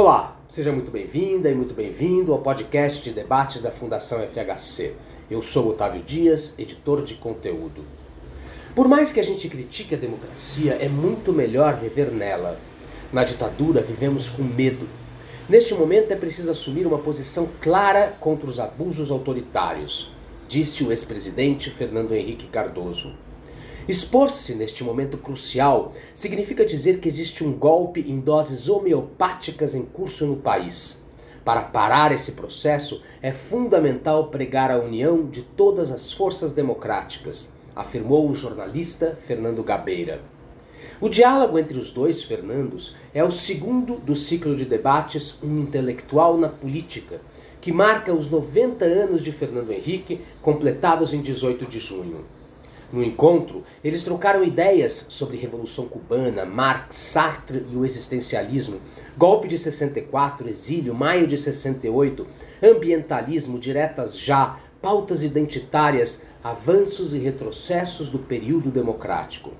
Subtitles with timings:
[0.00, 4.94] Olá, seja muito bem-vinda e muito bem-vindo ao podcast de debates da Fundação FHC.
[5.28, 7.84] Eu sou Otávio Dias, editor de conteúdo.
[8.76, 12.60] Por mais que a gente critique a democracia, é muito melhor viver nela.
[13.12, 14.88] Na ditadura, vivemos com medo.
[15.48, 20.12] Neste momento, é preciso assumir uma posição clara contra os abusos autoritários,
[20.46, 23.16] disse o ex-presidente Fernando Henrique Cardoso.
[23.88, 30.26] Expor-se neste momento crucial significa dizer que existe um golpe em doses homeopáticas em curso
[30.26, 30.98] no país.
[31.42, 38.28] Para parar esse processo, é fundamental pregar a união de todas as forças democráticas, afirmou
[38.28, 40.20] o jornalista Fernando Gabeira.
[41.00, 46.36] O diálogo entre os dois Fernandos é o segundo do ciclo de debates Um Intelectual
[46.36, 47.22] na Política,
[47.58, 52.37] que marca os 90 anos de Fernando Henrique, completados em 18 de junho.
[52.90, 58.80] No encontro, eles trocaram ideias sobre Revolução Cubana, Marx, Sartre e o existencialismo,
[59.16, 62.26] golpe de 64, exílio, maio de 68,
[62.62, 69.52] ambientalismo, diretas já, pautas identitárias, avanços e retrocessos do período democrático.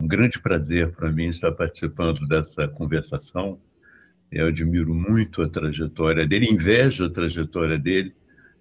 [0.00, 3.60] Um grande prazer para mim estar participando dessa conversação.
[4.30, 8.12] Eu admiro muito a trajetória dele, invejo a trajetória dele,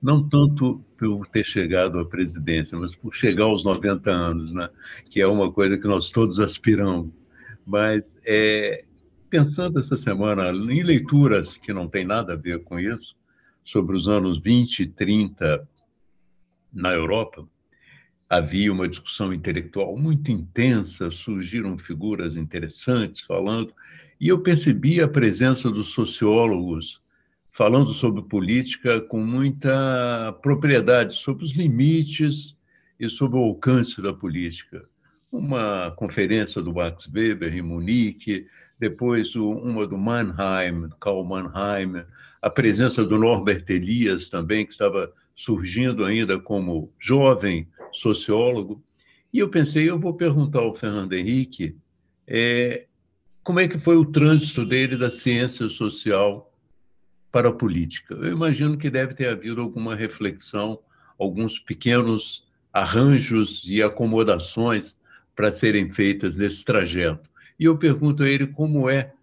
[0.02, 4.70] não tanto por ter chegado à presidência, mas por chegar aos 90 anos, né?
[5.10, 7.12] que é uma coisa que nós todos aspiramos.
[7.66, 8.86] Mas é,
[9.30, 13.16] pensando essa semana em leituras que não tem nada a ver com isso,
[13.64, 15.68] sobre os anos 20 e 30
[16.72, 17.48] na Europa,
[18.30, 23.74] havia uma discussão intelectual muito intensa, surgiram figuras interessantes falando,
[24.22, 27.02] e eu percebi a presença dos sociólogos
[27.52, 32.56] falando sobre política com muita propriedade sobre os limites
[33.00, 34.88] e sobre o alcance da política
[35.38, 38.48] uma conferência do Max Weber em Munique,
[38.80, 42.04] depois uma do Mannheim, Karl Mannheim,
[42.42, 48.84] a presença do Norbert Elias também, que estava surgindo ainda como jovem sociólogo.
[49.34, 51.76] E eu pensei, eu vou perguntar ao Fernando Henrique
[52.28, 52.88] é,
[53.44, 56.52] como é que foi o trânsito dele da ciência social
[57.32, 58.16] para a política.
[58.16, 60.80] Eu imagino que deve ter havido alguma reflexão,
[61.20, 64.96] alguns pequenos arranjos e acomodações
[65.36, 67.30] para serem feitas nesse trajeto.
[67.60, 69.14] E eu pergunto a ele como é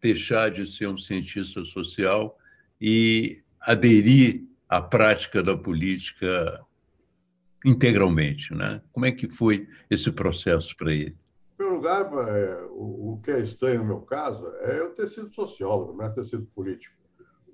[0.00, 2.38] deixar de ser um cientista social
[2.80, 6.60] e aderir à prática da política
[7.64, 8.80] integralmente, né?
[8.92, 11.16] Como é que foi esse processo para ele?
[11.52, 15.30] Em primeiro lugar, é, o que é estranho no meu caso é eu ter sido
[15.34, 16.99] sociólogo, não é ter sido político.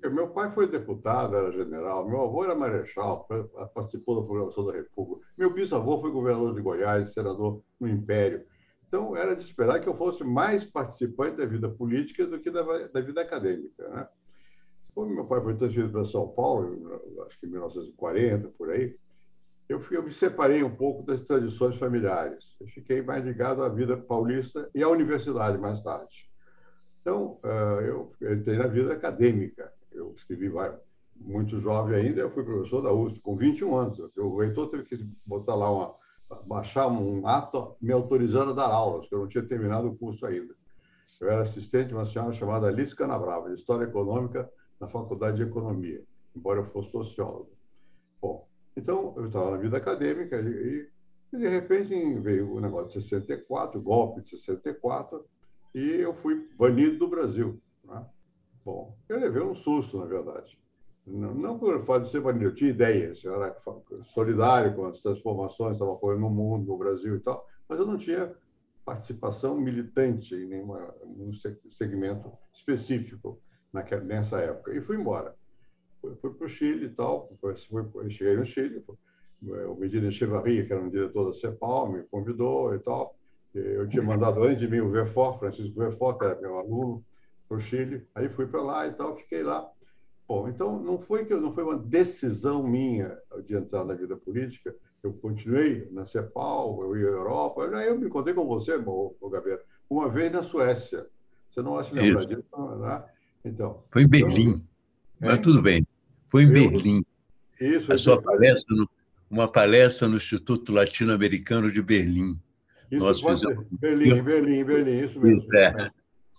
[0.09, 3.27] Meu pai foi deputado, era general, meu avô era marechal,
[3.73, 5.25] participou da programação da República.
[5.37, 8.45] Meu bisavô foi governador de Goiás, senador no Império.
[8.87, 12.61] Então, era de esperar que eu fosse mais participante da vida política do que da,
[12.87, 13.87] da vida acadêmica.
[13.89, 14.07] Né?
[14.93, 18.95] Quando meu pai foi transferido para São Paulo, acho que em 1940, por aí,
[19.67, 22.55] eu, fui, eu me separei um pouco das tradições familiares.
[22.59, 26.29] Eu fiquei mais ligado à vida paulista e à universidade mais tarde.
[27.01, 27.39] Então,
[27.85, 30.51] eu entrei na vida acadêmica eu escrevi
[31.15, 33.99] muito jovem ainda, eu fui professor da USP com 21 anos.
[34.17, 35.95] O reitor teve que botar lá uma
[36.45, 40.25] baixar um ato me autorizando a dar aulas, porque eu não tinha terminado o curso
[40.25, 40.53] ainda.
[41.21, 44.49] Eu era assistente de uma senhora chamada Alice Canabrava, de História Econômica
[44.79, 46.03] na Faculdade de Economia,
[46.35, 47.49] embora eu fosse sociólogo.
[48.21, 50.89] Bom, então eu estava na vida acadêmica e,
[51.33, 55.25] e de repente veio o negócio de 64, o golpe de 64,
[55.73, 57.61] e eu fui banido do Brasil.
[57.85, 58.05] Né?
[58.67, 60.59] Bom, eu levei um susto, na verdade.
[61.05, 63.55] Não, não por fato de ser banido, eu tinha ideias, eu era
[64.03, 67.85] solidário com as transformações que estavam ocorrendo no mundo, no Brasil e tal, mas eu
[67.85, 68.35] não tinha
[68.83, 71.31] participação militante em nenhum
[71.71, 73.41] segmento específico
[73.71, 74.75] naquela, nessa época.
[74.75, 75.33] E fui embora.
[76.01, 77.55] Fui, fui para o Chile e tal, fui,
[78.09, 78.83] cheguei no Chile,
[79.41, 83.15] o Medina Echevarria, que era um diretor da CEPAL, me convidou e tal.
[83.53, 87.01] Eu tinha mandado antes de mim o Verfort, Francisco Verfort, que era meu aluno,
[87.47, 88.05] para o Chile.
[88.13, 89.69] Aí fui para lá e tal, fiquei lá.
[90.27, 94.75] Bom, então não foi que não foi uma decisão minha de entrar na vida política.
[95.01, 97.61] Eu continuei na CEPAL, eu ia à Europa.
[97.61, 99.59] Eu, eu me encontrei com você, o Gabriel,
[99.89, 101.07] uma vez na Suécia.
[101.49, 102.43] Você não acha lembrar disso?
[102.79, 103.03] Né?
[103.45, 104.49] Então, foi em Berlim.
[104.49, 104.65] Então,
[105.21, 105.87] Mas tudo bem.
[106.29, 107.05] Foi em eu, Berlim.
[107.59, 108.89] Isso, a sua palestra no,
[109.29, 112.37] uma palestra no Instituto Latino-Americano de Berlim.
[112.91, 113.65] Isso Nós fizemos...
[113.71, 115.37] Berlim, Berlim, Berlim, isso mesmo.
[115.37, 115.91] Isso é.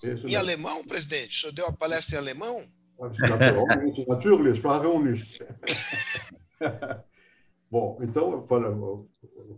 [0.02, 1.36] Em alemão, presidente?
[1.36, 2.64] O senhor deu a palestra em alemão?
[2.98, 5.44] Naturalmente, natürlich, sprachen nicht.
[7.70, 8.46] Bom, então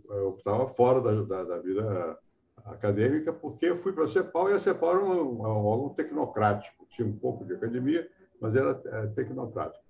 [0.09, 2.19] eu estava fora da, da, da, vida
[2.65, 6.85] acadêmica porque eu fui para a CEPAL e a CEPAL era um, um órgão tecnocrático,
[6.89, 8.07] tinha um pouco de academia,
[8.39, 9.83] mas era é, tecnocrático.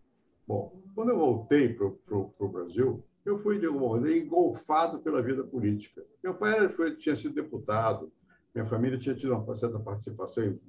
[0.48, 5.44] Bom, quando eu voltei para o Brasil, eu fui, de alguma maneira, engolfado pela vida
[5.44, 6.04] política.
[6.24, 8.12] Meu pai era, foi, tinha sido deputado,
[8.54, 10.60] minha família tinha tido uma certa participação em,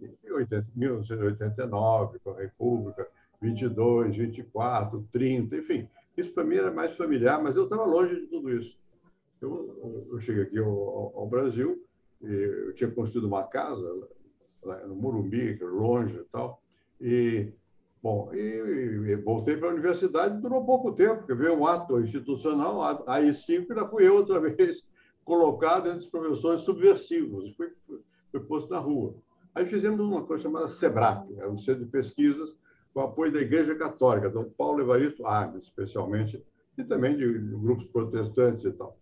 [0.00, 3.08] em 80, 1989, com a República,
[3.40, 5.88] 22, 24, 30, enfim.
[6.16, 8.78] Isso para mim era mais familiar, mas eu estava longe de tudo isso.
[9.40, 11.84] Eu, eu cheguei aqui ao, ao, Brasil,
[12.22, 13.86] eu tinha construído uma casa
[14.62, 16.62] lá no Morumbi, é longe e tal,
[17.00, 17.52] e
[18.06, 22.80] Bom, e, e voltei para a universidade, durou pouco tempo, porque veio um ato institucional,
[22.80, 24.84] a AI-5, ainda fui eu outra vez
[25.26, 28.00] colocado entre os professores subversivos, fui, fui,
[28.30, 29.16] fui posto na rua.
[29.54, 32.54] Aí fizemos uma coisa chamada SEBRAP, é um centro de pesquisas
[32.94, 36.42] com apoio da Igreja Católica, Dom Paulo Evaristo Arnes, especialmente,
[36.78, 38.96] e também de grupos protestantes e tal.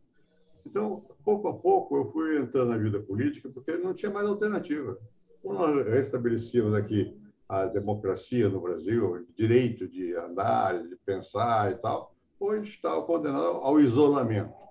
[0.67, 4.99] Então, pouco a pouco, eu fui entrando na vida política, porque não tinha mais alternativa.
[5.43, 7.15] Quando nós restabelecíamos aqui
[7.47, 13.59] a democracia no Brasil, o direito de andar, de pensar e tal, hoje estava condenado
[13.59, 14.64] ao isolamento.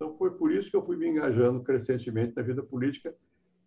[0.00, 3.14] Então, foi por isso que eu fui me engajando crescentemente na vida política.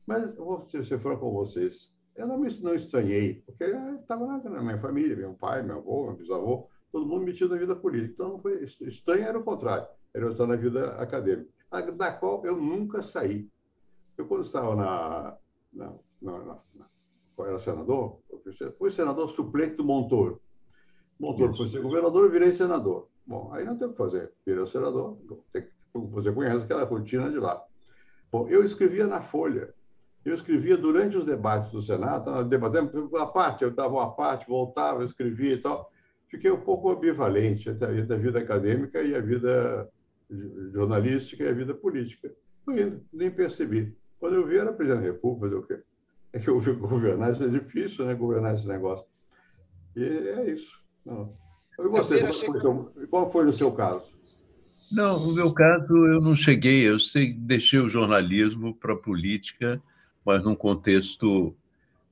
[0.04, 4.64] Mas, eu vou ser franco com vocês, eu não, me, não estranhei, porque estava na
[4.64, 8.14] minha família, meu pai, meu avô, meu bisavô, todo mundo metido na vida política.
[8.14, 11.52] Então, não foi estranho, era o contrário, era eu estar na vida acadêmica,
[11.96, 13.48] da qual eu nunca saí.
[14.18, 15.38] Eu, quando estava na,
[15.72, 16.88] na, na, na
[17.40, 18.20] era senador,
[18.78, 20.42] fui senador suplente do Montoro.
[21.20, 23.08] Montoro foi ser governador, eu virei senador.
[23.26, 24.32] Bom, aí não tem o que fazer.
[24.46, 25.18] Virei senador,
[25.52, 27.62] tem, você conhece aquela rotina de lá.
[28.32, 29.74] Bom, eu escrevia na Folha.
[30.26, 34.48] Eu escrevia durante os debates do Senado, nós debatemos a parte, eu dava uma parte,
[34.48, 35.92] voltava, escrevia e tal.
[36.30, 39.90] Fiquei um pouco ambivalente entre a vida acadêmica e a vida
[40.72, 42.34] jornalística e a vida política.
[42.64, 43.96] Fui indo, nem percebi.
[44.18, 45.84] Quando eu vi, era presidente da República, fazer o quê?
[46.34, 48.16] é que eu vi governar, isso é difícil, né?
[48.16, 49.06] Governar esse negócio.
[49.96, 50.84] E é isso.
[51.06, 51.38] Não.
[51.80, 54.12] E foi, seu, qual foi o seu caso?
[54.94, 59.82] Não, no meu caso, eu não cheguei, eu sei, deixei o jornalismo para a política,
[60.24, 61.56] mas num contexto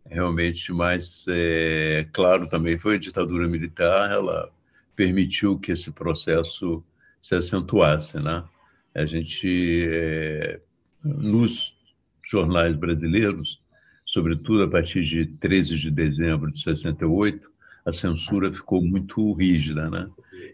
[0.03, 2.79] realmente mais é, claro também.
[2.79, 4.51] Foi a ditadura militar, ela
[4.95, 6.83] permitiu que esse processo
[7.19, 8.17] se acentuasse.
[8.17, 8.43] Né?
[8.95, 10.59] A gente, é,
[11.03, 11.75] nos
[12.25, 13.61] jornais brasileiros,
[14.07, 17.50] sobretudo a partir de 13 de dezembro de 68,
[17.85, 20.07] a censura ficou muito rígida, né?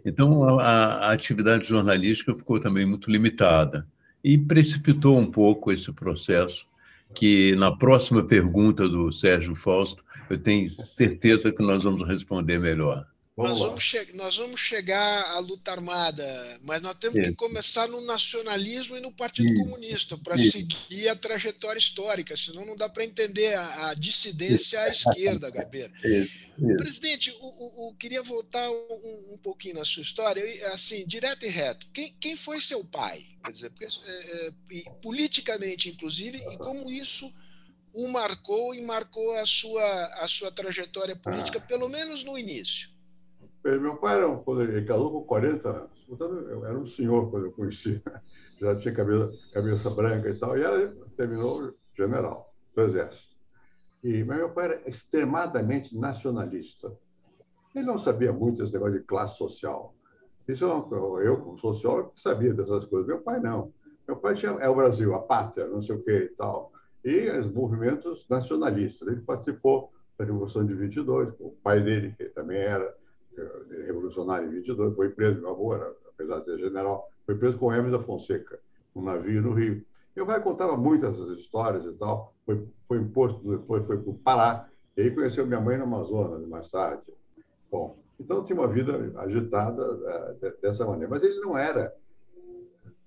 [0.05, 3.87] Então a, a, atividade jornalística ficou também muito limitada
[4.23, 6.65] e precipitou um pouco esse processo
[7.13, 13.05] que na próxima pergunta do Sérgio Fausto eu tenho certeza que nós vamos responder melhor.
[13.37, 17.29] Nós vamos, nós vamos, chegar à luta armada, mas nós temos Isso.
[17.29, 19.63] que começar no nacionalismo e no Partido Isso.
[19.63, 24.87] Comunista para seguir a trajetória histórica, senão não dá para entender a, a, dissidência à
[24.87, 25.93] esquerda, Gabeira.
[26.77, 31.87] Presidente, o, queria voltar um, um, pouquinho na sua história, assim, direto e reto.
[31.93, 33.23] Quem, quem foi seu pai?
[33.45, 37.31] Quer dizer, porque, é, é, politicamente, inclusive, e como isso
[37.93, 41.61] o marcou e marcou a sua, a sua trajetória política, ah.
[41.61, 42.96] pelo menos no início.
[43.63, 46.05] Meu pai, era, quando ele casou com 40 anos,
[46.49, 48.01] eu era um senhor quando eu conheci,
[48.61, 53.35] já tinha cabeça, cabeça branca e tal, e ela terminou general do Exército.
[54.03, 56.95] E, mas meu pai era extremadamente nacionalista.
[57.75, 59.93] Ele não sabia muito esse negócio de classe social.
[60.47, 63.07] Isso é eu, como sociólogo, sabia dessas coisas.
[63.07, 63.73] Meu pai não.
[64.07, 66.71] Meu pai tinha, é o Brasil, a pátria, não sei o quê e tal.
[67.03, 69.07] E os movimentos nacionalistas.
[69.07, 72.95] Ele participou da Revolução de 22, o pai dele, que também era
[73.85, 77.71] revolucionário em 22, foi preso, meu avô, era, apesar de ser general, foi preso com
[77.71, 78.59] Hermes da Fonseca,
[78.95, 79.85] um navio no Rio.
[80.15, 84.17] Meu pai contava muitas essas histórias e tal, foi, foi imposto, depois foi para o
[84.17, 87.03] Pará, e aí conheceu minha mãe no Amazonas, mais tarde.
[87.69, 91.93] Bom, então tinha uma vida agitada uh, dessa maneira, mas ele não era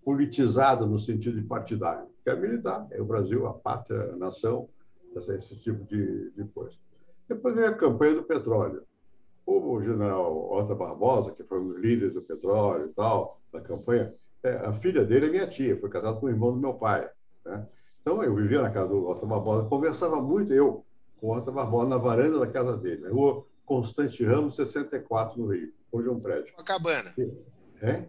[0.04, 4.68] politizado no sentido de partidário, que é militar, é o Brasil, a pátria, a nação,
[5.16, 6.76] esse tipo de, de coisa.
[7.28, 8.84] Depois veio a campanha do petróleo
[9.50, 14.14] o general Otto Barbosa, que foi um dos líderes do petróleo e tal, da campanha,
[14.42, 17.08] é, a filha dele é minha tia, foi casada com o irmão do meu pai.
[17.44, 17.66] Né?
[18.00, 20.84] Então, eu vivia na casa do Otto Barbosa, conversava muito eu
[21.20, 25.52] com o Otto Barbosa na varanda da casa dele, na rua Constante Ramos, 64, no
[25.52, 25.72] Rio.
[25.92, 26.52] hoje é um prédio.
[26.52, 27.14] Copacabana.
[27.82, 28.04] É?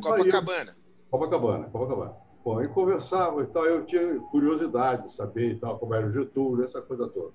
[0.00, 0.76] Copacabana.
[1.10, 2.16] Copacabana, Copacabana.
[2.44, 6.12] Bom, e conversava e tal, eu tinha curiosidade de saber e tal, como era o
[6.12, 7.34] Getúlio, essa coisa toda.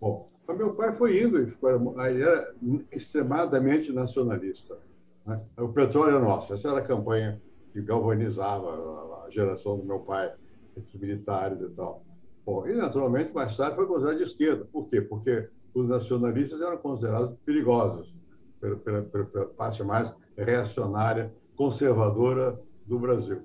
[0.00, 1.54] Bom, mas meu pai foi indo, e
[1.98, 2.54] aí era
[2.90, 4.78] extremadamente nacionalista.
[5.26, 5.38] Né?
[5.58, 7.38] O petróleo é nosso, essa era a campanha
[7.70, 10.32] que galvanizava a geração do meu pai,
[10.74, 12.02] os militares e tal.
[12.46, 14.64] Bom, e naturalmente, mais tarde foi considerado de esquerda.
[14.64, 15.02] Por quê?
[15.02, 18.16] Porque os nacionalistas eram considerados perigosos
[18.58, 23.42] pela, pela, pela parte mais reacionária, conservadora do Brasil.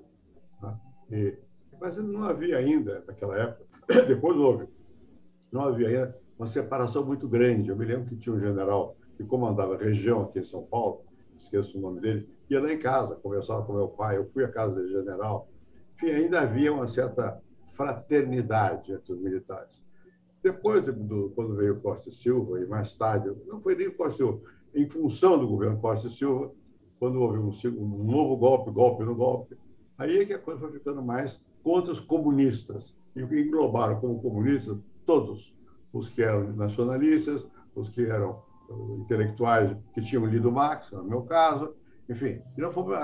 [0.62, 0.80] Né?
[1.10, 1.38] E,
[1.78, 3.66] mas não havia ainda, naquela época,
[4.08, 4.66] depois houve,
[5.52, 7.68] não havia ainda uma separação muito grande.
[7.68, 11.02] Eu me lembro que tinha um general que comandava a região aqui em São Paulo,
[11.36, 14.48] esqueço o nome dele, ia lá em casa, conversava com meu pai, eu fui à
[14.48, 15.48] casa desse general.
[15.96, 17.40] Enfim, ainda havia uma certa
[17.74, 19.82] fraternidade entre os militares.
[20.42, 24.16] Depois, do, quando veio Costa e Silva, e mais tarde, não foi nem Costa e
[24.16, 24.40] Silva,
[24.74, 26.52] em função do governo Costa e Silva,
[26.98, 27.50] quando houve um,
[27.80, 29.56] um novo golpe, golpe no golpe,
[29.96, 32.94] aí é que a coisa foi ficando mais contra os comunistas.
[33.16, 34.76] E englobaram como comunistas
[35.06, 35.54] todos,
[35.94, 41.22] os que eram nacionalistas, os que eram uh, intelectuais que tinham lido Marx, no meu
[41.22, 41.74] caso,
[42.08, 42.98] enfim, e não foram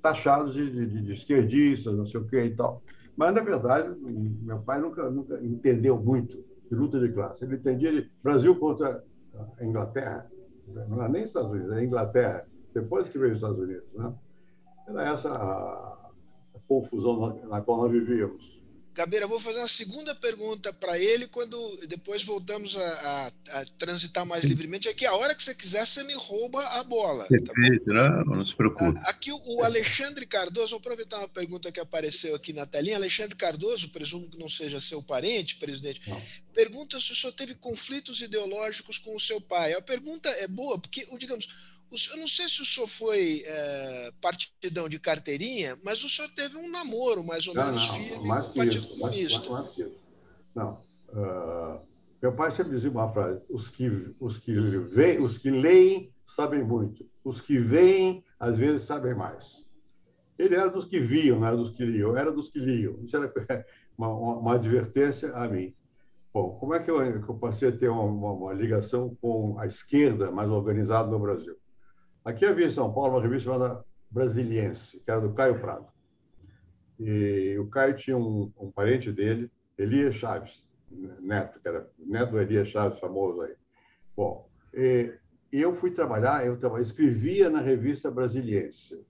[0.00, 2.82] taxados de, de, de esquerdistas, não sei o quê e tal.
[3.16, 7.44] Mas, na verdade, meu pai nunca, nunca entendeu muito de luta de classe.
[7.44, 9.04] Ele entendia de Brasil contra
[9.58, 10.30] a Inglaterra,
[10.88, 13.84] não era nem Estados Unidos, era Inglaterra, depois que veio os Estados Unidos.
[13.94, 14.14] Né?
[14.88, 16.10] Era essa a,
[16.54, 18.63] a confusão na, na qual nós vivíamos.
[18.94, 21.58] Gabeira, vou fazer uma segunda pergunta para ele quando
[21.88, 24.88] depois voltamos a, a, a, transitar mais livremente.
[24.88, 27.26] Aqui, a hora que você quiser, você me rouba a bola.
[27.26, 28.96] Perfeito, tá não, não se preocupe.
[29.02, 32.96] Aqui, o Alexandre Cardoso, vou aproveitar uma pergunta que apareceu aqui na telinha.
[32.96, 36.22] Alexandre Cardoso, presumo que não seja seu parente, presidente, não.
[36.54, 39.72] pergunta se o senhor teve conflitos ideológicos com o seu pai.
[39.72, 41.48] A pergunta é boa, porque, digamos,
[42.10, 46.56] eu não sei se o senhor foi é, partidão de carteirinha, mas o senhor teve
[46.56, 49.50] um namoro mais ou menos não, firme com o Partido Comunista.
[49.50, 49.92] Mais, mais,
[50.54, 50.82] não.
[51.08, 51.80] Uh,
[52.20, 56.64] meu pai sempre dizia uma frase: os que, os, que veem, os que leem sabem
[56.64, 59.64] muito, os que veem, às vezes, sabem mais.
[60.38, 62.98] Ele era dos que viam, não era dos que liam, era dos que liam.
[63.04, 63.30] Isso era
[63.96, 65.74] uma, uma, uma advertência a mim.
[66.32, 69.66] Bom, como é que eu, que eu passei a ter uma, uma, ligação com a
[69.66, 71.56] esquerda mais organizada no Brasil?
[72.24, 75.86] Aqui havia em São Paulo uma revista chamada Brasiliense, que era do Caio Prado.
[76.98, 80.66] E o Caio tinha um, um parente dele, Elias Chaves,
[81.20, 83.54] neto, que era neto do Elias Chaves, famoso aí.
[84.16, 85.12] Bom, e,
[85.52, 89.04] eu fui trabalhar, eu trabalhava, escrevia na revista Brasiliense.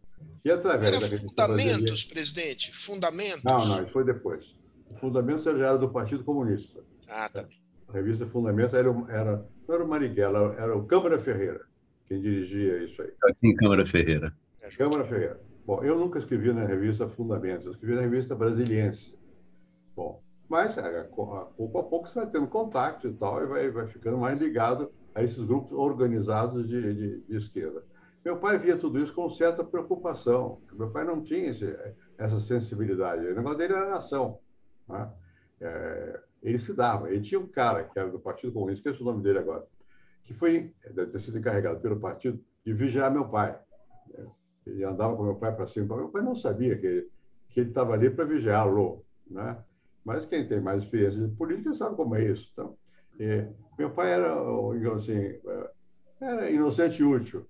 [0.45, 2.75] E através era da revista Fundamentos, presidente?
[2.75, 3.45] Fundamentos?
[3.45, 4.57] Não, não, isso foi depois.
[4.91, 6.83] O Fundamentos já era do Partido Comunista.
[7.07, 7.47] Ah, tá.
[7.89, 11.65] A revista Fundamentos era, era, não era o Marighella, era o Câmara Ferreira
[12.09, 13.13] quem dirigia isso aí.
[13.25, 14.35] Aqui em Câmara Ferreira.
[14.61, 15.41] É, Câmara Ferreira.
[15.67, 19.19] Bom, eu nunca escrevi na revista Fundamentos, eu escrevi na revista Brasiliense.
[19.97, 23.87] Bom, mas é, pouco a pouco você vai tendo contato e tal, e vai, vai
[23.87, 27.83] ficando mais ligado a esses grupos organizados de, de, de esquerda.
[28.25, 30.61] Meu pai via tudo isso com certa preocupação.
[30.73, 31.77] Meu pai não tinha esse,
[32.17, 33.27] essa sensibilidade.
[33.27, 34.39] O negócio dele era nação.
[34.89, 35.11] Né?
[35.61, 37.11] É, ele se dava.
[37.11, 39.67] Ele tinha um cara que era do Partido Comunista, esqueci o nome dele agora,
[40.25, 43.59] que foi, deve ter sido encarregado pelo partido, de vigiar meu pai.
[44.67, 45.97] Ele andava com meu pai para cima.
[45.97, 47.11] Meu pai não sabia que ele,
[47.51, 49.05] que estava ali para vigiá-lo.
[49.31, 49.57] Né?
[50.03, 52.51] Mas quem tem mais experiência de política sabe como é isso.
[52.53, 52.77] Então,
[53.79, 54.35] meu pai era,
[54.73, 55.71] digamos assim, é,
[56.21, 57.47] era inocente e útil,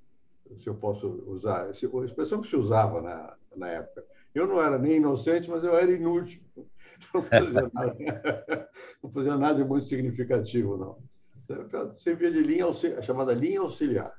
[0.58, 4.04] se eu posso usar, a expressão que se usava na, na época.
[4.34, 6.42] Eu não era nem inocente, mas eu era inútil.
[7.12, 8.68] Não fazia nada,
[9.02, 10.98] não fazia nada de muito significativo, não
[11.98, 14.12] servia de linha auxiliar, chamada linha auxiliar.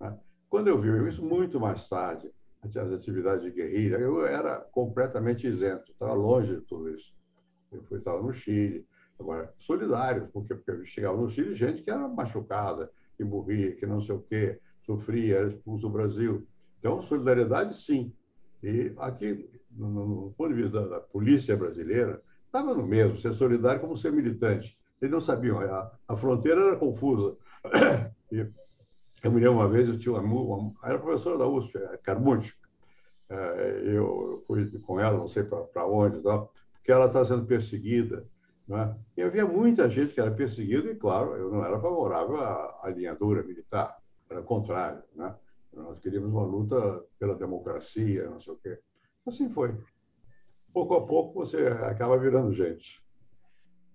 [0.00, 0.16] Né?
[0.48, 2.30] Quando eu vi isso muito mais tarde,
[2.62, 7.14] as atividades de guerrilha, eu era completamente isento, estava longe de tudo isso.
[7.72, 8.84] Eu fui, estava no Chile,
[9.18, 14.00] agora, solidário, porque, porque chegava no Chile gente que era machucada, que morria, que não
[14.00, 16.46] sei o quê, sofria, era expulso do Brasil.
[16.78, 18.12] Então, solidariedade, sim.
[18.62, 23.32] E aqui, no, no ponto de vista da, da polícia brasileira, estava no mesmo, ser
[23.32, 24.78] solidário como ser militante.
[25.00, 27.36] Eles não sabiam, a, a fronteira era confusa.
[28.30, 28.46] E
[29.24, 32.54] eu me lembro uma vez, eu tinha uma, uma era professora da USP, Carmucci.
[33.30, 38.26] É, eu fui com ela, não sei para onde, tal, porque ela estava sendo perseguida.
[38.66, 38.94] Né?
[39.16, 42.90] E havia muita gente que era perseguida, e claro, eu não era favorável à, à
[42.90, 43.96] linha dura militar,
[44.28, 45.02] era contrário.
[45.14, 45.34] Né?
[45.72, 48.78] Nós queríamos uma luta pela democracia, não sei o quê.
[49.26, 49.74] Assim foi.
[50.72, 53.02] Pouco a pouco você acaba virando gente.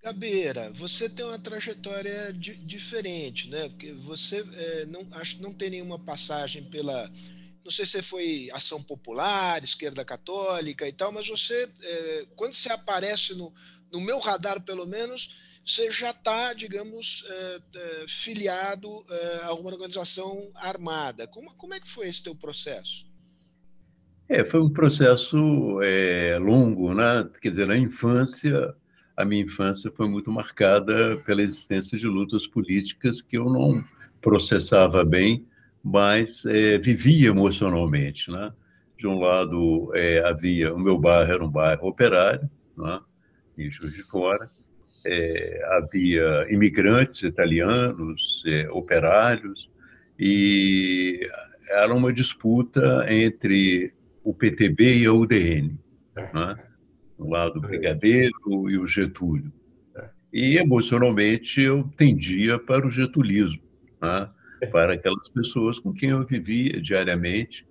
[0.04, 3.70] Gabeira, você tem uma trajetória di diferente, né?
[3.70, 7.10] Porque você é, não acho não tem nenhuma passagem pela
[7.64, 12.70] não sei se foi ação popular, esquerda católica e tal, mas você, é, quando você
[12.70, 13.54] aparece no,
[13.92, 15.30] no meu radar, pelo menos,
[15.66, 21.26] você já está, digamos, é, é, filiado é, a uma organização armada.
[21.28, 23.06] Como, como é que foi esse teu processo?
[24.28, 27.30] É, foi um processo é, longo, né?
[27.42, 28.76] Quer dizer, na infância,
[29.16, 33.84] a minha infância foi muito marcada pela existência de lutas políticas que eu não
[34.22, 35.46] processava bem,
[35.84, 38.52] mas é, vivia emocionalmente, né?
[38.98, 43.00] De um lado é, havia o meu bairro era um bairro operário, né?
[43.58, 44.50] em Juiz de Fora,
[45.06, 49.70] é, havia imigrantes italianos, é, operários,
[50.18, 51.28] e
[51.70, 53.94] era uma disputa entre
[54.24, 55.78] o PTB e a UDN,
[56.16, 56.56] né?
[57.24, 59.52] Do lado do Brigadeiro e o Getúlio.
[60.32, 63.62] E emocionalmente eu tendia para o getulismo,
[64.02, 64.30] né?
[64.72, 67.66] para aquelas pessoas com quem eu vivia diariamente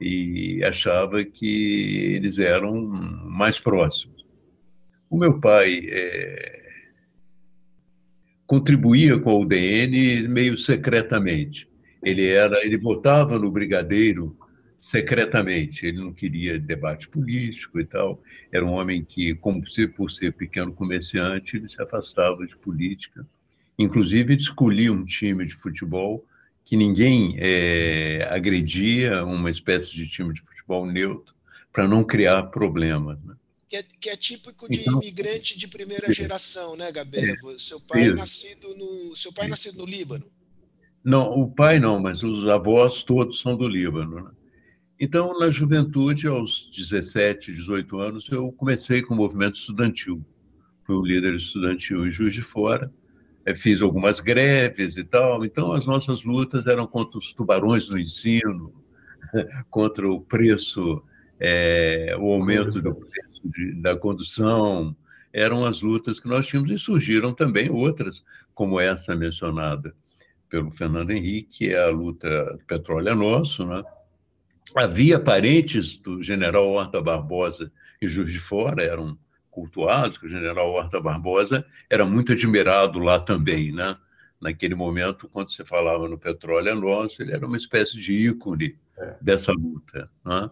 [0.00, 4.24] e achava que eles eram mais próximos.
[5.08, 6.62] O meu pai é,
[8.46, 11.68] contribuía com a UDN meio secretamente.
[12.02, 14.36] Ele era, ele votava no Brigadeiro
[14.78, 15.86] secretamente.
[15.86, 18.22] Ele não queria debate político e tal.
[18.52, 19.62] Era um homem que, como
[19.96, 23.26] por ser pequeno comerciante, ele se afastava de política.
[23.78, 26.24] Inclusive, escolhia um time de futebol
[26.64, 31.34] que ninguém é, agredia, uma espécie de time de futebol neutro,
[31.72, 33.18] para não criar problemas.
[33.24, 33.34] Né?
[33.68, 37.32] que é, que é típico de então, imigrante de primeira geração, né, Gabeira?
[37.32, 40.24] É, seu pai é nascido no seu pai é nascido no Líbano.
[41.04, 44.24] Não, o pai não, mas os avós todos são do Líbano.
[44.24, 44.30] Né?
[45.00, 50.24] Então, na juventude, aos 17, 18 anos, eu comecei com o movimento estudantil.
[50.84, 52.92] Fui o líder estudantil em Juiz de Fora,
[53.46, 55.44] eh, fiz algumas greves e tal.
[55.44, 58.74] Então, as nossas lutas eram contra os tubarões no ensino,
[59.70, 61.00] contra o preço,
[61.38, 64.96] é, o aumento do preço de, da condução,
[65.32, 69.94] eram as lutas que nós tínhamos e surgiram também outras, como essa mencionada
[70.48, 73.64] pelo Fernando Henrique, que é a luta Petróleo é Nosso.
[73.64, 73.82] Né?
[74.78, 79.18] Havia parentes do general Horta Barbosa em Juiz de Fora, eram
[79.50, 83.96] cultuados, que o general Horta Barbosa era muito admirado lá também, né?
[84.40, 88.78] Naquele momento, quando se falava no Petróleo é Nosso, ele era uma espécie de ícone
[88.96, 89.16] é.
[89.20, 90.08] dessa luta.
[90.24, 90.48] Né?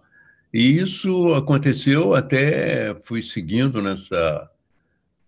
[0.52, 4.50] E isso aconteceu até fui seguindo nessa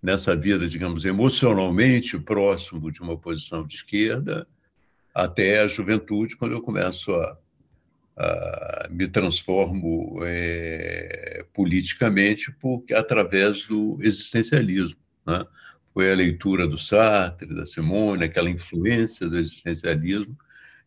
[0.01, 4.47] nessa vida, digamos, emocionalmente próximo de uma posição de esquerda
[5.13, 7.37] até a juventude, quando eu começo a,
[8.19, 15.45] a me transformo é, politicamente porque através do existencialismo, né?
[15.95, 20.37] Foi a leitura do Sartre, da Simone, aquela influência do existencialismo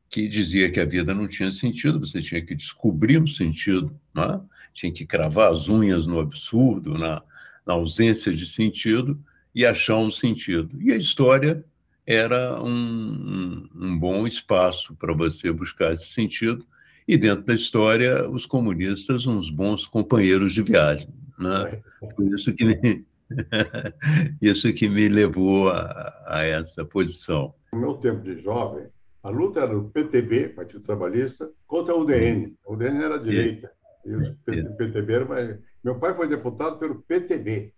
[0.10, 4.42] que dizia que a vida não tinha sentido, você tinha que descobrir um sentido, né?
[4.74, 7.22] tinha que cravar as unhas no absurdo, na,
[7.66, 9.18] na ausência de sentido,
[9.56, 10.82] e achar um sentido.
[10.82, 11.64] E a história
[12.06, 16.66] era um, um, um bom espaço para você buscar esse sentido,
[17.12, 21.10] e dentro da história, os comunistas, uns bons companheiros de viagem.
[21.38, 21.82] Né?
[22.16, 23.06] Por isso que me,
[24.42, 27.54] isso que me levou a, a essa posição.
[27.74, 28.86] No meu tempo de jovem,
[29.24, 32.56] a luta era do PTB, Partido Trabalhista, contra a UDN.
[32.66, 33.70] A UDN era a direita.
[34.06, 35.60] E o PTB era...
[35.84, 37.74] Meu pai foi deputado pelo PTB.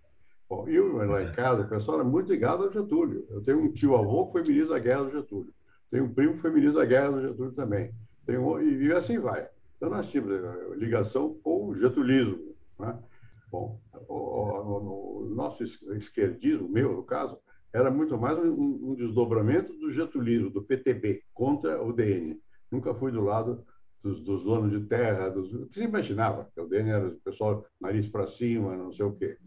[0.48, 3.26] Bom, eu, lá em casa, o pessoal era muito ligado ao Getúlio.
[3.32, 5.52] Eu tenho um tio-avô que foi ministro da Guerra do Getúlio.
[5.89, 7.91] Tenho um primo que foi ministro da Guerra do Getúlio também.
[8.26, 9.48] Tenho, e, e assim vai.
[9.78, 12.56] Então, nós tínhamos eh, ligação com o getulismo.
[12.80, 12.98] Né?
[13.52, 17.38] Bom, o, o, o, nosso esquerdismo, meu, no caso,
[17.74, 22.40] era muito mais um, um desdobramento do getulismo, do PTB, contra o DN.
[22.72, 23.66] Nunca fui do lado
[24.02, 27.20] dos, dos donos de terra, dos, o que se imaginava, que o DN era o
[27.22, 29.38] pessoal nariz para cima, não sei o quê.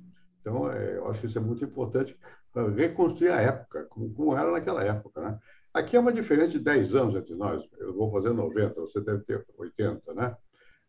[0.41, 2.17] Então, é, eu acho que isso é muito importante
[2.53, 5.21] para reconstruir a época, como, como, era naquela época.
[5.21, 5.39] Né?
[5.77, 7.63] Aqui é uma diferença de 10 anos entre nós.
[7.79, 10.35] Eu vou fazer 90, você deve ter 80, né?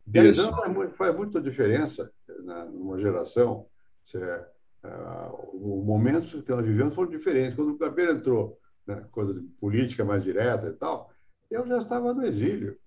[0.06, 0.40] 10 isso.
[0.40, 2.10] anos faz, faz muita diferença
[2.42, 3.66] na, numa geração.
[4.02, 7.54] Você, uh, o momento que nós vivemos foram diferentes.
[7.54, 11.12] Quando o Gabriel entrou, né, coisa de política mais direta e tal,
[11.50, 12.78] eu já estava no exílio.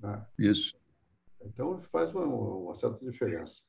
[0.00, 0.24] Né?
[0.38, 0.72] Isso.
[1.44, 3.60] Então faz uma, uma, certa diferença.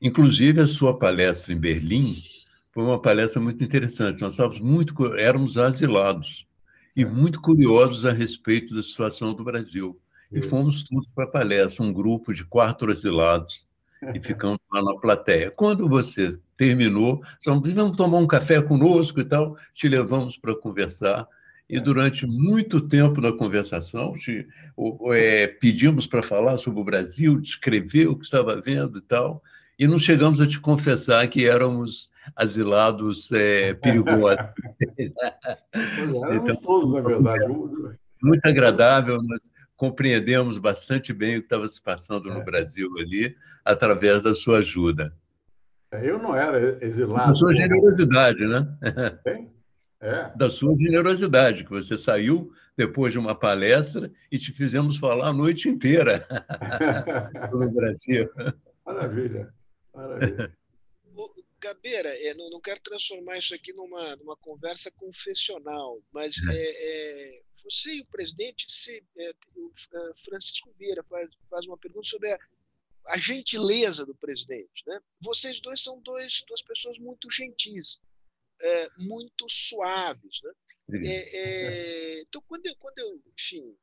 [0.00, 2.22] Inclusive a sua palestra em Berlim
[2.70, 4.20] foi uma palestra muito interessante.
[4.20, 6.46] Nós estávamos muito, éramos asilados
[6.96, 7.06] e é.
[7.06, 9.98] muito curiosos a respeito da situação do Brasil.
[10.32, 13.66] E fomos todos para a palestra, um grupo de quatro asilados
[14.12, 15.50] e ficamos lá na plateia.
[15.50, 21.26] Quando você terminou, vamos tomar um café conosco e tal, te levamos para conversar.
[21.68, 24.46] E durante muito tempo na conversação, te,
[25.12, 29.42] é, pedimos para falar sobre o Brasil, descrever o que estava vendo e tal,
[29.78, 34.38] e não chegamos a te confessar que éramos asilados é, perigosos.
[36.32, 37.44] então, todos, na verdade.
[38.22, 39.40] Muito agradável, nós
[39.76, 42.44] compreendemos bastante bem o que estava se passando no é.
[42.44, 45.12] Brasil ali, através da sua ajuda.
[45.92, 47.28] É, eu não era exilado.
[47.28, 48.66] Da sua generosidade, né?
[49.24, 49.52] Bem,
[50.00, 50.30] é.
[50.36, 55.32] Da sua generosidade, que você saiu depois de uma palestra e te fizemos falar a
[55.32, 56.26] noite inteira
[57.52, 58.28] no Brasil.
[58.84, 59.52] Maravilha,
[59.94, 60.56] maravilha.
[61.64, 67.42] Gabeira, é, não, não, quero transformar isso aqui numa, numa conversa confessional, mas é, é,
[67.64, 69.72] você e o presidente, se, é, o
[70.22, 72.38] Francisco Vieira faz, faz uma pergunta sobre a,
[73.06, 74.82] a gentileza do presidente.
[74.86, 75.00] Né?
[75.20, 77.98] Vocês dois são dois, duas pessoas muito gentis,
[78.60, 80.40] é, muito suaves.
[80.42, 80.52] Né?
[81.02, 83.74] É, é, então, quando eu, quando eu enfim,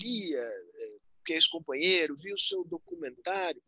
[0.00, 3.62] lia, é, que é ex-companheiro, vi o seu documentário,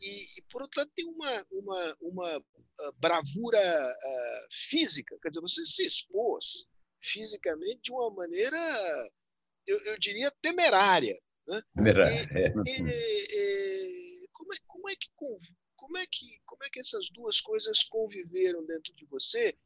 [0.00, 5.40] e, e, por outro lado, tem uma, uma, uma uh, bravura uh, física, quer dizer,
[5.40, 6.66] você se expôs
[7.00, 8.58] fisicamente de uma maneira,
[9.66, 11.18] eu, eu diria, temerária.
[11.46, 11.62] Né?
[11.74, 12.22] Temerária.
[12.32, 14.24] E, é.
[14.24, 15.10] e, como é, como é que
[15.76, 19.56] como é que como é que essas duas coisas conviveram dentro de você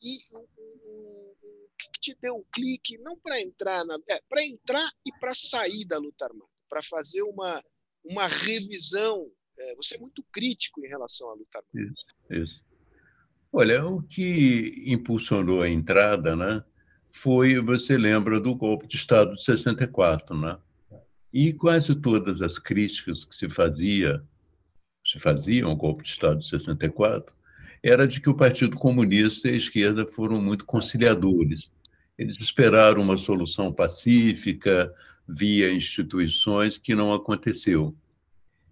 [0.00, 1.36] e o,
[1.76, 5.84] que te deu o clique não para entrar na é, para entrar e para sair
[5.84, 7.62] da luta armada para fazer uma
[8.04, 12.64] uma revisão é, você é muito crítico em relação à luta armada isso, isso.
[13.52, 16.64] olha o que impulsionou a entrada né
[17.12, 20.58] foi você lembra do golpe de estado de 64 né
[21.34, 24.22] e quase todas as críticas que se fazia,
[25.04, 27.34] se faziam ao golpe de Estado de 64,
[27.82, 31.72] era de que o Partido Comunista e a esquerda foram muito conciliadores.
[32.16, 34.94] Eles esperaram uma solução pacífica
[35.28, 37.92] via instituições que não aconteceu.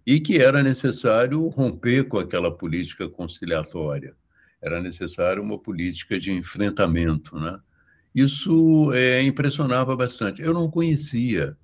[0.05, 4.15] E que era necessário romper com aquela política conciliatória.
[4.61, 7.37] Era necessário uma política de enfrentamento.
[7.39, 7.59] Né?
[8.13, 10.41] Isso é, impressionava bastante.
[10.41, 11.57] Eu não conhecia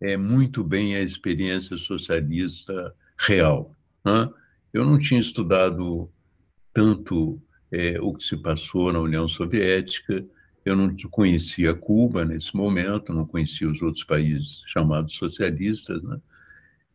[0.00, 3.74] é, muito bem a experiência socialista real.
[4.04, 4.28] Né?
[4.72, 6.10] Eu não tinha estudado
[6.72, 7.40] tanto
[7.72, 10.24] é, o que se passou na União Soviética,
[10.64, 16.20] eu não conhecia Cuba nesse momento, não conhecia os outros países chamados socialistas, né?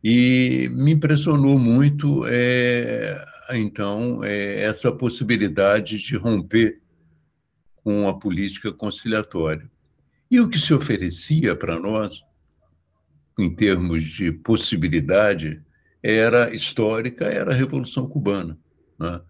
[0.02, 6.80] E me impressionou muito, é, então, é, essa possibilidade de romper
[7.76, 9.70] com a política conciliatória.
[10.30, 12.26] E o que se oferecia para nós
[13.38, 15.60] em termos de possibilidade,
[16.02, 18.58] era histórica, era a Revolução Cubana.
[18.98, 19.20] Né?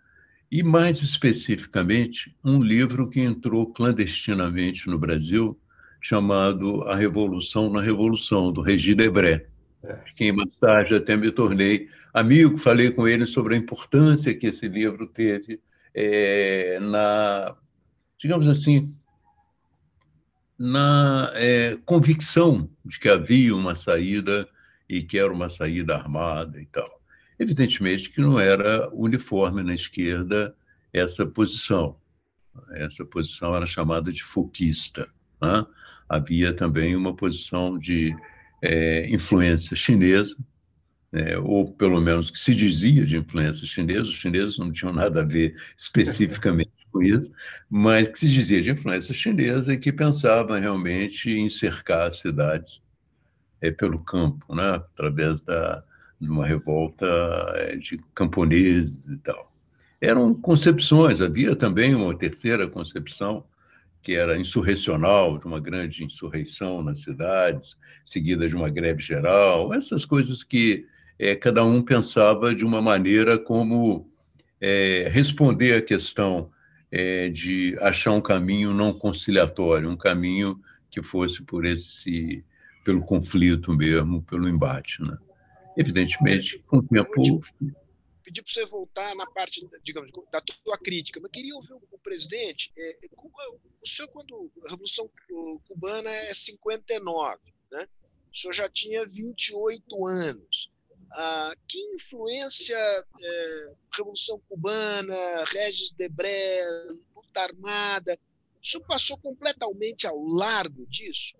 [0.50, 5.58] E, mais especificamente, um livro que entrou clandestinamente no Brasil,
[6.00, 9.48] chamado A Revolução na Revolução, do Regi Debré,
[9.88, 10.04] é.
[10.14, 14.68] quem mais tarde até me tornei amigo, falei com ele sobre a importância que esse
[14.68, 15.60] livro teve
[15.94, 17.56] é, na,
[18.18, 18.94] digamos assim,
[20.58, 24.48] na é, convicção de que havia uma saída
[24.88, 27.00] e que era uma saída armada e tal.
[27.38, 30.54] Evidentemente que não era uniforme na esquerda
[30.92, 31.96] essa posição.
[32.72, 35.08] Essa posição era chamada de foquista.
[35.42, 35.66] Né?
[36.08, 38.14] Havia também uma posição de
[38.62, 40.36] é, influência chinesa,
[41.12, 45.22] é, ou pelo menos que se dizia de influência chinesa, os chineses não tinham nada
[45.22, 47.30] a ver especificamente com isso,
[47.70, 52.82] mas que se dizia de influência chinesa e que pensava realmente em cercar as cidades
[53.60, 54.70] é, pelo campo, né?
[54.70, 55.82] através da,
[56.20, 57.06] de uma revolta
[57.56, 59.52] é, de camponeses e tal.
[60.00, 63.44] Eram concepções, havia também uma terceira concepção,
[64.06, 70.04] que era insurrecional, de uma grande insurreição nas cidades, seguida de uma greve geral, essas
[70.04, 70.86] coisas que
[71.18, 74.08] é, cada um pensava de uma maneira como
[74.60, 76.52] é, responder à questão
[76.88, 80.56] é, de achar um caminho não conciliatório, um caminho
[80.88, 82.44] que fosse por esse
[82.84, 85.18] pelo conflito mesmo, pelo embate, né?
[85.76, 87.40] Evidentemente, com o tempo
[88.26, 92.72] pedir para você voltar na parte, digamos, da tua crítica, mas queria ouvir o, presidente.
[92.76, 95.08] É, é o senhor, quando a Revolução
[95.68, 97.38] Cubana é 59,
[97.70, 97.88] né?
[98.32, 100.70] O senhor já tinha 28 anos.
[101.12, 106.62] Ah, que influência é, Revolução Cubana, Regis Debré,
[107.14, 108.18] luta armada,
[108.60, 111.36] isso passou completamente ao largo disso?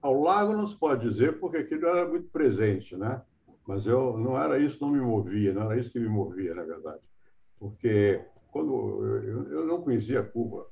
[0.00, 3.20] Ao largo não se pode dizer, porque aquilo era muito presente, né?
[3.68, 6.64] Mas eu não era isso, não me movia, não era isso que me movia, na
[6.64, 7.02] verdade.
[7.58, 8.18] Porque
[8.50, 10.66] quando eu, eu não conhecia Cuba,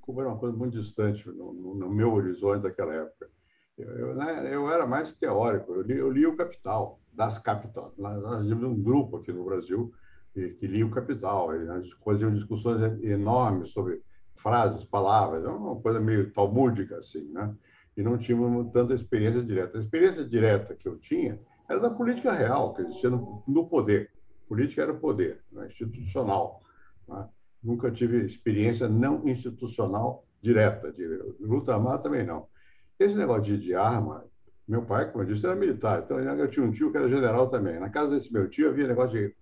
[0.00, 3.28] Cuba era uma coisa muito distante no, no, meu horizonte daquela época.
[3.76, 7.92] Eu, né, eu, era mais teórico, eu li, eu li o Capital, das Capital.
[7.98, 9.92] Nós tínhamos um grupo aqui no Brasil
[10.32, 14.02] que, que lia o Capital, nós faziam discussões enormes sobre
[14.36, 17.52] frases, palavras, uma coisa meio talmúdica, assim, né?
[17.96, 19.76] E não tínhamos tanta experiência direta.
[19.76, 21.36] A experiência direta que eu tinha
[21.70, 24.10] era da política real, que existia no, no poder.
[24.48, 25.68] Política era poder, né?
[25.68, 26.60] institucional.
[27.06, 27.28] Né?
[27.62, 31.06] Nunca tive experiência não institucional direta, de
[31.38, 32.48] luta armada também não.
[32.98, 34.24] Esse negócio de, de arma,
[34.66, 37.48] meu pai, como eu disse, era militar, então eu tinha um tio que era general
[37.48, 37.78] também.
[37.78, 39.34] Na casa desse meu tio havia negócio de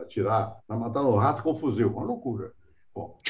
[0.00, 2.52] atirar, matar um rato com fuzil, uma loucura.
[2.94, 3.20] Bom,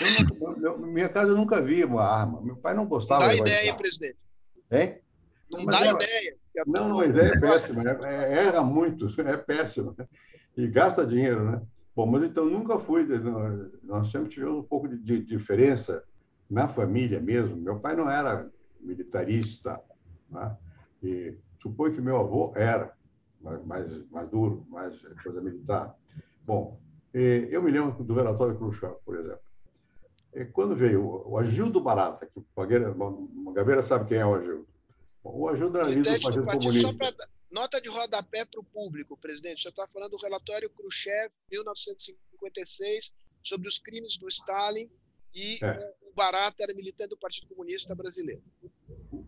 [0.62, 2.40] eu, minha casa eu nunca vi uma arma.
[2.42, 3.22] Meu pai não gostava.
[3.22, 4.18] Não dá ideia, presidente.
[4.70, 5.00] Hein?
[5.50, 5.94] Não Mas dá era...
[5.94, 6.43] ideia.
[6.66, 7.82] Não, não, a ideia é péssima.
[7.82, 9.94] É, é, era muito, é péssima.
[10.56, 11.62] E gasta dinheiro, né?
[11.96, 13.06] Bom, mas então nunca fui.
[13.82, 16.02] Nós sempre tivemos um pouco de, de diferença
[16.50, 17.56] na família mesmo.
[17.56, 19.80] Meu pai não era militarista,
[20.30, 20.56] né?
[21.02, 22.92] e supõe que meu avô era
[23.40, 25.94] mais, mais duro, mais coisa militar.
[26.44, 26.80] Bom,
[27.12, 29.38] eu me lembro do relatório Khrushchev, por exemplo.
[30.52, 34.66] Quando veio o Agildo Barata, que o Gabeira sabe quem é o Agildo.
[35.24, 35.72] O do
[36.20, 36.88] Partido Comunista.
[36.88, 37.12] Só pra,
[37.50, 39.62] nota de rodapé para o público, presidente.
[39.62, 44.90] Você está falando do relatório Khrushchev, 1956, sobre os crimes do Stalin
[45.34, 45.94] e é.
[46.02, 48.42] o Barata era militante do Partido Comunista Brasileiro.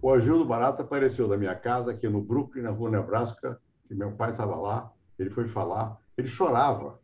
[0.02, 4.12] O Agildo Barata apareceu na minha casa aqui no Brooklyn, na rua Nebraska, que meu
[4.12, 4.92] pai estava lá.
[5.18, 7.00] Ele foi falar, ele chorava,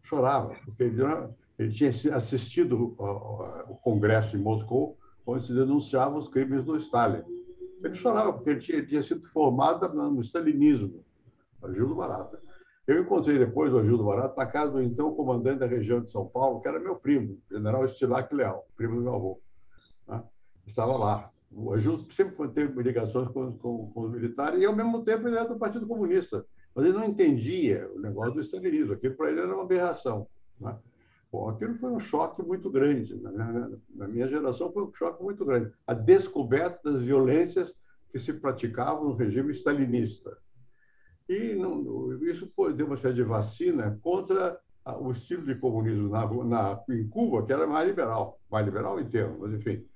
[0.00, 1.02] chorava, porque ele,
[1.58, 7.24] ele tinha assistido o Congresso em Moscou, onde se denunciavam os crimes do Stalin
[7.88, 11.04] ele chorava, porque ele tinha, tinha sido formado no stalinismo,
[11.62, 12.40] Agildo Barata.
[12.86, 16.26] Eu encontrei depois o Agildo Barata na casa do então comandante da região de São
[16.26, 19.40] Paulo, que era meu primo, general Estilac Leal, primo do meu avô.
[20.08, 20.22] Né?
[20.66, 21.30] Estava lá.
[21.50, 25.36] O Agildo sempre teve ligações com, com, com, os militares e, ao mesmo tempo, ele
[25.36, 26.44] era do Partido Comunista.
[26.74, 28.94] Mas ele não entendia o negócio do stalinismo.
[28.94, 30.26] Aquilo, para ele, era uma aberração.
[30.58, 30.74] Né?
[31.48, 33.14] Aquilo foi um choque muito grande.
[33.14, 35.72] Na minha, na minha geração foi um choque muito grande.
[35.86, 37.74] A descoberta das violências
[38.10, 40.36] que se praticavam no regime stalinista.
[41.26, 44.60] E não, isso deu uma espécie de vacina contra
[45.00, 49.08] o estilo de comunismo na, na, em Cuba, que era mais liberal, mais liberal em
[49.08, 49.86] termos, mas enfim,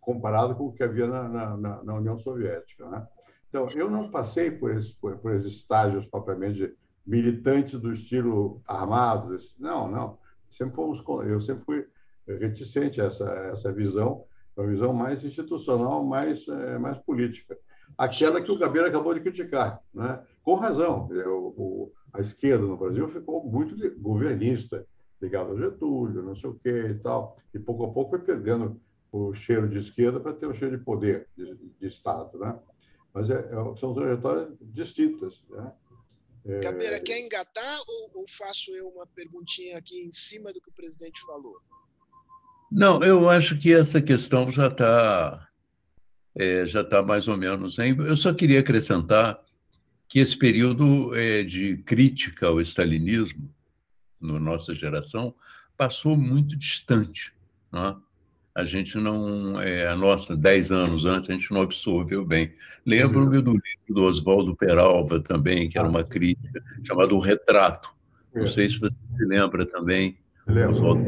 [0.00, 2.88] comparado com o que havia na, na, na União Soviética.
[2.88, 3.06] Né?
[3.50, 6.74] Então, eu não passei por, esse, por, por esses estágios propriamente
[7.06, 9.36] militantes do estilo armado.
[9.58, 10.25] Não, não
[10.56, 11.86] sempre fomos, eu sempre fui
[12.26, 14.24] reticente a essa, essa visão,
[14.56, 17.56] uma visão mais institucional, mais, é, mais política.
[17.96, 20.20] Aquela que o Gabeira acabou de criticar, né?
[20.42, 21.08] com razão.
[21.12, 24.86] Eu, o, a esquerda no Brasil ficou muito governista,
[25.20, 27.36] ligado a Getúlio, não sei o quê e tal.
[27.54, 28.80] E pouco a pouco foi perdendo
[29.12, 32.38] o cheiro de esquerda para ter o cheiro de poder, de, de Estado.
[32.38, 32.58] Né?
[33.14, 35.42] Mas é, é, são trajetórias distintas.
[35.50, 35.72] Né?
[36.60, 37.00] Gabeira, é.
[37.00, 41.20] quer engatar ou, ou, faço eu uma perguntinha aqui em cima do que o presidente
[41.22, 41.60] falou?
[42.70, 45.48] Não, eu acho que essa questão já está
[46.36, 47.78] é, já está mais ou menos.
[47.78, 47.96] Hein?
[47.98, 49.42] Eu só queria acrescentar
[50.08, 53.52] que esse período é, de crítica ao stalinismo,
[54.20, 55.34] na nossa geração,
[55.76, 57.32] passou muito distante.
[57.72, 57.96] Não é?
[58.56, 62.54] A gente não, é, a nossa, dez anos antes, a gente não absorveu bem.
[62.86, 67.94] Lembro-me do livro do Oswaldo Peralva também, que era uma ah, crítica, chamado O Retrato.
[68.34, 68.48] Não é.
[68.48, 70.16] sei se você se lembra também.
[70.46, 70.74] Lembro.
[70.74, 71.04] Oswaldo,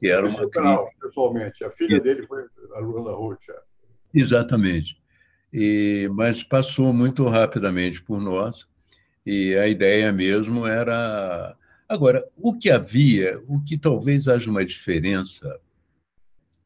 [0.00, 0.86] que era uma crítica.
[1.02, 1.64] pessoalmente.
[1.64, 2.44] A filha dele foi
[2.76, 3.50] a Luana Ruth.
[3.50, 3.60] É.
[4.14, 4.96] Exatamente.
[5.52, 8.66] E, mas passou muito rapidamente por nós,
[9.26, 11.54] e a ideia mesmo era.
[11.86, 15.60] Agora, o que havia, o que talvez haja uma diferença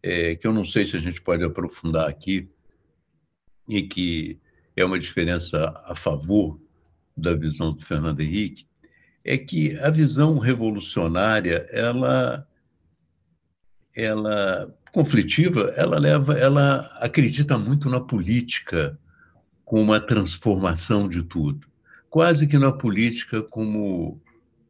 [0.07, 2.49] é, que eu não sei se a gente pode aprofundar aqui,
[3.69, 4.41] e que
[4.77, 6.61] é uma diferença a favor
[7.17, 8.69] da visão do Fernando Henrique,
[9.25, 12.47] é que a visão revolucionária, ela,
[13.97, 18.97] ela conflitiva, ela leva, ela acredita muito na política
[19.65, 21.67] como uma transformação de tudo,
[22.09, 24.21] quase que na política como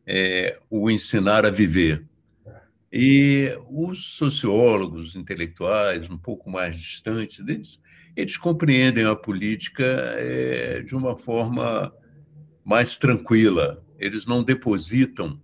[0.07, 2.07] é, o ensinar a viver.
[2.93, 7.81] E os sociólogos intelectuais, um pouco mais distantes deles,
[8.17, 11.93] eles compreendem a política é, de uma forma
[12.65, 13.85] mais tranquila.
[13.99, 15.41] Eles não depositam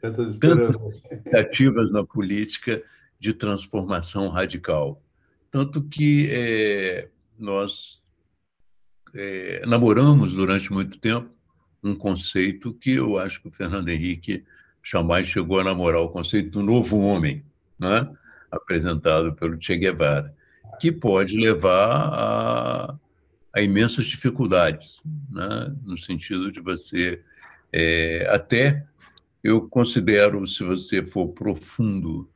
[0.00, 2.82] tantas expectativas na política
[3.18, 5.02] de transformação radical.
[5.50, 8.02] Tanto que é, nós
[9.14, 11.30] é, namoramos durante muito tempo
[11.82, 14.44] um conceito que eu acho que o Fernando Henrique
[14.82, 17.44] jamais chegou a namorar, o conceito do novo homem,
[17.78, 18.08] né?
[18.50, 20.34] apresentado pelo Che Guevara,
[20.80, 22.98] que pode levar a,
[23.54, 25.74] a imensas dificuldades, né?
[25.84, 27.22] no sentido de você
[27.72, 28.84] é, até
[29.42, 32.30] eu considero, se você for profundo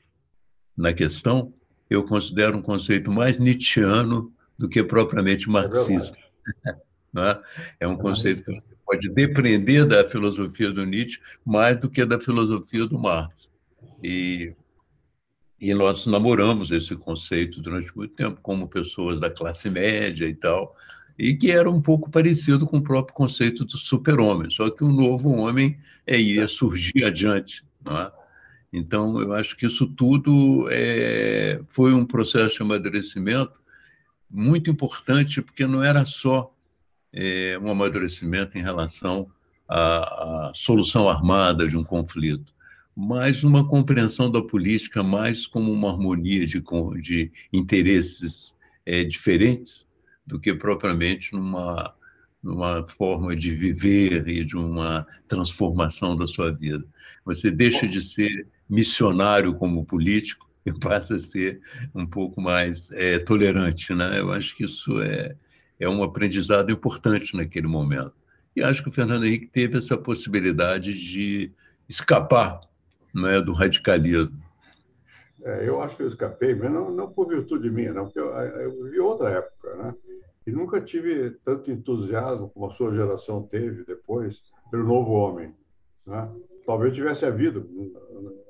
[0.77, 1.53] na questão,
[1.89, 6.17] eu considero um conceito mais nietzschiano do que propriamente é marxista.
[7.19, 7.41] É,
[7.87, 12.21] é um conceito que você pode depreender da filosofia do Nietzsche mais do que da
[12.21, 13.51] filosofia do Marx.
[14.03, 14.55] E,
[15.61, 20.77] e nós namoramos esse conceito durante muito tempo, como pessoas da classe média e tal,
[21.19, 24.93] e que era um pouco parecido com o próprio conceito do super-homem, só que o
[24.93, 27.65] novo homem é, ia surgir adiante.
[27.85, 28.13] Não é?
[28.73, 33.59] Então, eu acho que isso tudo é, foi um processo de amadurecimento
[34.31, 36.53] muito importante, porque não era só
[37.17, 39.29] é, um amadurecimento em relação
[39.69, 42.53] à, à, solução armada de um conflito,
[42.95, 46.63] mas uma compreensão da política mais como uma harmonia de,
[47.03, 49.87] de interesses é, diferentes
[50.27, 51.95] do que propriamente numa,
[52.43, 56.85] numa forma de viver e de uma transformação da sua vida.
[57.25, 61.61] Você deixa de ser missionário como político e passa a ser
[61.95, 63.95] um pouco mais é, tolerante.
[63.95, 64.21] Né?
[64.21, 65.37] Eu acho que isso é,
[65.79, 68.15] é um aprendizado importante naquele momento.
[68.55, 71.53] E acho que o Fernando Henrique teve essa possibilidade de
[71.89, 72.61] escapar
[73.15, 74.41] né, do radicalismo.
[75.43, 78.31] É, eu acho que eu escapei, mas não, não por virtude minha, não, porque eu,
[78.33, 79.95] eu vivi outra época, né?
[80.47, 85.53] E nunca tive tanto entusiasmo como a sua geração teve depois pelo novo homem.
[86.07, 86.31] Né?
[86.65, 87.69] Talvez tivesse havido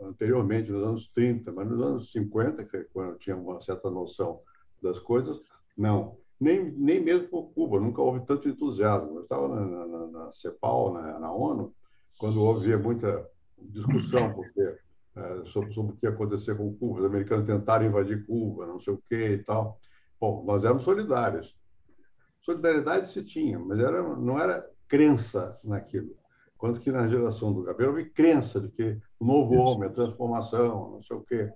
[0.03, 3.91] anteriormente, nos anos 30, mas nos anos 50, que é quando eu tinha uma certa
[3.91, 4.41] noção
[4.83, 5.41] das coisas,
[5.77, 6.19] não.
[6.39, 9.17] Nem, nem mesmo por Cuba, nunca houve tanto entusiasmo.
[9.17, 11.75] Eu estava na, na, na CEPAL, na, na, ONU,
[12.19, 13.27] quando havia muita
[13.59, 14.61] discussão porque,
[15.17, 17.01] é, sobre, sobre o que ia acontecer com Cuba.
[17.01, 19.81] Os americanos tentaram invadir Cuba, não sei o quê e tal.
[20.21, 21.57] Bom, nós éramos solidários.
[22.43, 26.17] Solidariedade se tinha, mas era, não era crença naquilo.
[26.57, 30.93] Quanto que na geração do Gabriel houve crença de que o novo homem, a transformação,
[30.93, 31.51] não sei o quê.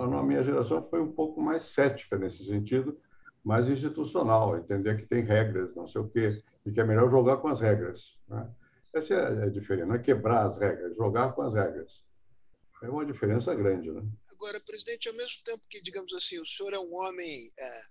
[0.00, 2.96] A minha geração foi um pouco mais cética nesse sentido,
[3.44, 7.36] mais institucional, entender que tem regras, não sei o quê, e que é melhor jogar
[7.36, 8.18] com as regras.
[8.26, 8.50] Né?
[8.94, 12.04] Essa é a diferença, não é quebrar as regras, jogar com as regras.
[12.82, 14.02] É uma diferença grande, né?
[14.30, 17.82] Agora, presidente, ao mesmo tempo que, digamos assim, o senhor é um homem é,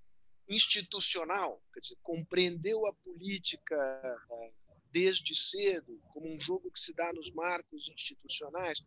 [0.49, 4.51] institucional, quer dizer, compreendeu a política é,
[4.91, 8.81] desde cedo, como um jogo que se dá nos marcos institucionais,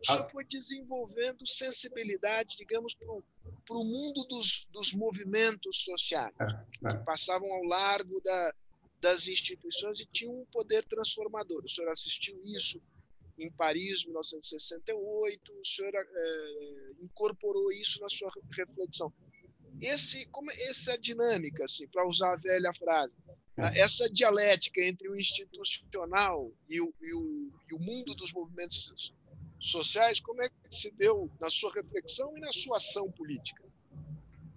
[0.00, 0.30] o senhor ah.
[0.30, 6.96] foi desenvolvendo sensibilidade, digamos, para o mundo dos, dos movimentos sociais, é, é.
[6.96, 8.54] que passavam ao largo da,
[9.00, 11.64] das instituições e tinham um poder transformador.
[11.64, 12.80] O senhor assistiu isso
[13.38, 19.12] em Paris, 1968, o senhor é, incorporou isso na sua reflexão.
[19.80, 23.16] Esse, como essa dinâmica, assim, para usar a velha frase,
[23.56, 23.80] é.
[23.80, 29.12] essa dialética entre o institucional e o, e o, e o mundo dos movimentos
[29.60, 33.62] sociais, como é que se deu na sua reflexão e na sua ação política?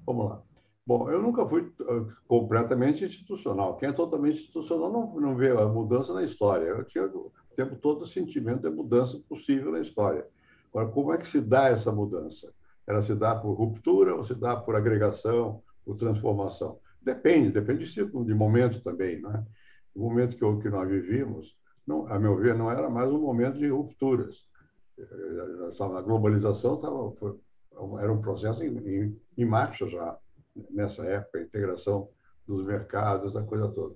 [0.05, 0.43] Vamos lá.
[0.85, 3.77] Bom, eu nunca fui uh, completamente institucional.
[3.77, 6.65] Quem é totalmente institucional não, não vê a mudança na história.
[6.65, 10.27] Eu tinha o tempo todo o sentimento de mudança possível na história.
[10.69, 12.53] Agora, como é que se dá essa mudança?
[12.85, 16.79] Ela se dá por ruptura ou se dá por agregação, por transformação?
[17.01, 19.21] Depende, depende de, de momento também.
[19.21, 19.45] Né?
[19.95, 23.57] O momento que, que nós vivíamos, não, a meu ver, não era mais um momento
[23.57, 24.49] de rupturas.
[24.99, 27.39] A globalização tava, foi,
[27.99, 30.17] era um processo em, em, em marcha já,
[30.69, 32.09] nessa época, a integração
[32.47, 33.95] dos mercados, a coisa toda.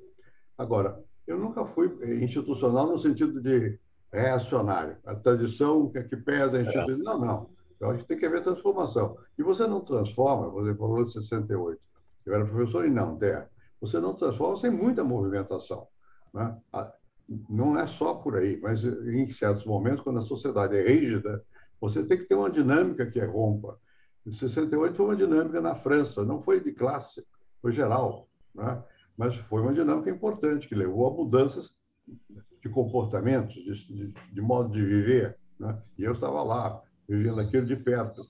[0.58, 1.88] Agora, eu nunca fui
[2.24, 3.78] institucional no sentido de
[4.12, 4.98] reacionário.
[5.06, 6.98] A tradição que, que pesa a instituição.
[6.98, 7.50] Não, não.
[7.80, 9.18] Eu acho que tem que haver transformação.
[9.38, 11.80] E você não transforma, você falou de 68.
[12.26, 13.50] Eu era professor e não, terra.
[13.80, 15.88] Você não transforma sem muita movimentação.
[16.34, 16.58] Né?
[17.50, 21.44] Não é só por aí, mas em certos momentos, quando a sociedade é rígida,
[21.80, 23.78] você tem que ter uma dinâmica que rompa.
[24.26, 27.26] Em 68 foi uma dinâmica na França, não foi de classe,
[27.62, 28.28] foi geral.
[28.54, 28.84] Né?
[29.18, 31.72] Mas foi uma dinâmica importante, que levou a mudanças
[32.62, 35.38] de comportamentos, de, de, de modo de viver.
[35.60, 35.82] Né?
[35.98, 38.22] E eu estava lá, vivendo aquilo de perto.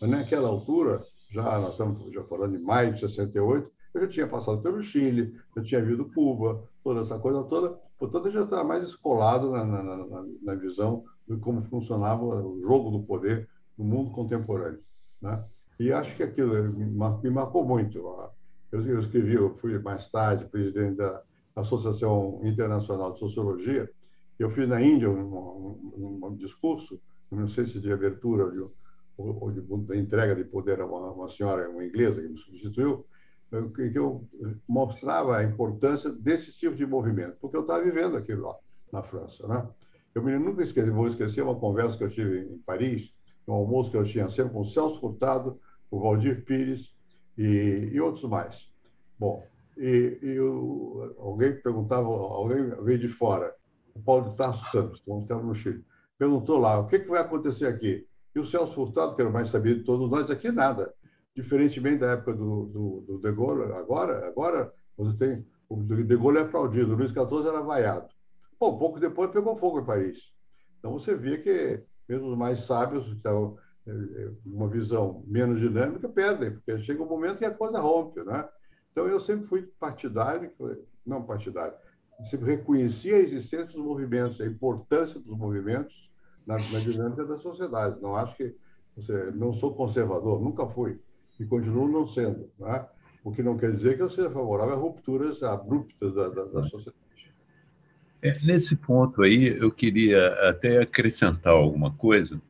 [0.00, 4.26] Mas naquela altura, já nós estamos já falando de maio de 68, eu já tinha
[4.28, 7.78] passado pelo Chile, eu tinha visto Cuba, toda essa coisa toda.
[7.98, 12.60] Portanto, eu já estava mais escolado na, na, na, na visão de como funcionava o
[12.60, 14.80] jogo do poder no mundo contemporâneo.
[15.20, 15.42] Né?
[15.78, 17.98] E acho que aquilo me marcou muito.
[18.70, 21.22] Eu, eu escrevi, eu fui mais tarde presidente da
[21.54, 23.90] Associação Internacional de Sociologia,
[24.38, 28.60] Eu fiz na Índia um, um, um discurso, não sei se de abertura ou de,
[29.16, 33.06] ou de, de entrega de poder a uma, uma, senhora, uma inglesa que me substituiu,
[33.74, 34.26] que eu
[34.68, 38.56] mostrava a importância desse tipo de movimento, porque eu estava vivendo aquilo lá
[38.92, 39.68] na França, né?
[40.14, 43.14] Eu me nunca esqueci, vou esquecer uma conversa que eu tive em Paris,
[43.46, 46.94] um almoço que eu tinha sempre com o Celso Furtado, o Valdir Pires
[47.36, 48.72] e, e outros mais.
[49.18, 49.44] Bom,
[49.76, 50.38] e, e
[51.18, 53.54] alguém perguntava, alguém veio de fora,
[53.94, 55.84] o Paulo de Tarso Santos, que estava no Chile,
[56.18, 58.06] perguntou lá, o que, que vai acontecer aqui?
[58.34, 60.92] E o Celso Furtado, que era o mais sabido de todos nós, aqui nada.
[61.36, 66.38] Diferentemente da época do, do, do De Gaulle, agora, agora você tem, o De Gaulle
[66.38, 68.08] é aplaudido, o Luiz XIV era vaiado.
[68.58, 70.32] Bom, pouco depois pegou fogo em Paris.
[70.78, 75.60] Então você via que mesmo os mais sábios, que estavam é, é, uma visão menos
[75.60, 78.48] dinâmica, perdem, porque chega um momento que a coisa rompe, né?
[78.90, 80.50] Então eu sempre fui partidário,
[81.04, 81.74] não partidário,
[82.24, 86.10] sempre reconheci a existência dos movimentos, a importância dos movimentos
[86.46, 88.00] na, na dinâmica da sociedade.
[88.00, 88.56] Não acho que
[88.96, 90.98] você, não sou conservador, nunca fui
[91.38, 92.86] e continuo não sendo, né?
[93.22, 96.62] O que não quer dizer que eu seja favorável a rupturas abruptas da, da, da
[96.62, 96.96] sociedade.
[98.22, 102.40] É, nesse ponto aí, eu queria até acrescentar alguma coisa.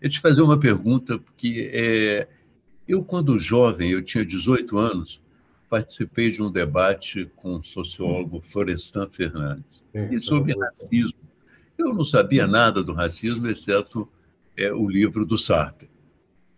[0.00, 2.28] Eu te fazer uma pergunta, porque é,
[2.88, 5.20] eu, quando jovem, eu tinha 18 anos,
[5.68, 11.26] participei de um debate com o sociólogo Florestan Fernandes, e sobre racismo.
[11.76, 14.08] Eu não sabia nada do racismo, exceto
[14.56, 15.90] é, o livro do Sartre.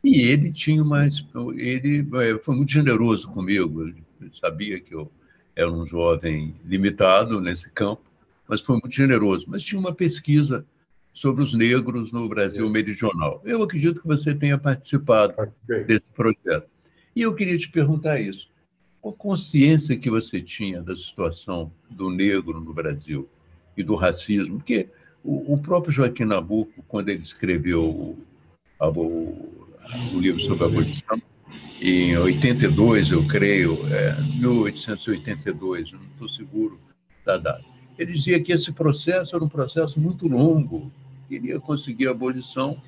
[0.08, 1.24] E ele tinha mais,
[1.56, 3.82] ele é, foi muito generoso comigo.
[3.82, 5.10] Ele sabia que eu
[5.54, 8.08] era um jovem limitado nesse campo
[8.48, 9.44] mas foi muito generoso.
[9.46, 10.64] Mas tinha uma pesquisa
[11.12, 13.42] sobre os negros no Brasil meridional.
[13.44, 15.34] Eu acredito que você tenha participado
[15.86, 16.68] desse projeto.
[17.14, 18.48] E eu queria te perguntar isso.
[19.00, 23.28] Qual a consciência que você tinha da situação do negro no Brasil
[23.76, 24.56] e do racismo?
[24.56, 24.88] Porque
[25.22, 28.18] o, o próprio Joaquim Nabuco, quando ele escreveu o,
[28.78, 29.67] a, o,
[30.12, 31.20] o livro sobre abolição,
[31.80, 36.80] em 82, eu creio, é, 1882, não estou seguro
[37.24, 40.90] da data ele dizia que esse processo era um processo muito longo,
[41.28, 42.80] queria conseguir a abolição,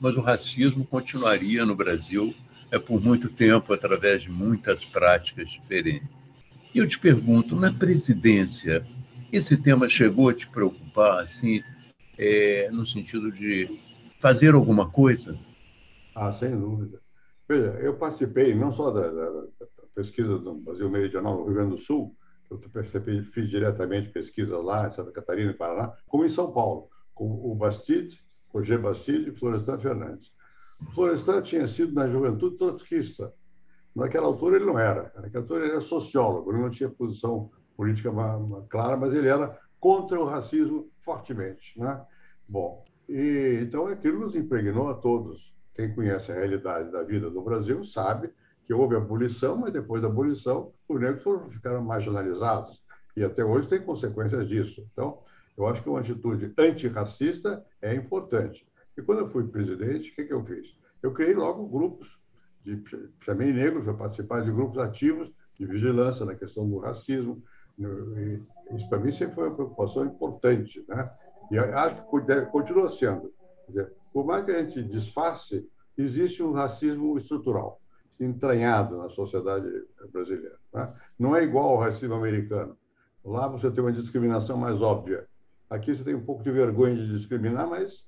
[0.00, 2.34] mas o racismo continuaria no Brasil
[2.70, 6.08] é por muito tempo através de muitas práticas diferentes.
[6.74, 8.84] E eu te pergunto, na presidência,
[9.32, 11.62] esse tema chegou a te preocupar, assim,
[12.18, 13.78] é, no sentido de
[14.18, 15.38] fazer alguma coisa?
[16.16, 16.98] Ah, sem dúvida.
[17.46, 21.70] Veja, eu participei não só da, da, da pesquisa do Brasil Meridional no Rio Grande
[21.72, 22.16] do Sul,
[22.50, 26.88] eu percebi, fiz diretamente pesquisa lá em Santa Catarina e Paraná, como em São Paulo,
[27.14, 30.32] com o Bastide, Roger Bastide e Florestan Fernandes.
[30.94, 33.30] Florestan tinha sido, na juventude, trotskista.
[33.94, 35.12] Naquela altura ele não era.
[35.16, 38.10] Naquela altura ele era sociólogo, ele não tinha posição política
[38.70, 41.78] clara, mas ele era contra o racismo fortemente.
[41.78, 42.02] Né?
[42.48, 45.54] Bom, e, então aquilo nos impregnou a todos.
[45.76, 48.32] Quem conhece a realidade da vida do Brasil sabe
[48.66, 52.82] que houve abolição, mas depois da abolição, os negros foram, ficaram marginalizados.
[53.14, 54.88] E até hoje tem consequências disso.
[54.92, 55.22] Então,
[55.56, 58.66] eu acho que uma atitude antirracista é importante.
[58.96, 60.76] E quando eu fui presidente, o que, que eu fiz?
[61.02, 62.18] Eu criei logo grupos,
[62.64, 62.82] de,
[63.20, 67.42] chamei negros para participar de grupos ativos de vigilância na questão do racismo.
[68.74, 70.84] Isso, para mim, sempre foi uma preocupação importante.
[70.88, 71.10] Né?
[71.50, 73.32] E acho que continua sendo.
[73.66, 77.82] Quer dizer, por mais que a gente disfarce, existe um racismo estrutural
[78.18, 79.68] entranhado na sociedade
[80.10, 80.58] brasileira.
[80.72, 80.94] Né?
[81.18, 82.78] Não é igual ao racismo americano.
[83.22, 85.28] Lá você tem uma discriminação mais óbvia.
[85.68, 88.06] Aqui você tem um pouco de vergonha de discriminar, mas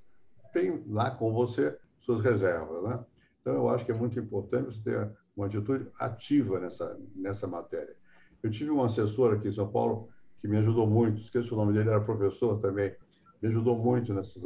[0.51, 2.85] tem lá com você suas reservas.
[2.85, 3.05] Né?
[3.43, 7.95] Então, eu acho que é muito importante você ter uma atitude ativa nessa, nessa matéria.
[8.43, 10.09] Eu tive um assessor aqui em São Paulo
[10.41, 12.95] que me ajudou muito, esqueci o nome dele, era professor também,
[13.41, 14.39] me ajudou muito nessa,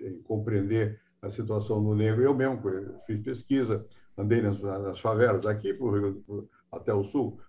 [0.00, 2.22] em compreender a situação do negro.
[2.22, 2.60] Eu mesmo
[3.06, 3.84] fiz pesquisa,
[4.16, 7.40] andei nas, nas favelas, aqui pro, pro, até o sul,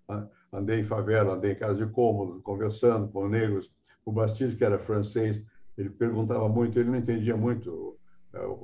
[0.51, 3.71] andei em favela, andei em casa de cômodo, conversando com negros.
[4.05, 5.43] O Bastille, que era francês,
[5.77, 7.97] ele perguntava muito, ele não entendia muito,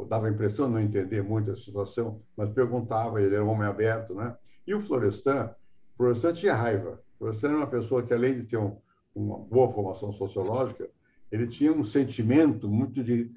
[0.08, 3.68] dava a impressão de não entender muito a situação, mas perguntava, ele era um homem
[3.68, 4.36] aberto, né?
[4.66, 5.54] E o Florestan,
[5.94, 7.02] o Florestan tinha raiva.
[7.16, 8.78] O Florestan era uma pessoa que, além de ter um,
[9.14, 10.90] uma boa formação sociológica,
[11.32, 13.32] ele tinha um sentimento muito de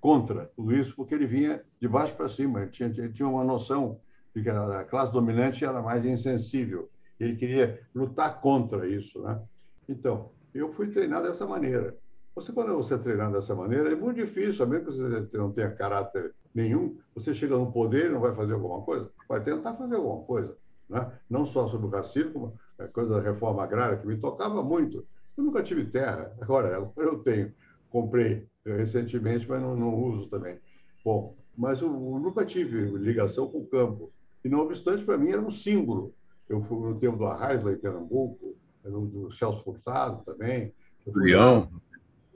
[0.00, 3.44] contra tudo isso, porque ele vinha de baixo para cima, ele tinha, ele tinha uma
[3.44, 4.00] noção
[4.34, 9.22] de que a classe dominante era mais insensível, ele queria lutar contra isso.
[9.22, 9.40] Né?
[9.88, 11.96] Então, eu fui treinado dessa maneira.
[12.34, 15.70] Você, quando você é treinado dessa maneira, é muito difícil, mesmo que você não tenha
[15.70, 19.96] caráter nenhum, você chega no poder e não vai fazer alguma coisa, vai tentar fazer
[19.96, 20.56] alguma coisa.
[20.88, 21.12] Né?
[21.28, 25.06] Não só sobre o racismo, a coisa da reforma agrária, que me tocava muito.
[25.36, 27.52] Eu nunca tive terra, agora eu tenho
[27.92, 30.58] comprei recentemente, mas não, não uso também.
[31.04, 34.10] Bom, mas eu, eu, nunca tive ligação com o campo.
[34.42, 36.14] E, não obstante, para mim era um símbolo.
[36.48, 40.74] Eu fui no tempo do Arraisla, em Pernambuco, do Celso Furtado também.
[41.06, 41.70] Julião.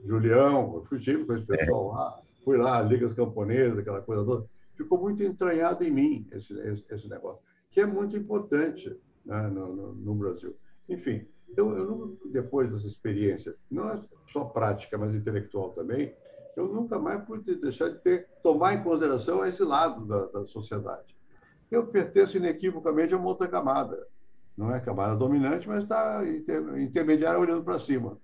[0.05, 1.95] Julião, eu fui com esse pessoal é.
[1.95, 2.21] lá.
[2.43, 4.45] Fui lá, Ligas Camponesas, aquela coisa toda.
[4.75, 7.41] Ficou muito entranhado em mim esse, esse, esse negócio,
[7.71, 8.95] que é muito importante
[9.25, 10.55] né, no, no, no Brasil.
[10.87, 16.15] Enfim, então, eu depois dessa experiência, não é só prática, mas intelectual também,
[16.55, 21.15] eu nunca mais pude deixar de ter, tomar em consideração esse lado da, da sociedade.
[21.69, 24.07] Eu pertenço inequivocamente a uma outra camada.
[24.57, 28.17] Não é camada dominante, mas está inter, intermediária olhando para cima.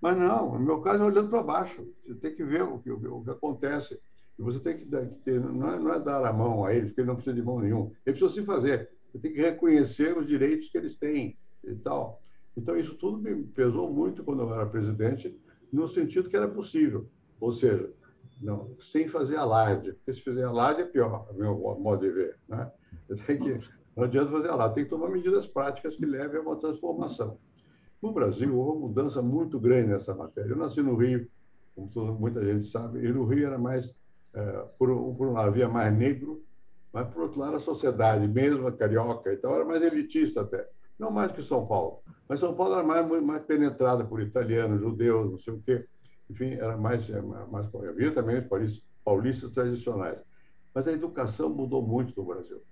[0.00, 1.86] Mas não, no meu caso é olhando para baixo.
[2.06, 4.00] Você tem que ver o que, o que acontece.
[4.38, 4.86] E você tem que,
[5.24, 7.42] ter, não é, não é, dar a mão a eles, porque eles não precisam de
[7.42, 7.90] mão nenhuma.
[8.06, 8.88] Eles precisam se fazer.
[9.10, 12.22] Você tem que reconhecer os direitos que eles têm e tal.
[12.56, 15.38] Então, isso tudo me pesou muito quando eu era presidente,
[15.72, 17.08] no sentido que era possível.
[17.40, 17.92] Ou seja,
[18.40, 22.38] não, sem fazer alarde, porque se fizer alarde é pior, meu modo de ver.
[22.48, 22.70] Né?
[23.26, 23.60] Tem que,
[23.96, 27.38] não adianta fazer alarde, tem que tomar medidas práticas que levem a uma transformação.
[28.00, 30.50] No Brasil, houve uma mudança muito grande nessa matéria.
[30.50, 31.28] Eu nasci no Rio,
[31.74, 33.94] como toda, muita gente sabe, e no Rio era mais,
[34.32, 36.42] é, por, por um lado, havia mais negro,
[36.92, 40.66] mas, por outro lado, a sociedade, mesmo a carioca, então era mais elitista até.
[41.00, 42.02] Não mais que São Paulo.
[42.28, 45.86] Mas São Paulo era mais, mais penetrada por italianos, judeus, não sei o quê.
[46.28, 50.18] Enfim, era mais, é, mais havia também os paulistas tradicionais.
[50.74, 52.62] Mas a educação mudou muito no Brasil.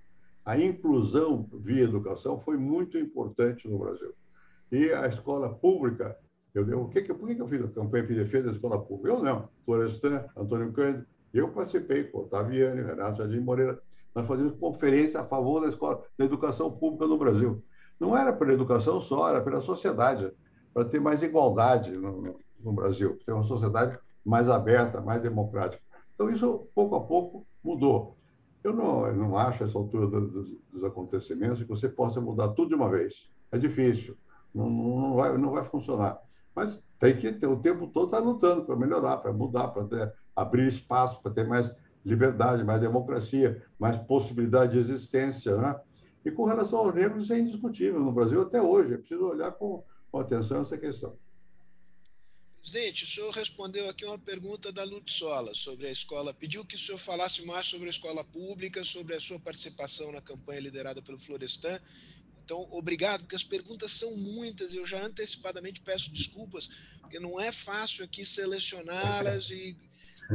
[0.45, 4.13] A inclusão via educação foi muito importante no Brasil.
[4.71, 6.15] E a escola pública,
[6.55, 9.17] eu, o que, por que eu fiz a campanha de defesa da escola pública?
[9.17, 9.49] Eu não.
[9.65, 13.81] Florestan, Antônio Cândido, eu participei com Otaviani, Renato Jardim Moreira.
[14.15, 17.65] Nós fazíamos conferência a favor da escola, da educação pública no Brasil.
[17.99, 20.33] Não era pela educação só, era pela sociedade,
[20.73, 25.83] para ter mais igualdade no, no Brasil, ter uma sociedade mais aberta, mais democrática.
[26.15, 28.17] Então, isso, pouco a pouco, mudou.
[28.63, 32.71] Eu não, eu não acho, essa altura dos, dos, acontecimentos, que você possa mudar tudo
[32.71, 33.31] de uma vez.
[33.51, 34.17] É difícil,
[34.55, 36.19] não, não, vai, não vai funcionar.
[36.55, 40.69] Mas tem que ter o tempo todo tá lutando para melhorar, para mudar, para abrir
[40.69, 41.73] espaço, para ter mais
[42.05, 45.57] liberdade, mais democracia, mais possibilidade de existência.
[45.57, 45.77] Né?
[46.25, 48.95] E com relação aos negros, isso é indiscutível no Brasil até hoje.
[48.95, 51.17] É preciso olhar com, com atenção essa questão.
[52.61, 56.35] Presidente, o senhor respondeu aqui uma pergunta da Lutzola sobre a escola.
[56.35, 60.21] Pediu que o senhor falasse mais sobre a escola pública, sobre a sua participação na
[60.21, 61.81] campanha liderada pelo Florestan.
[62.45, 64.75] Então, obrigado, porque as perguntas são muitas.
[64.75, 66.69] Eu já antecipadamente peço desculpas,
[67.01, 69.77] porque não é fácil aqui selecioná-las e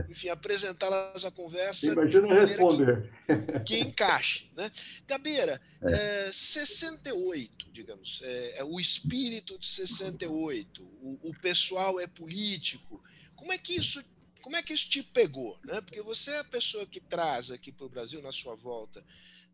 [0.10, 1.88] enfim, apresentá-las à conversa.
[1.88, 3.12] Imagina responder.
[3.26, 4.50] Que, que, encaixe.
[4.56, 4.72] Né?
[5.08, 6.28] Gabeira, é.
[6.28, 13.04] É, 68, digamos, é, é, o espírito de 68, o, o pessoal é político.
[13.36, 14.04] Como é que isso
[14.44, 15.58] como é que isso te pegou?
[15.64, 15.80] Né?
[15.80, 19.04] Porque você é a pessoa que traz aqui para o Brasil, na sua volta,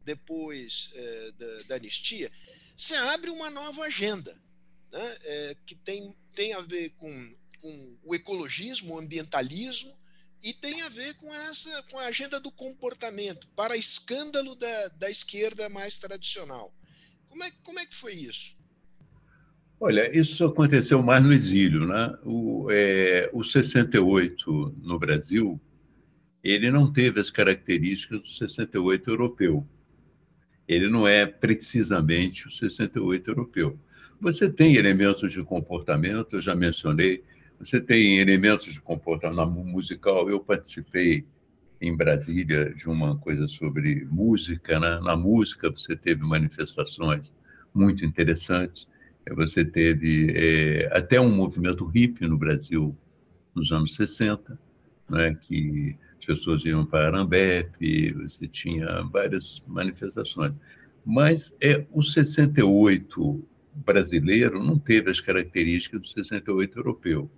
[0.03, 2.31] depois é, da, da, anistia,
[2.75, 4.35] você abre uma nova agenda
[4.91, 5.17] né?
[5.21, 9.95] é, que tem, tem a ver com, com o ecologismo, o ambientalismo,
[10.43, 15.09] e tem a ver com essa com a agenda do comportamento, para escândalo da, da
[15.09, 16.73] esquerda mais tradicional.
[17.27, 18.57] Como é, como é que foi isso?
[19.81, 21.85] Olha, isso aconteceu mais no exílio.
[21.85, 22.17] Né?
[22.23, 25.59] O, é, o 68 no Brasil,
[26.43, 29.65] ele não teve as características do 68 europeu.
[30.67, 33.79] Ele não é precisamente o 68 europeu.
[34.19, 37.23] Você tem elementos de comportamento, eu já mencionei,
[37.59, 40.29] você tem elementos de comportamento musical.
[40.29, 41.25] Eu participei
[41.81, 44.79] em Brasília de uma coisa sobre música.
[44.79, 44.99] Né?
[45.01, 47.29] Na música, você teve manifestações
[47.73, 48.87] muito interessantes.
[49.35, 52.97] Você teve é, até um movimento hippie no Brasil
[53.53, 54.57] nos anos 60,
[55.09, 55.35] né?
[55.35, 60.53] que as pessoas iam para Arambepe, você tinha várias manifestações.
[61.05, 63.45] Mas é, o 68
[63.85, 67.29] brasileiro não teve as características do 68 europeu.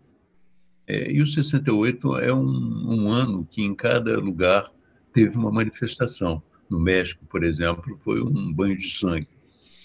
[0.92, 4.70] É, e o 68 é um, um ano que em cada lugar
[5.14, 6.44] teve uma manifestação.
[6.70, 9.30] No México, por exemplo, foi um banho de sangue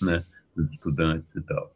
[0.02, 0.24] né,
[0.56, 1.72] dos estudantes e tal.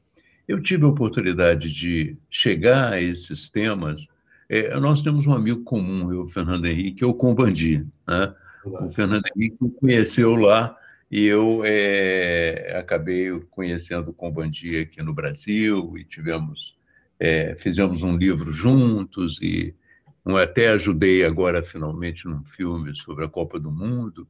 [0.48, 4.04] Eu tive a oportunidade de chegar a esses temas.
[4.48, 7.86] É, nós temos um amigo comum, eu, Fernando Henrique, é o Combandi.
[8.08, 8.34] Né?
[8.64, 10.76] O Fernando Henrique o conheceu lá
[11.08, 16.79] e eu é, acabei conhecendo o Combandi aqui no Brasil e tivemos
[17.20, 19.74] é, fizemos um livro juntos e
[20.42, 24.26] até ajudei agora finalmente num filme sobre a Copa do Mundo.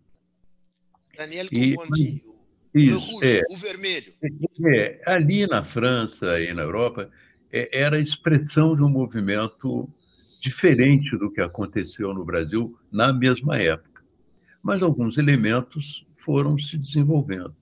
[1.16, 2.22] Daniel Cobondi,
[2.74, 4.12] isso, o, é, o vermelho.
[4.74, 7.11] É, ali na França e na Europa
[7.53, 9.88] é, era a expressão de um movimento
[10.41, 14.03] diferente do que aconteceu no Brasil na mesma época.
[14.62, 17.55] Mas alguns elementos foram se desenvolvendo.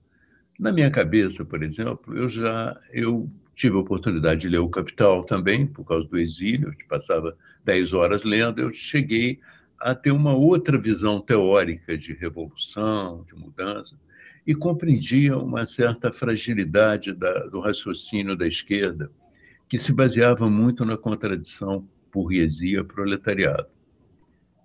[0.59, 3.29] Na minha cabeça, por exemplo, eu já eu
[3.59, 7.35] tive a oportunidade de ler o Capital também, por causa do exílio, eu passava
[7.65, 9.37] 10 horas lendo, eu cheguei
[9.77, 13.99] a ter uma outra visão teórica de revolução, de mudança,
[14.47, 19.11] e compreendia uma certa fragilidade da, do raciocínio da esquerda,
[19.67, 23.67] que se baseava muito na contradição burguesia-proletariado.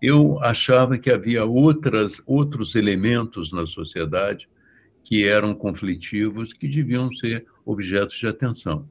[0.01, 4.49] Eu achava que havia outras, outros elementos na sociedade
[5.03, 8.89] que eram conflitivos, que deviam ser objetos de atenção.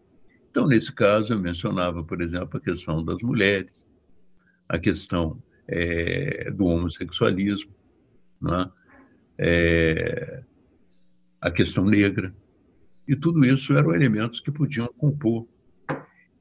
[0.49, 3.82] Então, nesse caso, eu mencionava, por exemplo, a questão das mulheres,
[4.69, 7.71] a questão é, do homossexualismo,
[8.41, 8.69] né?
[9.38, 10.43] é,
[11.41, 12.34] a questão negra.
[13.07, 15.47] E tudo isso eram elementos que podiam compor.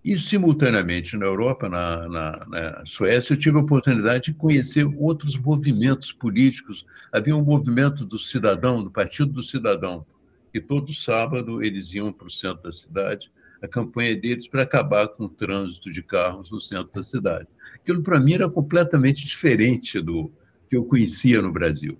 [0.05, 5.37] E, simultaneamente, na Europa, na, na, na, Suécia, eu tive a oportunidade de conhecer outros
[5.37, 6.85] movimentos políticos.
[7.13, 10.05] Havia um movimento do cidadão, do Partido do Cidadão,
[10.53, 13.31] e todo sábado eles iam para o centro da cidade
[13.63, 17.49] a campanha deles para acabar com o trânsito de carros no centro da cidade.
[17.77, 20.33] Aquilo, para mim, era completamente diferente do
[20.69, 21.97] que eu conhecia no Brasil.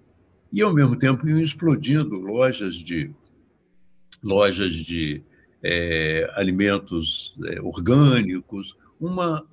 [0.53, 3.15] E, ao mesmo tempo, iam explodindo lojas de,
[4.21, 5.23] lojas de
[5.63, 9.47] é, alimentos é, orgânicos, uma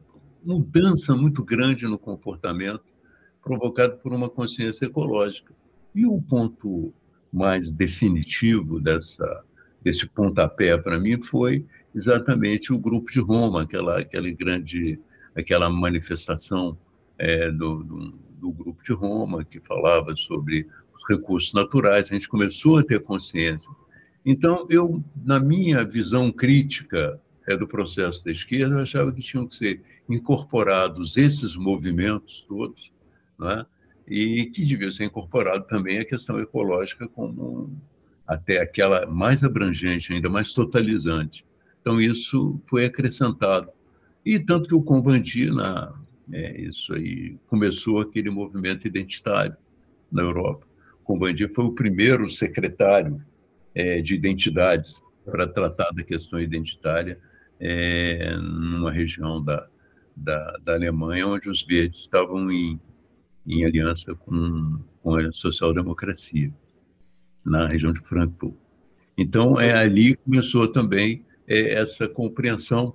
[0.43, 2.83] mudança muito grande no comportamento
[3.41, 5.53] provocado por uma consciência ecológica.
[5.93, 6.91] E o ponto
[7.31, 9.43] mais definitivo dessa,
[9.83, 14.99] desse pontapé para mim foi exatamente o grupo de Roma, aquela, aquela grande,
[15.35, 16.77] aquela manifestação
[17.17, 22.07] é, do, do, do, grupo de Roma que falava sobre os recursos naturais.
[22.07, 23.69] A gente começou a ter consciência.
[24.25, 29.47] Então, eu, na minha visão crítica é, do processo da esquerda, eu achava que tinham
[29.47, 32.91] que ser incorporados esses movimentos todos,
[33.39, 33.65] né?
[34.09, 37.77] E que devia ser incorporado também a questão ecológica como
[38.25, 41.45] até aquela mais abrangente, ainda mais totalizante.
[41.81, 43.69] Então, isso foi acrescentado.
[44.25, 45.93] E tanto que o Combandi, na,
[46.31, 49.55] é, isso aí, começou aquele movimento identitário
[50.11, 50.67] na Europa.
[51.01, 53.23] O Combandi foi o primeiro secretário
[53.73, 57.19] é, de identidades para tratar da questão identitária
[57.59, 59.67] é, numa região da,
[60.15, 62.79] da, da, Alemanha, onde os verdes estavam em,
[63.49, 66.53] em aliança com, com a social-democracia,
[67.43, 68.53] na região de Frankfurt.
[69.17, 72.93] Então, é ali que começou também é, essa compreensão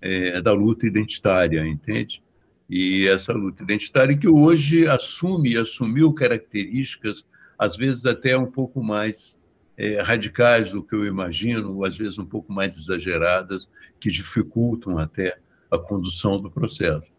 [0.00, 2.22] é, da luta identitária, entende?
[2.68, 7.24] E essa luta identitária que hoje assume, assumiu características,
[7.58, 9.38] às vezes até um pouco mais
[9.76, 13.68] é, radicais do que eu imagino, ou às vezes um pouco mais exageradas,
[13.98, 15.38] que dificultam até
[15.70, 17.11] a condução do processo.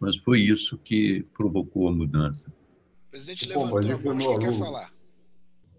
[0.00, 2.48] Mas foi isso que provocou a mudança.
[2.48, 4.94] O presidente levantou Bom, a mão, acho que quer falar.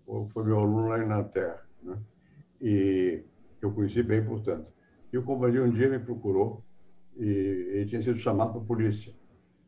[0.05, 1.67] Foi meu aluno lá em Inglaterra.
[1.81, 1.97] Né?
[2.61, 3.23] E
[3.61, 4.71] eu conheci bem, portanto.
[5.11, 6.63] E o comandante um dia me procurou
[7.17, 9.13] e ele tinha sido chamado para a polícia,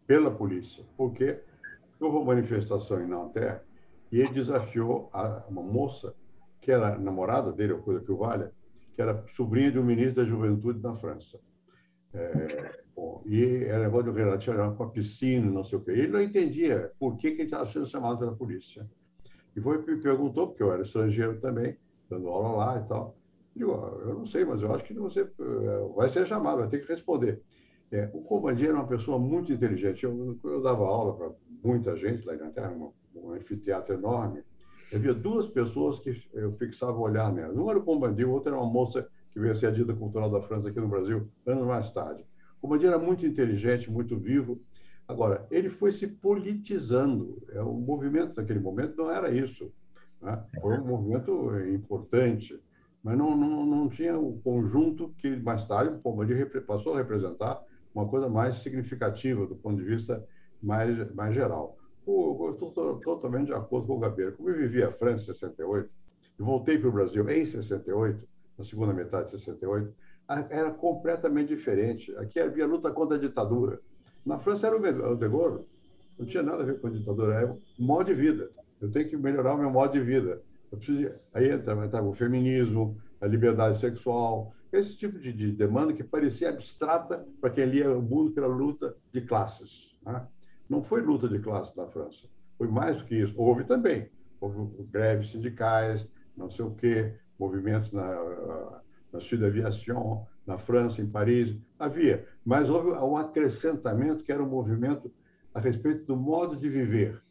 [0.05, 1.41] pela polícia, porque
[1.99, 3.59] houve uma manifestação em Nanterre
[4.11, 6.15] e ele desafiou a, uma moça
[6.61, 8.51] que era namorada dele, ou coisa que o valha,
[8.95, 11.39] que era sobrinha de um ministro da Juventude da França.
[12.13, 15.91] É, bom, e era negócio de relativo com a piscina, não sei o quê.
[15.91, 18.87] Ele não entendia por que, que ele estava sendo chamado pela polícia.
[19.55, 21.77] E foi me perguntou, porque eu era estrangeiro também,
[22.09, 23.17] dando aula lá e tal.
[23.55, 26.79] Digo, eu não sei, mas eu acho que você eh, vai ser chamado, vai ter
[26.79, 27.41] que responder.
[27.91, 30.03] É, o comandante era uma pessoa muito inteligente.
[30.03, 31.31] Eu, eu dava aula para
[31.63, 34.43] muita gente lá em Inglaterra, um, um anfiteatro enorme.
[34.91, 37.53] Havia duas pessoas que eu fixava o olhar nela.
[37.53, 40.29] Um era o comandante, o outro era uma moça que veio a ser dita cultural
[40.29, 42.23] da França aqui no Brasil, anos mais tarde.
[42.59, 44.61] O comandante era muito inteligente, muito vivo.
[45.07, 47.43] Agora, ele foi se politizando.
[47.49, 49.71] É, o movimento naquele momento não era isso.
[50.21, 50.41] Né?
[50.61, 52.61] Foi um movimento importante
[53.03, 57.61] mas não, não, não tinha o conjunto que mais tarde o Pomadi passou a representar
[57.93, 60.25] uma coisa mais significativa do ponto de vista
[60.61, 61.77] mais, mais geral.
[61.99, 62.71] Estou
[63.03, 64.31] totalmente de acordo com o Gabeira.
[64.31, 65.89] Como eu vivi a França em 68
[66.39, 68.25] e voltei para o Brasil em 68,
[68.57, 69.93] na segunda metade de 68,
[70.49, 72.15] era completamente diferente.
[72.17, 73.79] Aqui havia luta contra a ditadura.
[74.25, 75.65] Na França era o de Gaulle.
[76.17, 78.49] Não tinha nada a ver com a ditadura, era o modo de vida.
[78.79, 80.41] Eu tenho que melhorar o meu modo de vida.
[80.69, 86.03] Preciso, aí entra, entra, o feminismo, a liberdade sexual, esse tipo de, de demanda que
[86.03, 89.95] parecia abstrata para quem lia o mundo pela luta de classes.
[90.03, 90.25] Né?
[90.67, 92.27] Não foi luta de classes na França,
[92.57, 93.33] foi mais do que isso.
[93.37, 94.09] Houve também,
[94.41, 98.81] houve greves sindicais, não sei o quê, movimentos na,
[99.11, 104.49] na Sud Aviation, na França, em Paris, havia, mas houve um acrescentamento que era um
[104.49, 105.11] movimento
[105.53, 107.21] a respeito do modo de viver.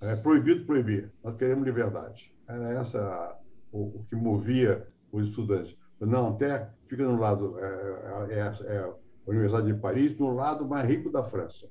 [0.00, 2.32] É, proibido proibir, nós queremos liberdade.
[2.46, 3.36] Era essa
[3.72, 5.76] o, o que movia os estudantes.
[6.00, 8.94] Não, até fica no lado, é, é, é, a
[9.26, 11.66] Universidade de Paris, no lado mais rico da França,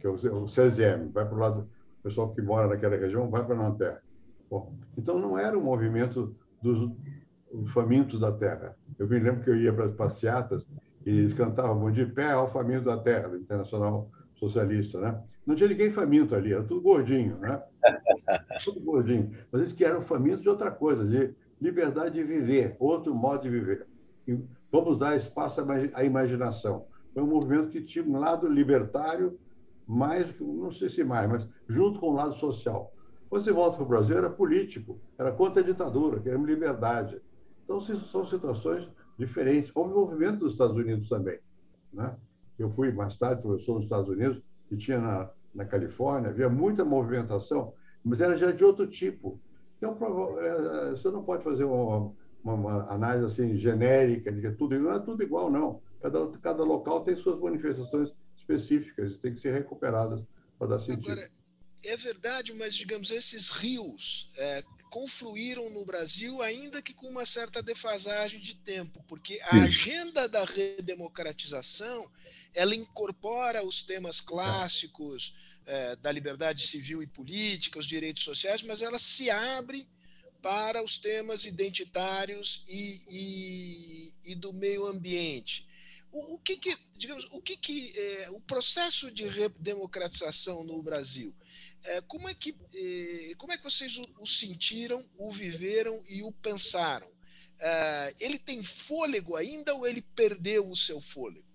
[0.00, 1.68] que é o, o CESEM, vai para o lado,
[2.00, 3.98] o pessoal que mora naquela região vai para Nanterre.
[4.48, 6.88] Bom, então não era um movimento dos,
[7.66, 8.76] famintos da terra.
[8.98, 10.66] Eu me lembro que eu ia para as passeatas
[11.04, 15.22] e eles cantavam Bom de pé ao faminto da terra, Internacional Socialista, né?
[15.46, 17.62] Não tinha ninguém faminto ali, era tudo gordinho, né?
[18.64, 19.28] tudo gordinho.
[19.52, 23.50] Mas eles que eram famintos de outra coisa, de liberdade de viver, outro modo de
[23.50, 23.86] viver.
[24.26, 24.38] E
[24.72, 25.60] vamos dar espaço
[25.92, 26.86] à imaginação.
[27.12, 29.38] Foi um movimento que tinha um lado libertário,
[29.86, 32.92] mais, não sei se mais, mas junto com o lado social.
[33.28, 37.20] Quando você volta para o Brasil, era político, era contra a ditadura, queremos liberdade.
[37.64, 38.88] Então, são situações
[39.18, 39.70] diferentes.
[39.74, 41.38] Houve movimento dos Estados Unidos também.
[41.92, 42.14] Né?
[42.58, 46.84] Eu fui mais tarde professor nos Estados Unidos, e tinha na, na Califórnia, havia muita
[46.84, 49.40] movimentação, mas era já de outro tipo.
[49.78, 49.96] Então,
[50.40, 52.12] é, você não pode fazer uma,
[52.42, 55.82] uma, uma, análise assim genérica de que tudo não é tudo igual, não.
[56.00, 60.24] Cada, cada local tem suas manifestações específicas e tem que ser recuperadas
[60.58, 61.12] para dar sentido.
[61.12, 61.30] Agora,
[61.84, 64.62] é verdade, mas digamos esses rios é,
[64.94, 70.44] confluíram no Brasil, ainda que com uma certa defasagem de tempo, porque a agenda da
[70.44, 72.08] redemocratização
[72.54, 75.34] ela incorpora os temas clássicos
[75.66, 79.84] é, da liberdade civil e política, os direitos sociais, mas ela se abre
[80.40, 85.66] para os temas identitários e, e, e do meio ambiente.
[86.12, 91.34] O, o, que, que digamos, o que, que é, o processo de redemocratização no Brasil
[91.84, 96.22] é, como, é que, é, como é que vocês o, o, sentiram, o viveram e
[96.22, 97.08] o pensaram?
[97.60, 101.46] É, ele tem fôlego ainda ou ele perdeu o seu fôlego?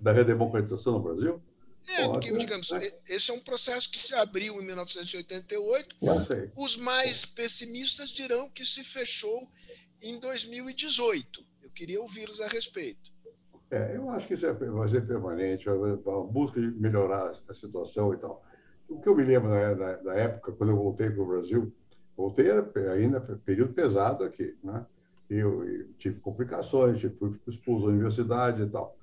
[0.00, 1.42] Da redemocratização no Brasil?
[1.88, 3.00] É, porque, digamos, é.
[3.08, 5.96] esse é um processo que se abriu em 1988.
[6.56, 9.50] Os mais pessimistas dirão que se fechou
[10.00, 11.44] em 2018.
[11.62, 13.10] Eu queria ouvi-los a respeito.
[13.70, 15.74] É, eu acho que isso é, vai ser permanente, a
[16.30, 18.44] busca de melhorar a situação e tal
[18.90, 21.72] o que eu me lembro né, da, da época, quando eu voltei para o Brasil,
[22.16, 22.50] voltei
[22.92, 24.84] ainda período pesado aqui, né?
[25.28, 28.96] Eu, eu tive complicações, fui expulso da universidade e tal.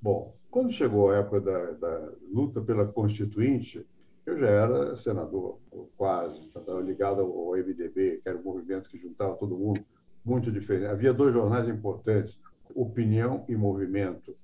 [0.00, 3.86] Bom, quando chegou a época da, da luta pela Constituinte,
[4.24, 5.58] eu já era senador,
[5.94, 9.84] quase, estava ligado ao MDB, que era um movimento que juntava todo mundo,
[10.24, 10.86] muito diferente.
[10.86, 12.40] Havia dois jornais importantes,
[12.74, 14.34] Opinião e Movimento,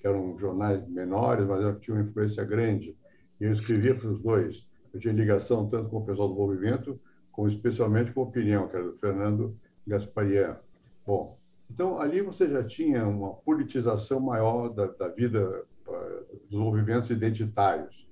[0.00, 2.96] que eram jornais menores, mas tinham influência grande
[3.40, 4.66] e eu escrevia para os dois.
[4.92, 6.98] Eu tinha ligação tanto com o pessoal do movimento,
[7.32, 10.58] como especialmente com a opinião, que era do Fernando Gasparian.
[11.06, 11.38] Bom,
[11.70, 18.08] então ali você já tinha uma politização maior da, da vida uh, dos movimentos identitários.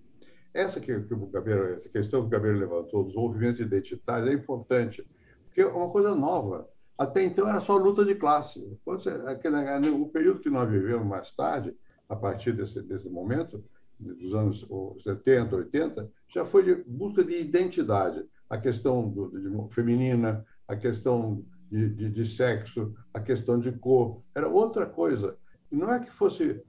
[0.55, 1.31] Essa, que, que o
[1.74, 5.07] essa questão que o Gabriel levantou, dos movimentos identitários, é importante,
[5.45, 6.68] porque é uma coisa nova.
[6.97, 8.66] Até então era só luta de classe.
[8.87, 11.77] Você, aquele, o período que nós vivemos mais tarde,
[12.09, 13.62] a partir desse, desse momento,
[13.99, 14.66] dos anos
[15.03, 18.24] 70, 80, já foi de busca de identidade.
[18.49, 24.22] A questão do, de, feminina, a questão de, de, de, sexo, a questão de cor,
[24.34, 25.36] era outra coisa.
[25.70, 26.62] E não é que fosse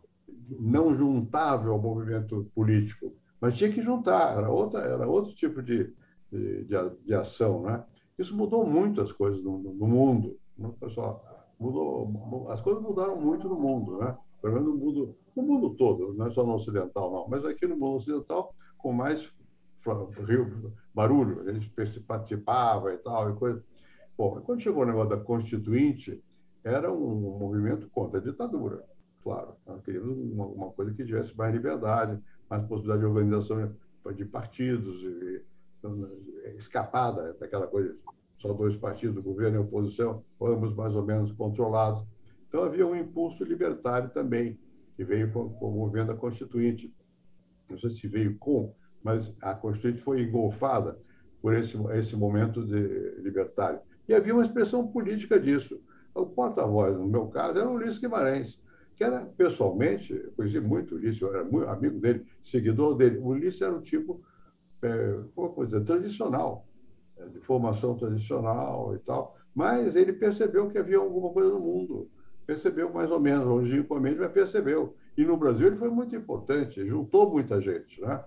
[0.60, 5.94] não juntável ao movimento político, mas tinha que juntar, era, outra, era outro tipo de,
[6.32, 7.62] de, ação.
[7.62, 7.84] Né?
[8.18, 10.40] Isso mudou muito as coisas no, no mundo.
[10.58, 11.24] Né, pessoal?
[11.60, 13.98] Mudou, as coisas mudaram muito no mundo.
[14.00, 14.18] Né?
[14.42, 17.66] Pelo menos no mundo, no mundo todo, não é só no ocidental, não, mas aqui
[17.68, 19.32] no mundo ocidental, com mais
[20.26, 21.72] rio, barulho, a gente
[22.02, 23.64] participava e tal, e coisa.
[24.18, 26.22] Bom, quando chegou o negócio da Constituinte,
[26.64, 28.84] era um movimento contra a ditadura,
[29.24, 29.56] claro.
[29.66, 33.74] Nós queríamos uma, uma coisa que tivesse mais liberdade, mais possibilidade de organização
[34.14, 35.46] de partidos, e,
[36.58, 37.96] escapada daquela coisa,
[38.38, 42.04] só dois partidos, governo e oposição, ambos mais ou menos controlados.
[42.48, 44.60] Então havia um impulso libertário também,
[44.96, 46.94] que veio com, com o movimento da Constituinte.
[47.70, 48.74] Não sei se veio com,
[49.04, 51.00] mas a Constituinte foi engolfada
[51.42, 53.80] por esse, esse momento libertário.
[54.08, 55.82] E havia uma expressão política disso.
[56.16, 58.60] O porta-voz, no meu caso, era o Ulisses Guimarães,
[58.96, 63.20] que era, pessoalmente, eu conheci muito o Ulisses, eu era muito amigo dele, seguidor dele.
[63.20, 64.24] O Ulisses era um tipo,
[64.82, 66.66] é, como dizer, tradicional,
[67.18, 72.10] é, de formação tradicional e tal, mas ele percebeu que havia alguma coisa no mundo
[72.48, 74.96] percebeu mais ou menos, longínquamente, mas percebeu.
[75.18, 78.00] E no Brasil ele foi muito importante, juntou muita gente.
[78.02, 78.24] Né?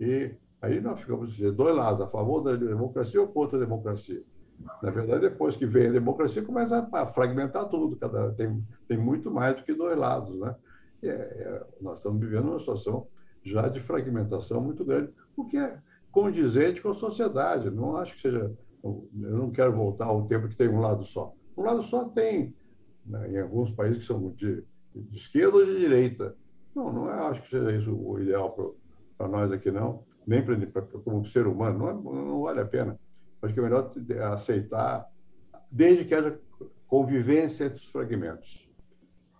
[0.00, 0.30] E
[0.62, 4.22] aí nós ficamos dois lados, a favor da democracia ou contra a democracia.
[4.80, 7.96] Na verdade, depois que vem a democracia, começa a fragmentar tudo.
[7.96, 10.38] Cada, tem, tem muito mais do que dois lados.
[10.38, 10.54] Né?
[11.02, 13.08] É, é, nós estamos vivendo uma situação
[13.42, 15.78] já de fragmentação muito grande, o que é
[16.12, 17.68] condizente com a sociedade.
[17.70, 18.52] Não acho que seja.
[18.82, 21.34] Eu não quero voltar ao tempo que tem um lado só.
[21.56, 22.54] Um lado só tem,
[23.06, 26.34] né, em alguns países que são de, de esquerda ou de direita.
[26.74, 28.74] Não, não é, acho que seja isso o ideal
[29.16, 30.04] para nós aqui, não.
[30.26, 31.78] Nem para como ser humano.
[31.78, 32.98] Não, é, não vale a pena.
[33.42, 33.92] Acho que é melhor
[34.32, 35.10] aceitar,
[35.70, 36.40] desde que haja
[36.86, 38.64] convivência entre os fragmentos.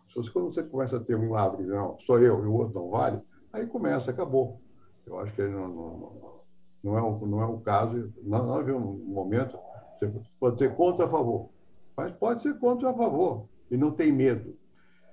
[0.09, 2.75] Se você, quando você começa a ter um que não, sou eu e o outro
[2.75, 3.21] não vale,
[3.53, 4.61] aí começa, acabou.
[5.07, 6.41] Eu acho que não, não,
[6.83, 8.13] não, é, o, não é o caso.
[8.23, 9.59] Nós vimos um momento,
[9.99, 11.51] você pode ser contra a favor,
[11.97, 14.57] mas pode ser contra a favor, e não tem medo.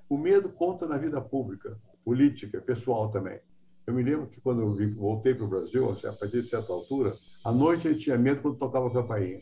[0.07, 3.39] O medo conta na vida pública, política, pessoal também.
[3.87, 7.17] Eu me lembro que quando eu voltei para o Brasil, a partir de certa altura,
[7.43, 9.39] à noite eu tinha medo quando tocava a campainha.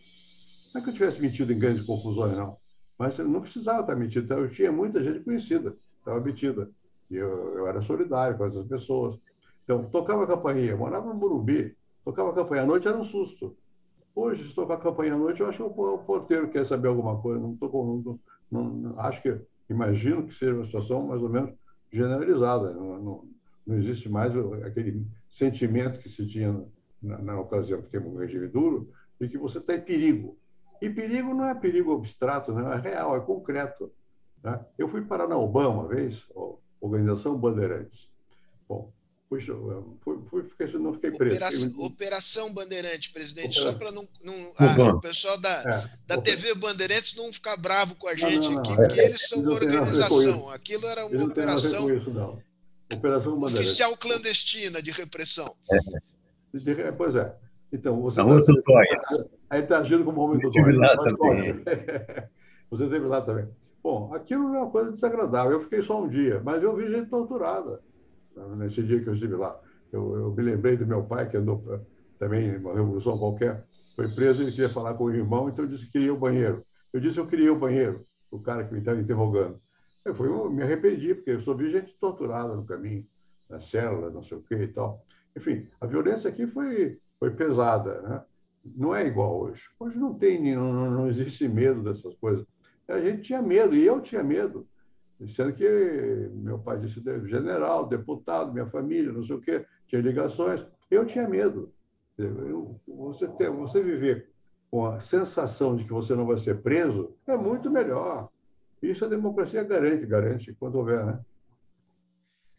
[0.74, 2.56] Não é que eu tivesse metido em grandes confusões, não.
[2.98, 4.24] Mas eu não precisava estar metido.
[4.24, 6.70] Então, eu tinha muita gente conhecida, estava metida.
[7.12, 9.20] E eu, eu era solidário com essas pessoas.
[9.64, 13.58] Então, tocava a campainha, morava no Morumbi, tocava a campainha à noite, era um susto.
[14.16, 17.22] Hoje, se tocar a campainha à noite, eu acho que o porteiro quer saber alguma
[17.22, 17.40] coisa.
[17.40, 17.70] Não, tô,
[18.52, 19.40] não, acho que,
[19.70, 21.54] imagino que seja uma situação mais ou menos
[21.92, 22.74] generalizada.
[22.74, 23.30] Não, não,
[23.66, 24.34] não existe mais
[24.66, 26.66] aquele sentimento que se tinha
[27.02, 30.38] na, na ocasião que temos um regime duro, de que você está em perigo.
[30.82, 33.92] E perigo não é perigo abstrato, não é real, é concreto.
[34.44, 34.60] Né?
[34.78, 36.26] Eu fui parar na Obama uma vez,
[36.80, 38.10] Organização Bandeirantes.
[38.68, 38.92] Bom,
[39.30, 39.42] fui,
[40.02, 41.36] fui, fui, fiquei, não fiquei preso.
[41.36, 43.72] Operação, Operação Bandeirantes, presidente, Operação.
[43.72, 47.96] só para não, não ah, o pessoal da, é, da TV Bandeirantes não ficar bravo
[47.96, 50.50] com a gente não, não, aqui, porque é, eles são uma organização.
[50.50, 51.96] Aquilo era uma operação.
[51.96, 52.42] Isso, não.
[52.92, 53.68] Operação Bandeirantes.
[53.68, 55.56] Oficial clandestina de repressão.
[55.72, 56.92] É.
[56.92, 57.36] Pois é.
[57.72, 58.20] Então, você.
[58.20, 58.82] Está,
[59.52, 61.64] aí está agindo como homem do também.
[62.72, 63.48] Você esteve lá também.
[63.82, 65.54] Bom, aquilo é uma coisa desagradável.
[65.54, 67.82] Eu fiquei só um dia, mas eu vi gente torturada
[68.56, 69.60] nesse dia que eu estive lá.
[69.92, 71.64] Eu, eu me lembrei do meu pai, que andou
[72.18, 73.64] também uma revolução qualquer,
[73.96, 76.64] foi preso e queria falar com o irmão, então eu disse que queria o banheiro.
[76.94, 79.60] Eu disse eu queria o banheiro, o cara que me estava interrogando.
[80.06, 83.06] Eu, fui, eu me arrependi, porque eu vi gente torturada no caminho,
[83.50, 85.06] na célula, não sei o quê e tal.
[85.36, 88.24] Enfim, a violência aqui foi, foi pesada, né?
[88.76, 89.64] Não é igual hoje.
[89.80, 92.46] Hoje não tem, não, não existe medo dessas coisas.
[92.88, 94.68] A gente tinha medo, e eu tinha medo.
[95.28, 95.68] Sendo que
[96.34, 100.66] meu pai disse general, deputado, minha família, não sei o quê, tinha ligações.
[100.90, 101.74] Eu tinha medo.
[102.18, 104.30] Eu, você, ter, você viver
[104.72, 108.30] com a sensação de que você não vai ser preso é muito melhor.
[108.82, 111.20] Isso a democracia garante, garante quando houver, né?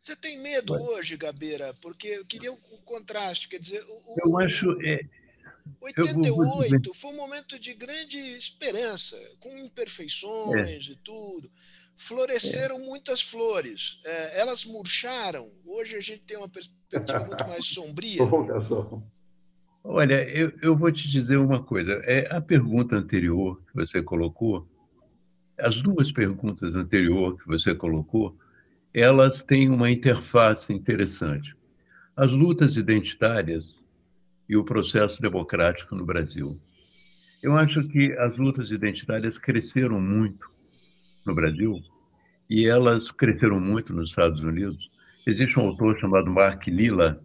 [0.03, 1.75] Você tem medo hoje, Gabeira?
[1.81, 3.83] Porque eu queria o, contraste, quer dizer...
[3.83, 4.67] O, eu acho...
[4.83, 5.01] É...
[5.81, 10.93] 88 foi um momento de grande esperança, com imperfeições é.
[10.93, 11.51] e tudo.
[12.01, 12.79] Floresceram é.
[12.79, 14.01] muitas flores.
[14.07, 15.51] É, elas murcharam.
[15.67, 18.23] Hoje a gente tem uma perspectiva muito mais sombria.
[19.85, 21.93] Olha, eu, eu vou te dizer uma coisa.
[22.05, 24.67] É, a pergunta anterior que você colocou,
[25.59, 28.35] as duas perguntas anteriores que você colocou,
[28.95, 31.55] elas têm uma interface interessante.
[32.17, 33.85] As lutas identitárias
[34.49, 36.59] e o processo democrático no Brasil.
[37.43, 40.60] Eu acho que as lutas identitárias cresceram muito
[41.25, 41.81] no Brasil
[42.49, 44.91] e elas cresceram muito nos Estados Unidos.
[45.27, 47.23] Existe um autor chamado Mark Lilla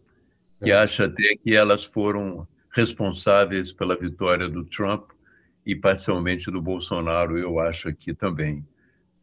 [0.61, 0.75] que é.
[0.75, 5.11] acha até que elas foram responsáveis pela vitória do Trump
[5.65, 8.65] e parcialmente do Bolsonaro, eu acho aqui também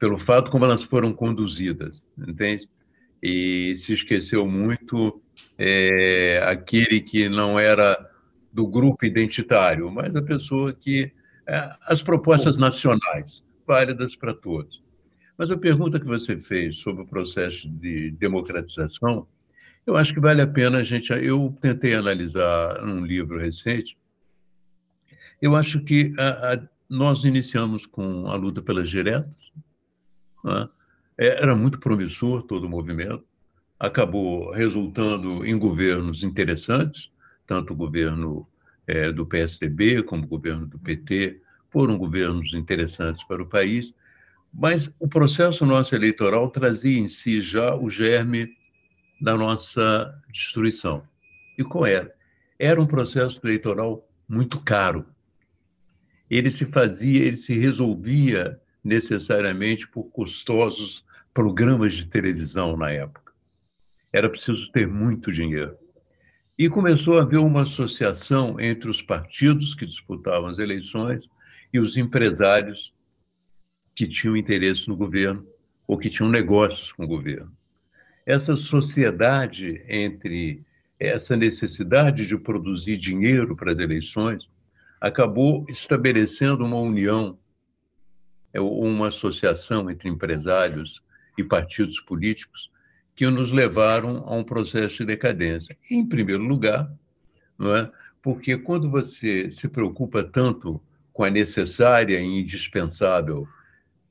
[0.02, 2.68] pelo fato como elas foram conduzidas, entende?
[3.22, 5.22] E se esqueceu muito
[5.56, 7.96] é, aquele que não era
[8.52, 11.12] do grupo identitário, mas a pessoa que
[11.46, 14.82] é, as propostas nacionais, válidas para todos.
[15.38, 19.26] Mas a pergunta que você fez sobre o processo de democratização,
[19.86, 21.10] eu acho que vale a pena a gente.
[21.10, 23.96] Eu tentei analisar num livro recente.
[25.40, 29.50] Eu acho que a, a, nós iniciamos com a luta pelas diretas,
[30.44, 30.68] né?
[31.16, 33.24] É, era muito promissor todo o movimento,
[33.78, 37.10] acabou resultando em governos interessantes,
[37.46, 38.46] tanto o governo
[38.86, 41.40] é, do PSDB como o governo do PT
[41.72, 43.94] foram governos interessantes para o país,
[44.52, 48.54] mas o processo nosso eleitoral trazia em si já o germe
[49.18, 51.02] da nossa destruição.
[51.56, 52.14] E qual era?
[52.58, 55.06] Era um processo eleitoral muito caro.
[56.30, 63.32] Ele se fazia, ele se resolvia necessariamente por custosos programas de televisão na época.
[64.12, 65.76] Era preciso ter muito dinheiro.
[66.58, 71.28] E começou a haver uma associação entre os partidos que disputavam as eleições
[71.72, 72.92] e os empresários
[73.94, 75.46] que tinham interesse no governo
[75.86, 77.52] ou que tinham negócios com o governo.
[78.24, 80.64] Essa sociedade entre
[80.98, 84.48] essa necessidade de produzir dinheiro para as eleições
[85.00, 87.36] acabou estabelecendo uma união,
[88.52, 91.02] é, uma associação entre empresários
[91.36, 92.70] e partidos políticos
[93.16, 95.76] que nos levaram a um processo de decadência.
[95.90, 96.90] Em primeiro lugar,
[97.58, 97.90] não é?
[98.22, 100.80] porque quando você se preocupa tanto
[101.12, 103.46] com a necessária e indispensável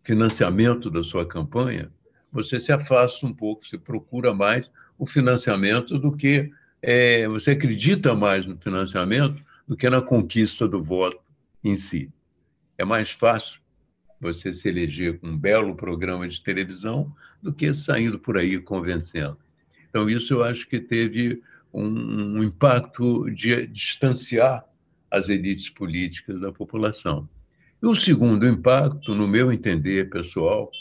[0.03, 1.91] financiamento da sua campanha,
[2.31, 6.49] você se afasta um pouco, você procura mais o financiamento do que
[6.81, 11.19] é, você acredita mais no financiamento do que na conquista do voto
[11.63, 12.11] em si.
[12.77, 13.59] É mais fácil
[14.19, 19.37] você se eleger com um belo programa de televisão do que saindo por aí convencendo.
[19.89, 21.41] Então, isso eu acho que teve
[21.73, 24.63] um, um impacto de distanciar
[25.11, 27.27] as elites políticas da população.
[27.83, 30.71] E o segundo impacto, no meu entender pessoal,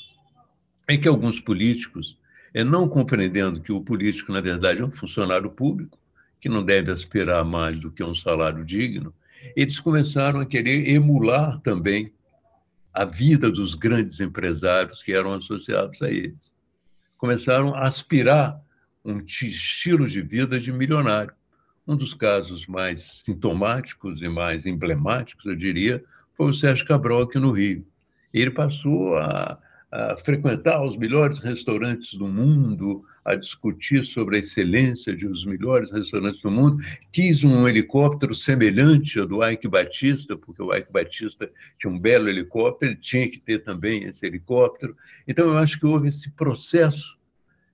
[0.86, 2.18] é que alguns políticos,
[2.54, 5.98] é, não compreendendo que o político, na verdade, é um funcionário público,
[6.40, 9.14] que não deve aspirar mais do que um salário digno,
[9.56, 12.12] eles começaram a querer emular também
[12.92, 16.52] a vida dos grandes empresários que eram associados a eles.
[17.16, 18.60] Começaram a aspirar
[19.04, 21.32] um estilo de vida de milionário.
[21.90, 26.00] Um dos casos mais sintomáticos e mais emblemáticos, eu diria,
[26.36, 27.84] foi o Sérgio Cabral aqui no Rio.
[28.32, 29.58] Ele passou a,
[29.90, 35.90] a frequentar os melhores restaurantes do mundo, a discutir sobre a excelência de os melhores
[35.90, 36.78] restaurantes do mundo,
[37.10, 42.28] quis um helicóptero semelhante ao do Ike Batista, porque o Ike Batista tinha um belo
[42.28, 44.96] helicóptero, ele tinha que ter também esse helicóptero.
[45.26, 47.18] Então, eu acho que houve esse processo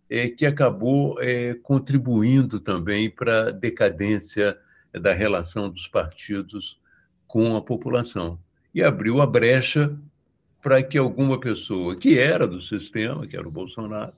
[0.09, 4.59] é, que acabou é, contribuindo também para a decadência
[4.93, 6.81] da relação dos partidos
[7.27, 8.39] com a população.
[8.75, 9.97] E abriu a brecha
[10.63, 14.13] para que alguma pessoa que era do sistema, que era o Bolsonaro,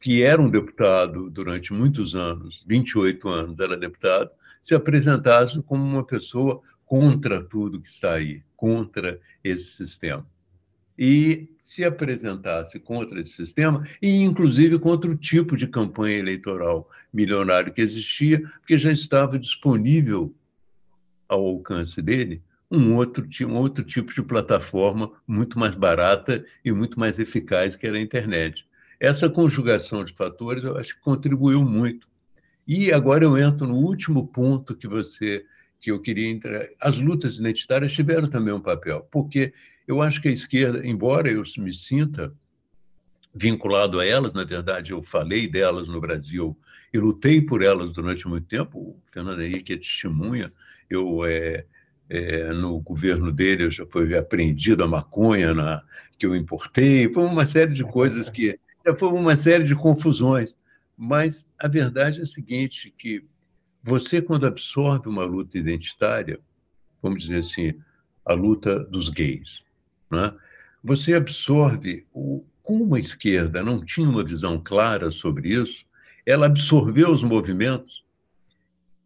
[0.00, 4.30] que era um deputado durante muitos anos, 28 anos era deputado,
[4.62, 10.26] se apresentasse como uma pessoa contra tudo que está aí, contra esse sistema
[10.98, 17.72] e se apresentasse contra esse sistema e, inclusive, contra o tipo de campanha eleitoral milionário
[17.72, 20.34] que existia, porque já estava disponível
[21.28, 26.98] ao alcance dele um outro, um outro tipo de plataforma muito mais barata e muito
[26.98, 28.66] mais eficaz que era a internet.
[29.00, 32.06] Essa conjugação de fatores, eu acho que contribuiu muito.
[32.66, 35.44] E agora eu entro no último ponto que você
[35.80, 36.66] que eu queria entrar.
[36.80, 39.52] As lutas identitárias tiveram também um papel, porque
[39.88, 42.30] eu acho que a esquerda, embora eu me sinta
[43.34, 46.54] vinculado a elas, na verdade, eu falei delas no Brasil
[46.92, 48.78] e lutei por elas durante muito tempo.
[48.78, 50.52] O Fernando Henrique é testemunha.
[50.90, 51.64] Eu, é,
[52.10, 55.82] é, no governo dele, eu já foi apreendido a maconha na,
[56.18, 57.10] que eu importei.
[57.10, 58.60] Foi uma série de coisas que.
[58.86, 60.54] Já foi uma série de confusões.
[60.96, 63.24] Mas a verdade é a seguinte: que
[63.82, 66.38] você, quando absorve uma luta identitária,
[67.02, 67.72] vamos dizer assim,
[68.24, 69.60] a luta dos gays,
[70.10, 70.32] né?
[70.82, 75.84] Você absorve o, como a esquerda não tinha uma visão clara sobre isso,
[76.24, 78.04] ela absorveu os movimentos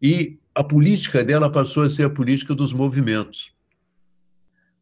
[0.01, 3.53] e a política dela passou a ser a política dos movimentos.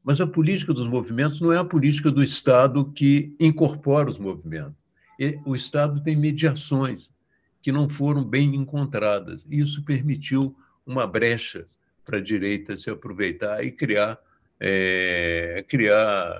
[0.03, 4.85] Mas a política dos movimentos não é a política do Estado que incorpora os movimentos.
[5.45, 7.13] O Estado tem mediações
[7.61, 9.45] que não foram bem encontradas.
[9.47, 11.67] Isso permitiu uma brecha
[12.03, 14.19] para a direita se aproveitar e criar
[14.63, 16.39] é, criar,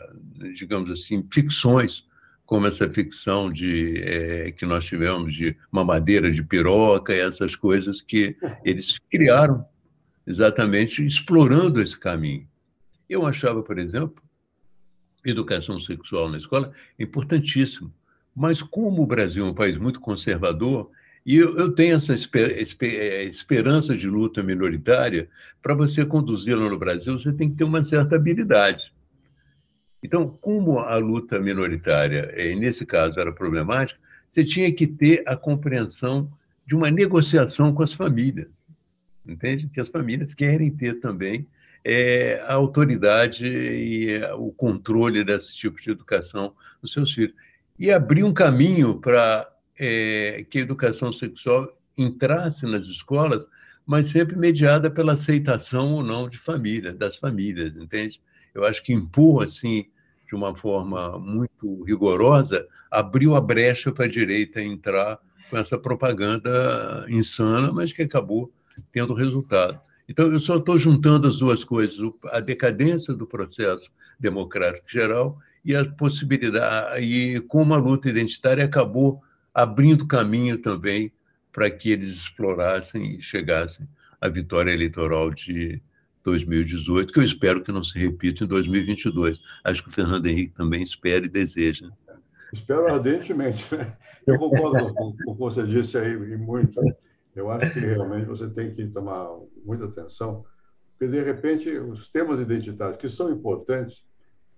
[0.53, 2.05] digamos assim, ficções,
[2.45, 8.38] como essa ficção de, é, que nós tivemos de mamadeira de piroca essas coisas que
[8.63, 9.65] eles criaram
[10.28, 12.47] exatamente explorando esse caminho.
[13.09, 14.22] Eu achava, por exemplo,
[15.26, 17.91] educação sexual na escola importantíssimo,
[18.36, 20.91] mas como o Brasil é um país muito conservador,
[21.26, 25.30] e eu, eu tenho essa esper, esper, é, esperança de luta minoritária,
[25.61, 28.91] para você conduzi-la no Brasil, você tem que ter uma certa habilidade.
[30.03, 35.36] Então, como a luta minoritária, é, nesse caso, era problemática, você tinha que ter a
[35.36, 36.32] compreensão
[36.65, 38.47] de uma negociação com as famílias.
[39.26, 39.69] Entende?
[39.72, 41.45] Que as famílias querem ter também
[41.84, 47.36] é, a autoridade e é, o controle desse tipo de educação dos seus filhos.
[47.78, 49.47] E abrir um caminho para
[49.80, 51.67] é, que a educação sexual
[51.97, 53.45] entrasse nas escolas,
[53.86, 58.22] mas sempre mediada pela aceitação ou não de família, das famílias, entende?
[58.53, 59.86] Eu acho que impor assim
[60.28, 65.19] de uma forma muito rigorosa abriu a brecha para a direita entrar
[65.49, 68.51] com essa propaganda insana, mas que acabou
[68.91, 69.78] tendo resultado.
[70.07, 71.97] Então, eu só estou juntando as duas coisas,
[72.32, 79.22] a decadência do processo democrático geral e a possibilidade, e como a luta identitária acabou
[79.53, 81.11] abrindo caminho também
[81.51, 83.87] para que eles explorassem e chegassem
[84.19, 85.81] à vitória eleitoral de
[86.23, 89.39] 2018, que eu espero que não se repita em 2022.
[89.63, 91.89] Acho que o Fernando Henrique também espera e deseja.
[92.53, 93.65] Espero ardentemente.
[93.75, 93.95] Né?
[94.27, 96.79] Eu concordo com o que você disse aí, e muito.
[97.35, 99.29] Eu acho que realmente você tem que tomar
[99.65, 100.45] muita atenção,
[100.91, 104.03] porque, de repente, os temas identitários, que são importantes,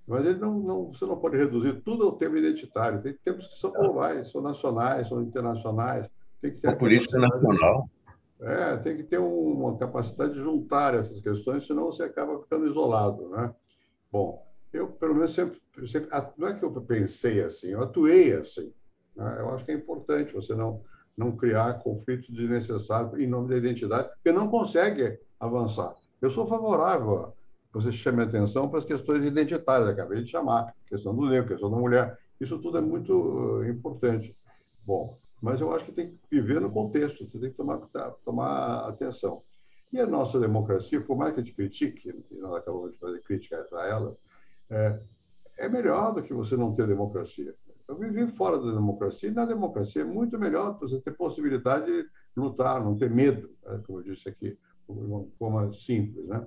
[0.08, 3.02] mas ele não, não, você não pode reduzir tudo ao tema identitário.
[3.02, 6.10] Tem temas que são globais, são nacionais, são internacionais.
[6.42, 7.90] Tem que ter a política nacional.
[8.42, 13.30] É, tem que ter uma capacidade de juntar essas questões, senão você acaba ficando isolado,
[13.30, 13.54] né?
[14.12, 18.74] Bom, eu, pelo menos, sempre, sempre não é que eu pensei assim, eu atuei assim.
[19.16, 19.38] Né?
[19.40, 20.82] Eu acho que é importante você não,
[21.16, 25.94] não criar conflitos desnecessários em nome da identidade, porque não consegue avançar.
[26.22, 27.34] Eu sou favorável
[27.74, 31.78] você chame atenção para as questões identitárias, acabei de chamar, questão do negro, questão da
[31.78, 32.18] mulher.
[32.40, 34.38] Isso tudo é muito uh, importante.
[34.86, 37.80] Bom, mas eu acho que tem que viver no contexto, você tem que tomar,
[38.24, 39.42] tomar atenção.
[39.92, 43.22] E a nossa democracia, por mais que a gente critique, e nós acabamos de fazer
[43.22, 44.16] crítica a ela,
[44.70, 45.00] é,
[45.58, 47.54] é melhor do que você não ter democracia.
[47.88, 52.08] Eu vivi fora da democracia, e na democracia é muito melhor você ter possibilidade de
[52.36, 54.58] lutar, não ter medo, né, como eu disse aqui,
[54.88, 56.46] uma forma simples, né?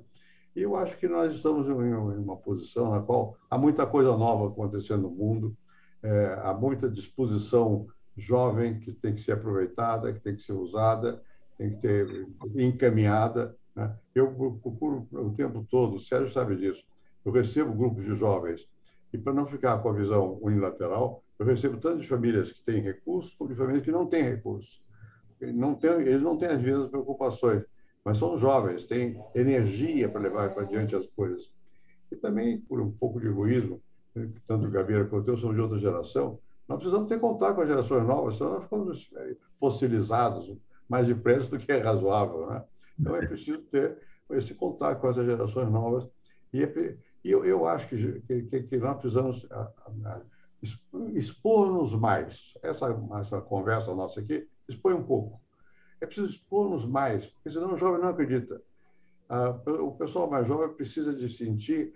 [0.57, 4.49] E eu acho que nós estamos em uma posição na qual há muita coisa nova
[4.49, 5.55] acontecendo no mundo,
[6.03, 7.87] é, há muita disposição
[8.17, 11.23] jovem que tem que ser aproveitada, que tem que ser usada,
[11.59, 13.55] tem que ter encaminhada.
[13.75, 13.95] Né?
[14.15, 14.33] Eu
[14.63, 16.83] procuro o tempo todo, o Sérgio sabe disso,
[17.23, 18.67] eu recebo grupos de jovens
[19.13, 22.81] e para não ficar com a visão unilateral, eu recebo tanto de famílias que têm
[22.81, 24.83] recursos como de famílias que não têm recursos.
[25.39, 27.63] Não tem, eles não têm as mesmas preocupações
[28.07, 31.51] mas são jovens, têm energia para levar para diante as coisas.
[32.09, 33.83] E também, por um pouco de egoísmo,
[34.15, 36.39] né, tanto o Gabriel quanto eu somos de outra geração,
[36.69, 40.57] nós precisamos ter contato com as gerações novas, senão nós ficamos é, fossilizados
[40.89, 42.47] mais depressa do que é razoável.
[42.47, 42.65] Né?
[42.97, 43.99] Então, é preciso ter
[44.31, 46.09] esse contato com essas gerações novas.
[46.53, 49.45] E, é e eu, eu acho que, que, que nós precisamos
[51.13, 52.55] expor-nos mais.
[52.63, 52.87] Essa,
[53.19, 55.41] essa conversa nossa aqui expõe um pouco
[56.01, 58.63] é preciso expor-nos mais, porque senão o jovem não acredita.
[59.29, 61.95] Ah, o pessoal mais jovem precisa de sentir,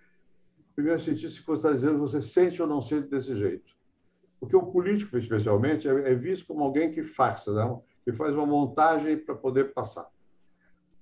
[0.74, 3.72] primeiro sentir se você está dizendo, você sente ou não sente desse jeito.
[4.40, 7.84] Porque o político, especialmente, é, é visto como alguém que faça, não?
[8.04, 10.08] que faz uma montagem para poder passar.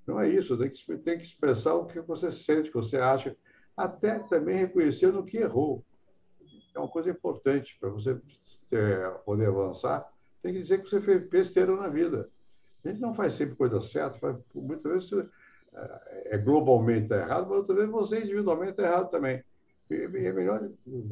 [0.07, 2.96] Não é isso, tem que, tem que expressar o que você sente, o que você
[2.96, 3.36] acha,
[3.76, 5.84] até também reconhecendo que errou.
[6.74, 8.20] É uma coisa importante para você
[8.72, 10.11] é, poder avançar.
[10.42, 12.28] Tem que dizer que você fez besteira na vida.
[12.85, 15.29] A gente não faz sempre coisa certa, faz, muitas vezes
[15.74, 19.43] é, é globalmente errado, mas outras vezes você individualmente está errado também.
[19.91, 20.68] E é melhor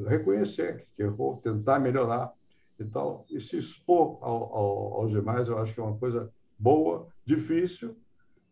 [0.06, 2.32] reconhecer que errou, tentar melhorar
[2.78, 6.30] e tal, e se expor ao, ao, aos demais, eu acho que é uma coisa
[6.58, 7.96] boa, difícil,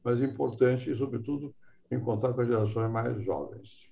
[0.02, 1.54] mas importante e, sobretudo,
[1.90, 3.88] encontrar com as gerações mais jovens.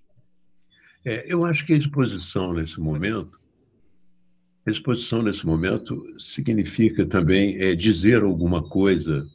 [1.05, 3.39] É, eu acho que a exposição nesse momento
[4.71, 9.27] exposição, nesse momento, significa também é, dizer alguma coisa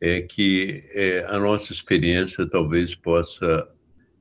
[0.00, 3.68] é, que é, a nossa experiência talvez possa.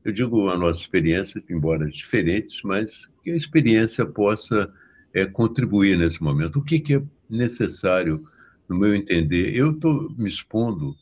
[0.06, 4.72] Eu digo a nossa experiência, embora diferentes, mas que a experiência possa
[5.14, 6.60] é, contribuir nesse momento.
[6.60, 8.22] O que, que é necessário,
[8.70, 9.56] no meu entender?
[9.56, 10.96] Eu estou me expondo,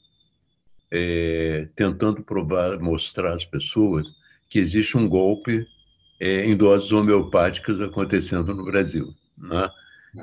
[0.89, 4.07] é, tentando provar, mostrar às pessoas
[4.49, 5.67] que existe um golpe
[6.19, 9.13] é, em doses homeopáticas acontecendo no Brasil.
[9.37, 9.69] Né?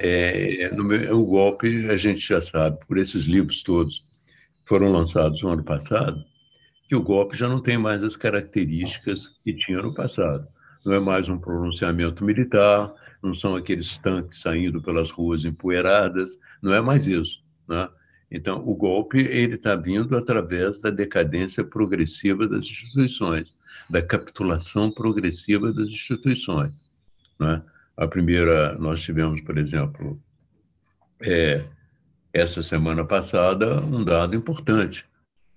[0.01, 4.91] É, no meu, o golpe, a gente já sabe, por esses livros todos que foram
[4.91, 6.25] lançados no ano passado,
[6.89, 10.47] que o golpe já não tem mais as características que tinha no passado.
[10.85, 16.75] Não é mais um pronunciamento militar, não são aqueles tanques saindo pelas ruas empoeiradas, não
[16.75, 17.43] é mais isso.
[17.69, 17.89] Né?
[18.31, 23.53] Então, o golpe ele está vindo através da decadência progressiva das instituições,
[23.89, 26.73] da capitulação progressiva das instituições.
[27.39, 27.63] Né?
[27.97, 30.21] A primeira, nós tivemos, por exemplo,
[31.25, 31.65] é,
[32.33, 35.05] essa semana passada, um dado importante.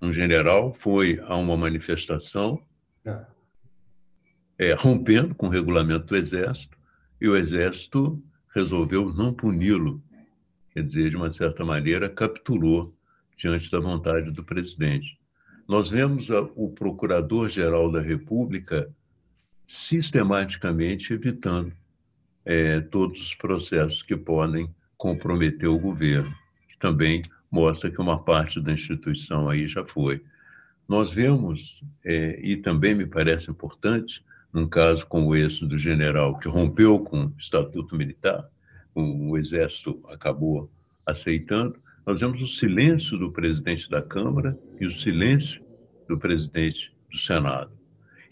[0.02, 2.62] Um general foi a uma manifestação
[3.06, 3.26] é.
[4.57, 6.78] É, rompendo com o regulamento do Exército,
[7.20, 8.22] e o Exército
[8.53, 10.02] resolveu não puni-lo.
[10.72, 12.94] Quer dizer, de uma certa maneira, capturou
[13.38, 15.18] diante da vontade do presidente.
[15.68, 18.90] Nós vemos a, o Procurador-Geral da República
[19.68, 21.74] sistematicamente evitando
[22.46, 26.34] é, todos os processos que podem comprometer o governo,
[26.70, 30.22] que também mostra que uma parte da instituição aí já foi.
[30.88, 34.24] nós vemos, é, e também me parece importante,
[34.54, 38.48] num caso como esse do general que rompeu com o Estatuto Militar,
[38.94, 40.72] o Exército acabou
[41.06, 45.62] aceitando, nós vemos o silêncio do presidente da Câmara e o silêncio
[46.08, 47.72] do presidente do Senado.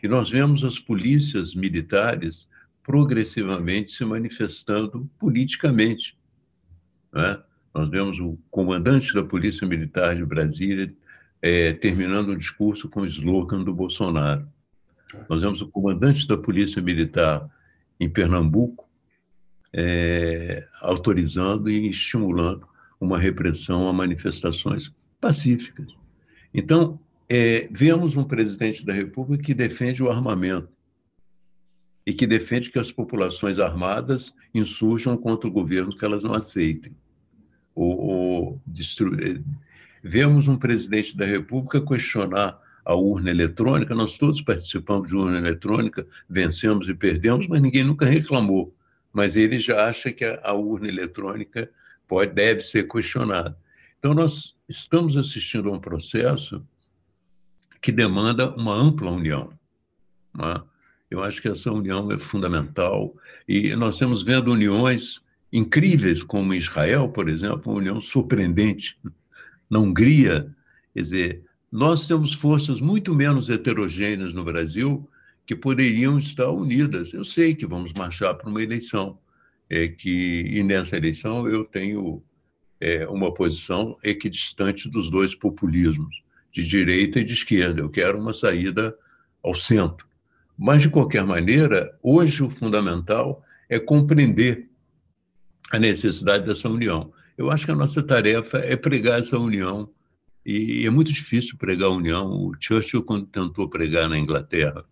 [0.02, 2.48] E nós vemos as polícias militares
[2.84, 6.18] progressivamente se manifestando politicamente.
[7.14, 7.42] Né?
[7.74, 10.94] Nós vemos o comandante da Polícia Militar de Brasília
[11.42, 14.48] é, terminando um discurso com o slogan do Bolsonaro.
[15.30, 17.50] Nós vemos o comandante da Polícia Militar
[18.00, 18.90] em Pernambuco
[19.74, 22.68] é, autorizando e estimulando
[23.00, 25.98] uma repressão a manifestações pacíficas.
[26.54, 27.00] Então,
[27.30, 30.70] é, vemos um presidente da República que defende o armamento
[32.06, 36.96] e que defende que as populações armadas insurjam contra o governo que elas não aceitem.
[37.74, 38.62] Ou, ou.
[39.22, 39.42] É,
[40.04, 46.06] vemos um presidente da República questionar a urna eletrônica, nós todos participamos de urna eletrônica,
[46.30, 48.76] vencemos e perdemos, mas ninguém nunca reclamou.
[49.14, 51.70] Mas ele já acha que a, a urna eletrônica
[52.08, 53.58] pode, deve ser questionada.
[53.98, 56.66] Então, nós estamos assistindo a um processo
[57.82, 59.50] que demanda uma ampla união.
[60.36, 60.62] Né?
[61.14, 63.16] Eu acho que essa união é fundamental
[63.48, 65.22] e nós estamos vendo uniões
[65.52, 68.98] incríveis, como Israel, por exemplo, uma união surpreendente.
[69.70, 70.52] Na Hungria,
[70.92, 75.08] quer dizer, nós temos forças muito menos heterogêneas no Brasil
[75.46, 77.14] que poderiam estar unidas.
[77.14, 79.20] Eu sei que vamos marchar para uma eleição,
[79.70, 82.24] é que e nessa eleição eu tenho
[82.82, 87.82] é, uma posição equidistante dos dois populismos, de direita e de esquerda.
[87.82, 88.98] Eu quero uma saída
[89.44, 90.12] ao centro.
[90.66, 94.70] Mas, de qualquer maneira, hoje o fundamental é compreender
[95.74, 97.12] a necessidade dessa união.
[97.38, 99.90] Eu acho que a nossa tarefa é pregar essa união,
[100.46, 102.32] e é muito difícil pregar a união.
[102.32, 104.86] O Churchill, quando tentou pregar na Inglaterra,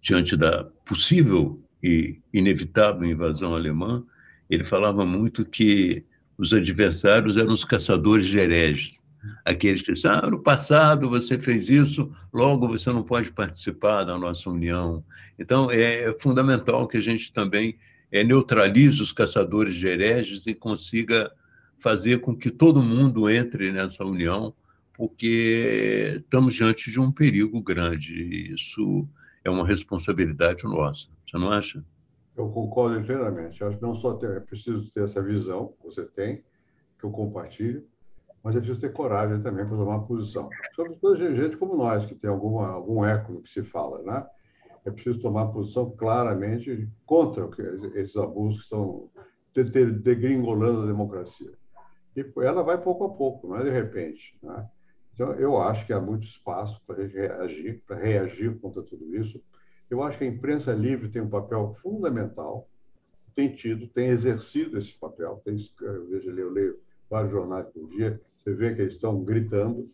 [0.00, 4.04] diante da possível e inevitável invasão alemã,
[4.48, 6.04] ele falava muito que
[6.38, 8.99] os adversários eram os caçadores de hereges.
[9.44, 14.16] Aqueles que disseram, ah, no passado você fez isso, logo você não pode participar da
[14.16, 15.04] nossa união.
[15.38, 17.76] Então, é fundamental que a gente também
[18.10, 21.30] é, neutralize os caçadores de hereges e consiga
[21.78, 24.54] fazer com que todo mundo entre nessa união,
[24.94, 28.12] porque estamos diante de um perigo grande.
[28.12, 29.08] E isso
[29.44, 31.08] é uma responsabilidade nossa.
[31.26, 31.82] Você não acha?
[32.36, 33.62] Eu concordo inteiramente.
[33.62, 36.42] Acho que não só ter, é preciso ter essa visão que você tem,
[36.98, 37.86] que eu compartilho,
[38.42, 40.48] mas é preciso ter coragem também para tomar posição.
[40.74, 44.26] Sobretudo gente como nós, que tem alguma, algum eco no que se fala, né?
[44.84, 47.48] É preciso tomar posição claramente contra
[47.94, 49.10] esses abusos que estão
[50.02, 51.52] degringolando a democracia.
[52.16, 54.38] E ela vai pouco a pouco, não é de repente.
[54.42, 54.66] Né?
[55.12, 59.42] Então, eu acho que há muito espaço para reagir, para reagir contra tudo isso.
[59.90, 62.66] Eu acho que a imprensa livre tem um papel fundamental,
[63.34, 65.42] tem tido, tem exercido esse papel.
[65.44, 69.90] Tem, eu vejo eu leio vários jornais por dia, você vê que eles estão gritando.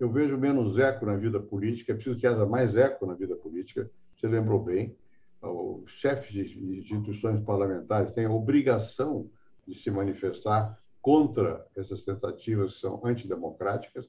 [0.00, 3.36] Eu vejo menos eco na vida política, é preciso que haja mais eco na vida
[3.36, 3.90] política.
[4.16, 4.96] Você lembrou bem,
[5.42, 9.28] os chefes de instituições parlamentares têm a obrigação
[9.66, 14.08] de se manifestar contra essas tentativas que são antidemocráticas.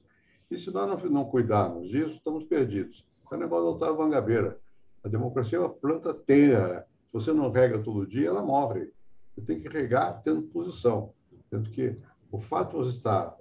[0.50, 3.04] E se nós não, cuidarmos disso, estamos perdidos.
[3.30, 4.58] É o negócio do Otávio Mangabeira.
[5.02, 6.86] A democracia é uma planta terra.
[7.06, 8.92] Se você não rega todo dia, ela morre.
[9.34, 11.12] Você tem que regar tendo posição.
[11.50, 11.96] Tanto que
[12.30, 13.36] o fato de você estar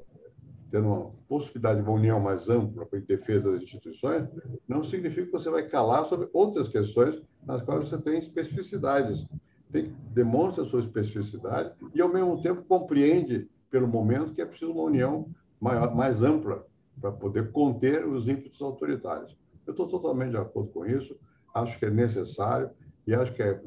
[0.73, 4.27] tendo uma possibilidade de uma união mais ampla para defesa das instituições,
[4.67, 9.23] não significa que você vai calar sobre outras questões nas quais você tem especificidades.
[9.71, 14.45] Tem que demonstra a sua especificidade e, ao mesmo tempo, compreende, pelo momento, que é
[14.47, 15.29] preciso uma união
[15.61, 16.65] maior, mais ampla
[16.99, 19.37] para poder conter os ímpetos autoritários.
[19.67, 21.15] Eu estou totalmente de acordo com isso
[21.53, 22.71] acho que é necessário
[23.05, 23.61] e acho que é,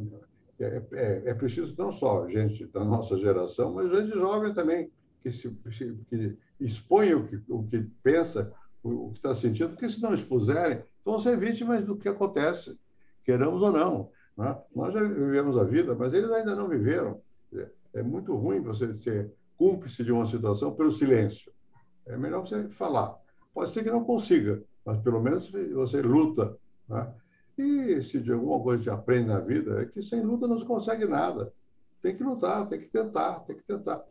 [0.58, 4.90] é, é, é preciso não só gente da nossa geração, mas gente jovem também,
[5.22, 5.48] que, se,
[6.10, 8.52] que expõe o que, o que pensa,
[8.82, 12.78] o, que está sentindo, porque se não expuserem, vão ser vítimas do que acontece,
[13.22, 14.10] queiramos ou não.
[14.36, 14.56] Né?
[14.74, 17.20] Nós já vivemos a vida, mas eles ainda não viveram.
[17.94, 21.52] É muito ruim você ser cúmplice de uma situação pelo silêncio.
[22.06, 23.16] É melhor você falar.
[23.54, 26.56] Pode ser que não consiga, mas pelo menos você luta.
[26.88, 27.14] Né?
[27.58, 30.64] E se de alguma coisa gente aprende na vida, é que sem luta não se
[30.64, 31.52] consegue nada.
[32.02, 34.04] Tem que lutar, tem que tentar, tem que tentar.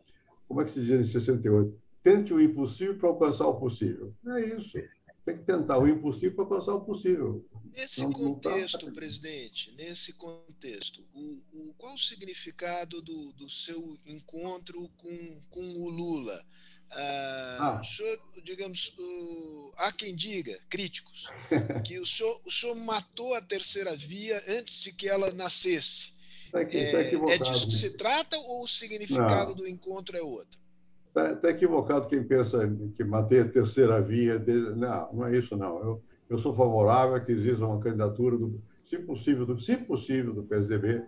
[0.48, 1.85] Como é que se diz em 68?
[2.06, 4.14] Tente o impossível para alcançar o possível.
[4.28, 4.78] É isso.
[5.24, 7.44] Tem que tentar o impossível para alcançar o possível.
[7.74, 8.94] Nesse não, contexto, não tá...
[8.94, 15.88] presidente, nesse contexto, o, o, qual o significado do, do seu encontro com, com o
[15.88, 16.46] Lula?
[16.92, 17.80] Ah, ah.
[17.80, 21.26] O senhor, digamos, o, há quem diga, críticos,
[21.84, 26.12] que o senhor, o senhor matou a terceira via antes de que ela nascesse.
[26.52, 29.56] Tá é, tá é disso que se trata ou o significado Não.
[29.56, 30.64] do encontro é outro?
[31.16, 34.38] Está tá equivocado quem pensa que matei a terceira via.
[34.76, 35.78] Não, não é isso, não.
[35.78, 40.34] Eu, eu sou favorável a que exista uma candidatura, do, se, possível, do, se possível,
[40.34, 41.02] do PSDB,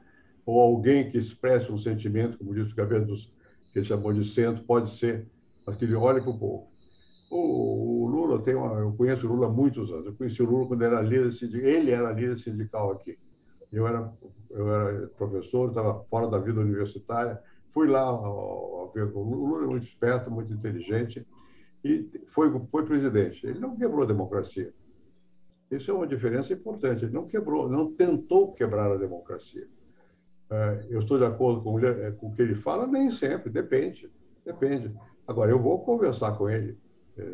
[0.47, 4.65] ou alguém que expresse um sentimento, como disse o Gabriel, que ele chamou de centro,
[4.65, 5.27] pode ser,
[5.67, 6.71] mas que ele olhe para o povo.
[7.31, 8.81] O, Lula tem uma.
[8.81, 10.07] Eu conheço o Lula há muitos anos.
[10.07, 11.69] Eu conheci o Lula quando era líder sindical.
[11.69, 13.19] Ele era líder sindical aqui.
[13.71, 14.11] Eu era,
[14.49, 17.39] eu era professor, estava fora da vida universitária.
[17.79, 18.11] Fui lá
[18.93, 19.05] ver.
[19.15, 21.25] O Lula é muito esperto, muito inteligente
[21.85, 23.47] e foi, foi presidente.
[23.47, 24.75] Ele não quebrou a democracia.
[25.71, 27.05] Isso é uma diferença importante.
[27.05, 29.69] Ele não quebrou, não tentou quebrar a democracia.
[30.51, 32.85] É, eu estou de acordo com, ele, com o que ele fala?
[32.85, 34.11] Nem sempre, depende.
[34.45, 34.93] Depende.
[35.25, 36.77] Agora, eu vou conversar com ele.
[37.17, 37.25] É,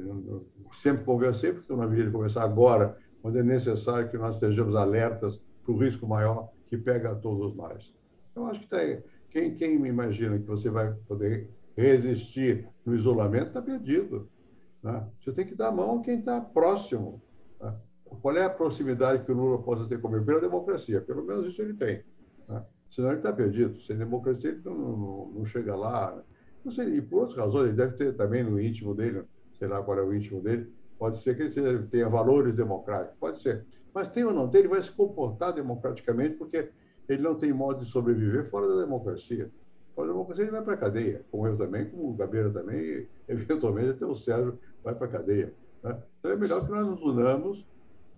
[0.75, 4.77] sempre conversei, porque estou na vida de conversar agora, quando é necessário que nós estejamos
[4.77, 7.95] alertas para o risco maior que pega a todos nós.
[8.37, 8.77] Eu acho que tá,
[9.35, 14.31] quem, quem imagina que você vai poder resistir no isolamento está perdido.
[14.81, 15.05] Né?
[15.20, 17.20] Você tem que dar a mão a quem está próximo.
[17.61, 17.74] Né?
[18.23, 20.24] Qual é a proximidade que o Lula possa ter comigo?
[20.24, 22.05] Pela democracia, pelo menos isso ele tem.
[22.48, 22.65] Né?
[22.89, 23.81] Senão ele está perdido.
[23.81, 26.15] Sem democracia ele não, não, não chega lá.
[26.15, 26.23] Né?
[26.65, 29.24] Não sei, e por outras razões, ele deve ter também no íntimo dele,
[29.59, 33.40] sei lá qual é o íntimo dele, pode ser que ele tenha valores democráticos, pode
[33.40, 33.66] ser.
[33.93, 36.70] Mas tem ou não tem, ele vai se comportar democraticamente porque
[37.09, 39.51] ele não tem modo de sobreviver fora da democracia.
[39.94, 43.06] Fora da democracia ele vai para a cadeia, como eu também, como o Gabeira também,
[43.28, 45.55] eventualmente até o Sérgio vai para a cadeia.
[45.82, 46.02] Né?
[46.18, 47.66] Então é melhor que nós nos unamos,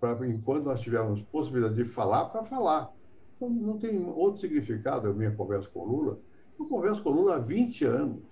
[0.01, 2.93] para enquanto nós tivermos possibilidade de falar, para falar.
[3.41, 6.19] Não, não, tem outro significado a minha conversa com o Lula.
[6.59, 8.23] Eu converso com o Lula há 20 anos,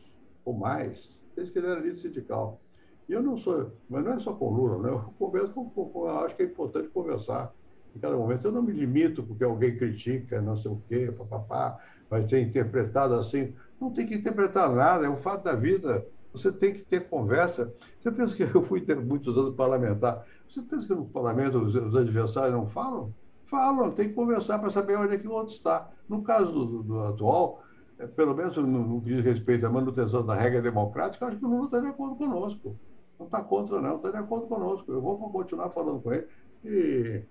[0.45, 2.61] ou mais, desde que ele era líder sindical.
[3.09, 4.89] E eu não sou, mas não é só com o Lula, né?
[4.91, 7.55] eu converso com, com acho que é importante conversar
[7.95, 8.47] em cada momento.
[8.47, 11.79] Eu não me limito porque alguém critica, não sei o quê, papapá,
[12.11, 13.55] vai ser interpretado assim.
[13.81, 16.07] Não tem que interpretar nada, é um fato da vida.
[16.33, 17.73] Você tem que ter conversa.
[18.01, 20.27] Você pensa que eu fui ter muitos anos parlamentar.
[20.49, 23.15] Você pensa que no parlamento os, os adversários não falam?
[23.47, 25.91] Falam, tem que conversar para saber onde é que o outro está.
[26.09, 27.63] No caso do, do atual,
[27.99, 31.45] é, pelo menos no, no que diz respeito à manutenção da regra democrática, acho que
[31.45, 32.77] o Lula está de acordo conosco.
[33.19, 34.91] Não está contra, não, está de acordo conosco.
[34.91, 36.27] Eu vou continuar falando com ele
[36.65, 37.23] e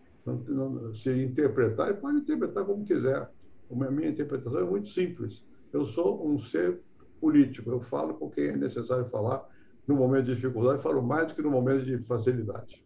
[0.95, 3.29] se interpretar, ele pode interpretar como quiser.
[3.69, 5.43] A minha interpretação é muito simples.
[5.71, 6.79] Eu sou um ser
[7.19, 9.47] político, eu falo com quem é necessário falar
[9.87, 12.83] no momento de dificuldade, falo mais do que no momento de facilidade.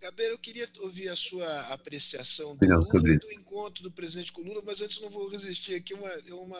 [0.00, 4.44] Gabriel, eu queria ouvir a sua apreciação do, Lula, do encontro do presidente com o
[4.44, 6.58] Lula, mas antes não vou resistir aqui uma, uma,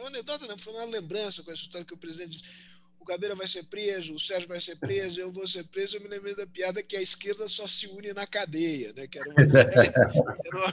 [0.00, 2.73] uma anedota, não, foi uma lembrança com essa história que o presidente disse
[3.04, 5.96] o Gabeira vai ser preso, o Sérgio vai ser preso, eu vou ser preso.
[5.96, 9.06] Eu me lembrei da piada que a esquerda só se une na cadeia, né?
[9.06, 10.72] Que era uma, era uma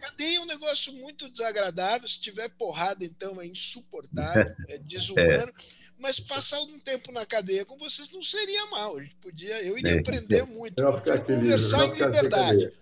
[0.00, 2.08] cadeia é um negócio muito desagradável.
[2.08, 5.22] Se tiver porrada, então é insuportável, é desumano.
[5.22, 5.52] É.
[5.98, 8.98] Mas passar algum tempo na cadeia com vocês não seria mal.
[8.98, 10.44] A gente podia, eu iria é, aprender é.
[10.44, 10.82] muito.
[10.82, 12.72] Eu conversar em liberdade.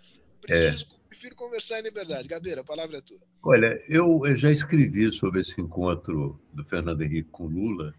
[0.41, 2.28] Preciso prefiro conversar em liberdade.
[2.28, 3.19] Gabeira, a palavra é tua.
[3.43, 7.93] Olha, eu já escrevi sobre esse encontro do Fernando Henrique com Lula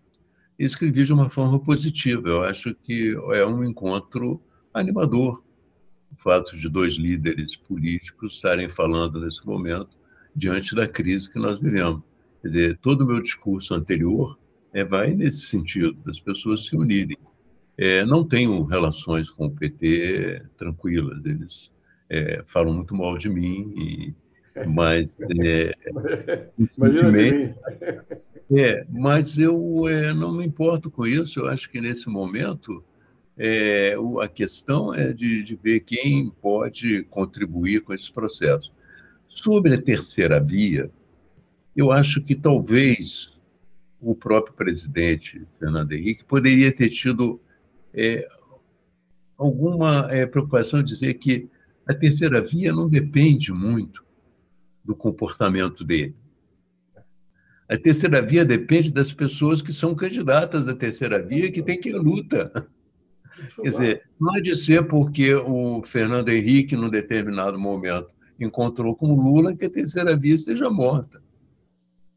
[0.57, 2.29] e escrevi de uma forma positiva.
[2.29, 4.41] Eu acho que é um encontro
[4.73, 5.43] animador.
[6.09, 9.97] O fato de dois líderes políticos estarem falando nesse momento
[10.33, 12.01] diante da crise que nós vivemos.
[12.41, 14.39] Quer dizer, todo o meu discurso anterior
[14.73, 17.17] é, vai nesse sentido, das pessoas se unirem.
[17.77, 21.71] É, não tenho relações com o PT tranquilas, eles
[22.11, 24.13] é, falam muito mal de mim, e,
[24.67, 25.71] mas é,
[28.53, 31.39] é, mas eu é, não me importo com isso.
[31.39, 32.83] Eu acho que nesse momento
[33.37, 38.73] é, a questão é de, de, ver quem pode contribuir com esse processo.
[39.29, 40.91] Sobre a terceira via,
[41.73, 43.39] eu acho que talvez
[44.01, 47.39] o próprio presidente Fernando Henrique poderia ter tido
[47.93, 48.27] é,
[49.37, 51.49] alguma é, preocupação de dizer que
[51.87, 54.03] a terceira via não depende muito
[54.83, 56.15] do comportamento dele.
[57.69, 61.89] A terceira via depende das pessoas que são candidatas à terceira via que tem que
[61.89, 62.67] ir à luta.
[63.55, 69.13] Quer dizer, não há de ser porque o Fernando Henrique, num determinado momento, encontrou com
[69.13, 71.23] o Lula que a terceira via esteja morta.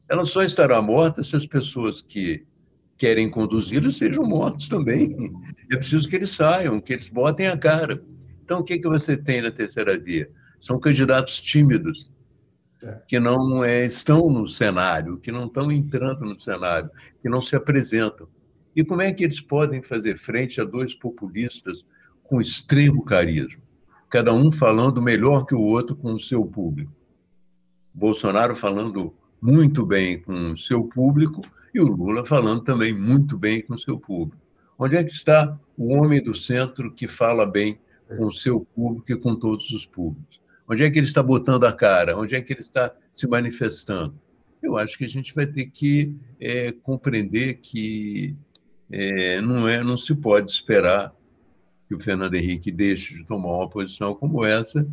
[0.08, 2.44] Ela só estará morta se as pessoas que
[2.96, 5.32] querem conduzi-la sejam mortos também.
[5.70, 8.02] É preciso que eles saiam, que eles botem a cara.
[8.44, 10.30] Então, o que, que você tem na terceira via?
[10.60, 12.12] São candidatos tímidos,
[12.82, 13.00] é.
[13.08, 16.90] que não é, estão no cenário, que não estão entrando no cenário,
[17.22, 18.28] que não se apresentam.
[18.76, 21.86] E como é que eles podem fazer frente a dois populistas
[22.22, 23.62] com extremo carisma,
[24.10, 26.92] cada um falando melhor que o outro com o seu público?
[27.94, 31.40] Bolsonaro falando muito bem com o seu público
[31.74, 34.42] e o Lula falando também muito bem com o seu público.
[34.78, 37.78] Onde é que está o homem do centro que fala bem
[38.08, 40.40] com o seu público e com todos os públicos?
[40.68, 42.16] Onde é que ele está botando a cara?
[42.16, 44.18] Onde é que ele está se manifestando?
[44.62, 48.34] Eu acho que a gente vai ter que é, compreender que
[48.90, 51.14] é, não, é, não se pode esperar
[51.86, 54.86] que o Fernando Henrique deixe de tomar uma posição como essa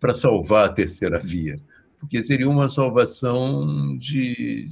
[0.00, 1.56] para salvar a terceira via,
[1.98, 4.70] porque seria uma salvação de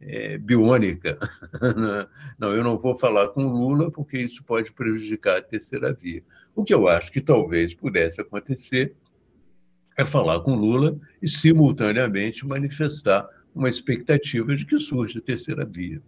[0.00, 1.18] é, biônica.
[2.38, 6.22] Não, eu não vou falar com o Lula porque isso pode prejudicar a terceira via.
[6.54, 8.94] O que eu acho que talvez pudesse acontecer
[9.98, 16.00] é falar com Lula e simultaneamente manifestar uma expectativa de que surja a terceira via.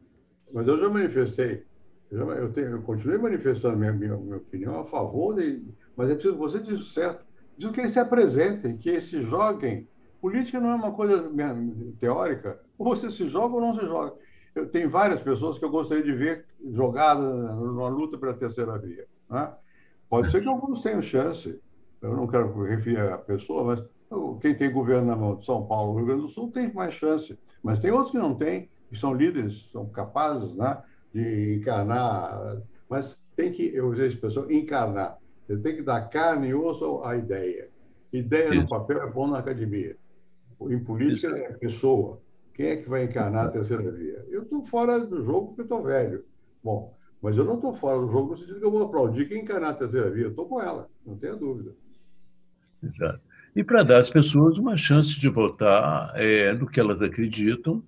[0.52, 1.64] Mas eu já manifestei
[2.12, 5.36] eu, tenho, eu continuei manifestando minha, minha, minha opinião a favor,
[5.96, 7.24] mas é preciso, você disse certo,
[7.54, 9.88] preciso que eles se apresentem, que eles se joguem.
[10.20, 11.30] Política não é uma coisa
[11.98, 14.14] teórica, ou você se joga ou não se joga.
[14.54, 19.06] Eu tenho várias pessoas que eu gostaria de ver jogadas numa luta pela terceira via.
[19.30, 19.52] Né?
[20.10, 21.58] Pode ser que alguns tenham chance,
[22.02, 23.84] eu não quero referir a pessoa, mas
[24.40, 27.38] quem tem governo na mão de São Paulo, Rio Grande do Sul, tem mais chance.
[27.62, 30.82] Mas tem outros que não têm, que são líderes, são capazes, né?
[31.14, 35.18] de encarnar, mas tem que, eu usei a expressão, encarnar.
[35.46, 37.68] Você tem que dar carne e osso à ideia.
[38.12, 38.62] Ideia Isso.
[38.62, 39.96] no papel é bom na academia.
[40.60, 41.36] Em política Isso.
[41.36, 42.20] é pessoa.
[42.54, 44.24] Quem é que vai encarnar a terceira via?
[44.28, 46.24] Eu estou fora do jogo porque estou velho.
[46.62, 49.42] Bom, mas eu não estou fora do jogo no sentido que eu vou aplaudir quem
[49.42, 50.24] encarnar a terceira via.
[50.24, 51.74] Eu estou com ela, não tenha dúvida.
[52.82, 53.20] Exato.
[53.54, 57.82] E para dar às pessoas uma chance de votar é, no que elas acreditam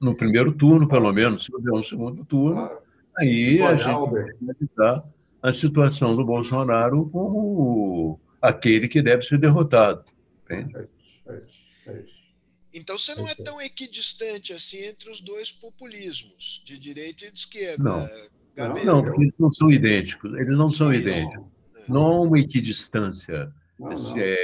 [0.00, 2.70] no primeiro turno, pelo menos, se houver um segundo turno,
[3.18, 5.04] aí a gente vai analisar
[5.42, 10.04] a situação do Bolsonaro como aquele que deve ser derrotado.
[10.44, 10.76] Entende?
[10.76, 11.69] É isso, é isso.
[12.90, 17.38] Então você não é tão equidistante assim entre os dois populismos, de direita e de
[17.38, 17.84] esquerda.
[17.84, 18.08] Não,
[18.56, 20.32] não, não porque eles não são idênticos.
[20.34, 21.46] Eles não são idênticos.
[21.88, 23.54] Não, não há uma equidistância.
[23.78, 24.18] Não, não.
[24.18, 24.36] É,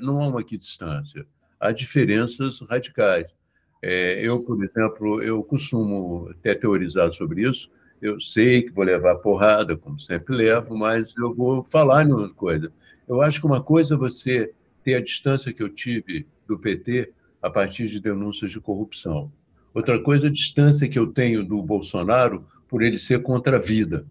[0.00, 1.24] não há uma equidistância.
[1.60, 3.32] Há diferenças radicais.
[3.80, 7.70] É, eu, por exemplo, eu costumo até teorizar sobre isso.
[8.02, 12.72] Eu sei que vou levar porrada, como sempre levo, mas eu vou falar uma coisa.
[13.06, 14.52] Eu acho que uma coisa é você
[14.82, 17.12] ter a distância que eu tive do PT
[17.44, 19.30] a partir de denúncias de corrupção.
[19.74, 24.06] Outra coisa a distância que eu tenho do Bolsonaro por ele ser contra a vida.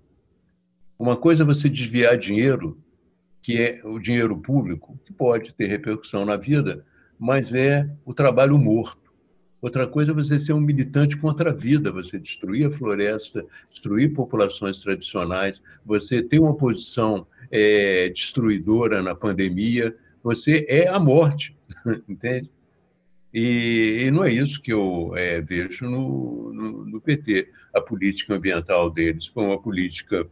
[1.00, 2.78] Uma coisa é você desviar dinheiro,
[3.42, 6.86] que é o dinheiro público, que pode ter repercussão na vida,
[7.18, 9.12] mas é o trabalho morto.
[9.60, 14.14] Outra coisa é você ser um militante contra a vida, você destruir a floresta, destruir
[14.14, 21.58] populações tradicionais, você ter uma posição é, destruidora na pandemia, você é a morte,
[22.08, 22.52] entende?
[23.34, 27.50] E, e, não é isso que eu é, vejo no, no, no, PT.
[27.74, 30.30] A política ambiental deles foi uma política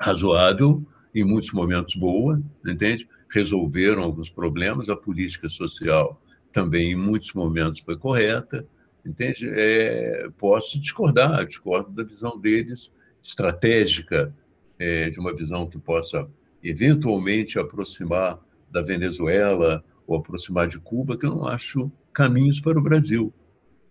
[0.00, 0.82] razoável,
[1.14, 3.06] em muitos momentos boa, entende?
[3.30, 4.88] Resolveram alguns problemas.
[4.88, 6.20] A política social
[6.52, 8.66] também em muitos momentos foi correta,
[9.04, 9.46] entende?
[9.50, 12.90] É, posso discordar, discordo da visão deles
[13.22, 14.34] estratégica,
[14.78, 16.28] é, de uma visão que possa
[16.62, 18.40] eventualmente aproximar
[18.70, 23.32] da Venezuela ou aproximar de Cuba, que eu não acho caminhos para o Brasil.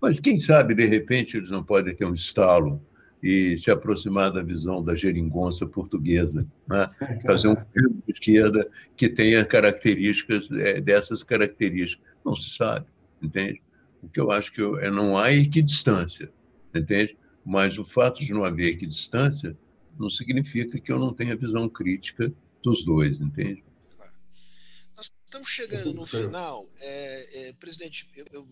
[0.02, 2.81] Mas quem sabe, de repente, eles não podem ter um estalo
[3.23, 6.90] e se aproximar da visão da geringonça portuguesa, né?
[7.26, 12.06] fazer um filme de esquerda que tenha características é, dessas características.
[12.26, 12.85] Não se sabe,
[13.22, 13.61] entende?
[14.02, 16.30] O que eu acho que eu, é não há equidistância,
[16.76, 17.18] entende?
[17.45, 19.57] Mas o fato de não haver equidistância
[19.98, 23.64] não significa que eu não tenha visão crítica dos dois, entende?
[25.34, 26.69] Estamos chegando no final.
[26.80, 28.47] É, é, presidente, eu, eu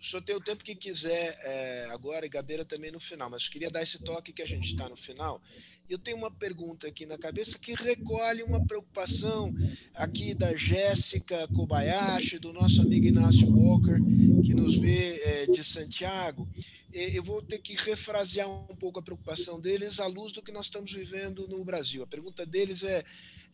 [0.00, 3.48] o senhor tem o tempo que quiser é, agora, e Gabeira também no final, mas
[3.48, 5.42] queria dar esse toque que a gente está no final.
[5.88, 9.52] Eu tenho uma pergunta aqui na cabeça que recolhe uma preocupação
[9.94, 13.98] aqui da Jéssica Kobayashi, do nosso amigo Inácio Walker,
[14.44, 16.48] que nos vê é, de Santiago.
[16.92, 20.66] Eu vou ter que refrasear um pouco a preocupação deles à luz do que nós
[20.66, 22.04] estamos vivendo no Brasil.
[22.04, 23.04] A pergunta deles é,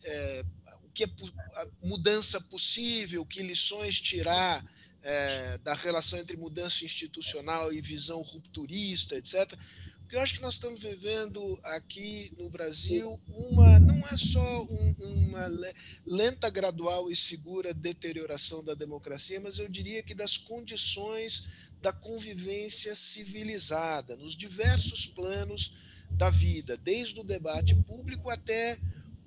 [0.03, 0.43] é
[0.99, 4.65] que é mudança possível, que lições tirar
[5.01, 9.57] é, da relação entre mudança institucional e visão rupturista, etc.
[10.01, 14.95] Porque eu acho que nós estamos vivendo aqui no Brasil uma, não é só um,
[14.99, 15.47] uma
[16.05, 21.47] lenta, gradual e segura deterioração da democracia, mas eu diria que das condições
[21.81, 25.77] da convivência civilizada, nos diversos planos
[26.11, 28.77] da vida, desde o debate público até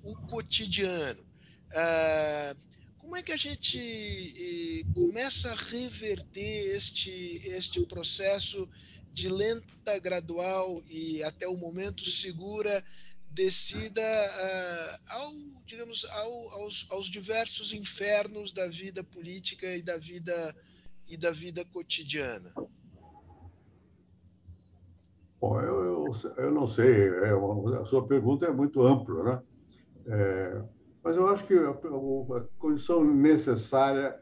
[0.03, 1.32] o cotidiano.
[1.75, 2.55] Ah,
[2.99, 8.69] como é que a gente eh, começa a reverter este, este processo
[9.13, 12.83] de lenta, gradual e até o momento segura
[13.29, 15.33] descida uh, ao,
[15.67, 20.55] digamos, ao, aos, aos, diversos infernos da vida política e da vida
[21.09, 22.53] e da vida cotidiana?
[25.41, 29.43] Bom, eu, eu, eu não sei, é uma, a sua pergunta é muito ampla, né?
[30.07, 30.63] É,
[31.03, 34.21] mas eu acho que a, a, condição necessária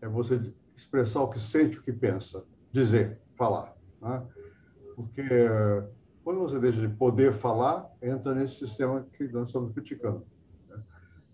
[0.00, 0.40] é você
[0.76, 3.74] expressar o que sente, o que pensa, dizer, falar.
[4.00, 4.26] Né?
[4.94, 5.22] Porque
[6.22, 10.24] quando você deixa de poder falar, entra nesse sistema que nós estamos criticando.
[10.68, 10.80] Né?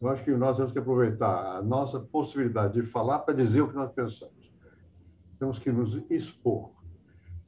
[0.00, 3.68] Eu acho que nós temos que aproveitar a nossa possibilidade de falar para dizer o
[3.68, 4.52] que nós pensamos.
[5.38, 6.70] Temos que nos expor.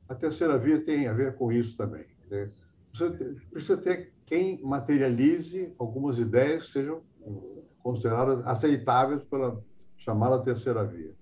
[0.08, 2.06] A terceira via tem a ver com isso também.
[2.30, 2.50] Né?
[2.92, 3.10] Você
[3.50, 7.02] precisa ter quem materialize algumas ideias que sejam
[7.82, 9.62] consideradas aceitáveis pela
[9.96, 11.14] chamada terceira via.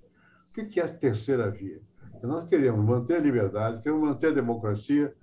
[0.48, 1.80] O que é a terceira via?
[2.22, 5.14] Nós queremos manter a liberdade, queremos manter a democracia,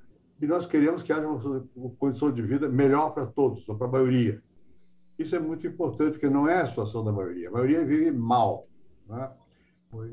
[0.42, 3.92] e nós queremos que haja uma condição de vida melhor para todos, ou para a
[3.92, 4.42] maioria.
[5.18, 7.50] Isso é muito importante, porque não é a situação da maioria.
[7.50, 8.64] A maioria vive mal,
[9.08, 9.32] né?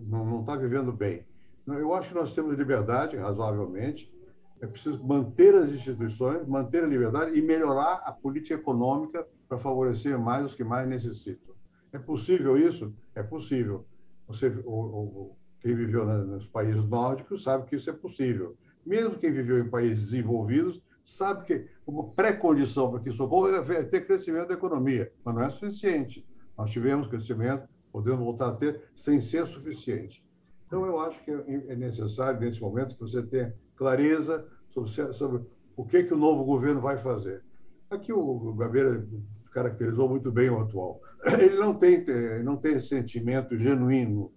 [0.07, 1.25] não está vivendo bem.
[1.67, 4.13] Eu acho que nós temos liberdade, razoavelmente.
[4.61, 10.19] É preciso manter as instituições, manter a liberdade e melhorar a política econômica para favorecer
[10.19, 11.55] mais os que mais necessitam.
[11.93, 12.95] É possível isso?
[13.15, 13.85] É possível.
[14.27, 19.59] Você, o, quem viveu nos países nórdicos sabe que isso é possível mesmo quem viveu
[19.59, 24.55] em países desenvolvidos, sabe que uma pré-condição para que isso ocorra é ter crescimento da
[24.55, 26.27] economia, mas não é suficiente.
[26.57, 30.25] Nós tivemos crescimento, podemos voltar a ter, sem ser suficiente.
[30.67, 35.43] Então, eu acho que é necessário, nesse momento, que você tenha clareza sobre, sobre
[35.77, 37.43] o que, que o novo governo vai fazer.
[37.91, 39.05] Aqui o Gabeira
[39.51, 41.01] caracterizou muito bem o atual.
[41.39, 42.05] Ele não tem,
[42.43, 44.33] não tem sentimento genuíno.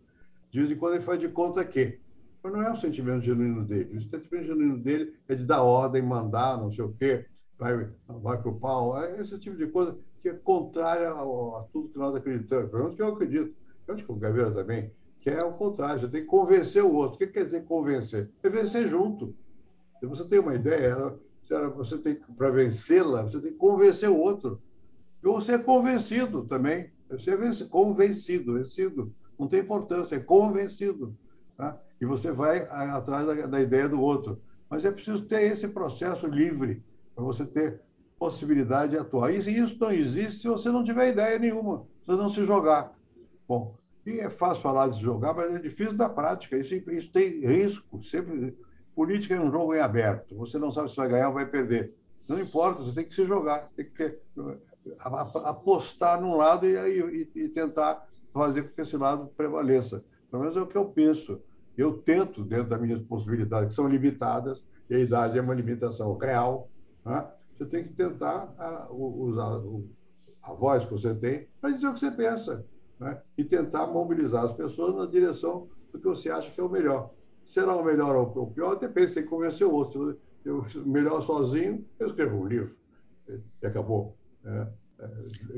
[0.52, 2.00] De vez em quando ele faz de conta que
[2.44, 3.96] mas não é o sentimento genuíno dele.
[3.96, 7.26] O sentimento genuíno dele é de dar ordem, mandar, não sei o quê,
[7.58, 9.02] vai, vai para o pau.
[9.02, 12.70] É esse tipo de coisa que é contrária a, tudo que nós acreditamos.
[12.70, 13.56] Pelo menos que eu acredito.
[13.88, 14.92] Eu acho que o Gabriel também,
[15.22, 16.02] que é o contrário.
[16.02, 17.16] Você tem que convencer o outro.
[17.16, 18.30] O que quer dizer convencer?
[18.44, 19.34] É vencer junto.
[20.02, 21.16] Se você tem uma ideia,
[21.76, 24.62] você tem para vencê-la, você tem que convencer o outro.
[25.24, 26.92] E você é convencido também.
[27.10, 29.14] Você é convencido, vencido.
[29.40, 31.16] Não tem importância, é convencido.
[31.56, 31.80] Tá?
[32.04, 34.42] e você vai atrás da, da ideia do outro.
[34.70, 36.84] Mas é preciso ter esse processo livre
[37.16, 37.80] para você ter
[38.20, 39.32] possibilidade de atuar.
[39.32, 42.94] E isso não existe se você não tiver ideia nenhuma, se você não se jogar.
[43.48, 46.58] Bom, e é fácil falar de jogar, mas é difícil da prática.
[46.58, 48.04] Isso, isso tem risco.
[48.04, 48.58] Sempre
[48.94, 50.36] política é um jogo em aberto.
[50.36, 51.94] Você não sabe se vai ganhar ou vai perder.
[52.28, 54.20] Não importa, você tem que se jogar, tem que
[55.00, 60.04] apostar num lado e, e, e tentar fazer com que esse lado prevaleça.
[60.30, 61.40] Pelo menos é o que eu penso.
[61.78, 66.18] Eu tento, dentro das minhas possibilidades, que são limitadas, e a idade é uma limitação
[66.18, 66.70] real,
[67.06, 67.28] né?
[67.56, 69.62] você tem que tentar a, usar
[70.44, 72.66] a voz que você tem para dizer o que você pensa
[73.00, 73.22] né?
[73.38, 77.12] e tentar mobilizar as pessoas na direção do que você acha que é o melhor.
[77.46, 78.76] Será o melhor ou o pior?
[78.76, 80.20] Depende, tem que convencer o outro.
[80.44, 82.76] Eu, melhor sozinho, eu escrevo um livro
[83.62, 84.18] e acabou.
[84.44, 84.68] Né?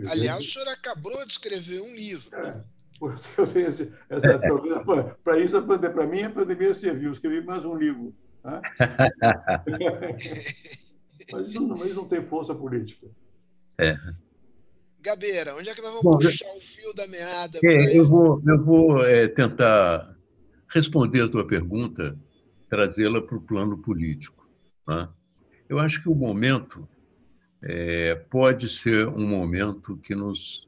[0.07, 2.29] Aliás, o senhor acabou de escrever um livro.
[2.31, 2.49] Né?
[2.49, 2.75] É.
[3.37, 4.39] Eu tenho esse, essa,
[5.23, 7.11] para isso, para mim, a pandemia serviu.
[7.11, 8.15] Escrevi mais um livro.
[8.43, 8.61] Né?
[11.31, 13.07] mas, isso não, mas isso não tem força política.
[13.77, 13.97] É.
[15.01, 17.59] Gabeira, onde é que nós vamos Bom, puxar o fio da meada?
[17.63, 20.15] É, eu vou, eu vou é, tentar
[20.69, 22.17] responder a tua pergunta,
[22.69, 24.49] trazê-la para o plano político.
[24.87, 25.09] Né?
[25.67, 26.87] Eu acho que o momento
[27.65, 30.67] é, pode ser um momento que nos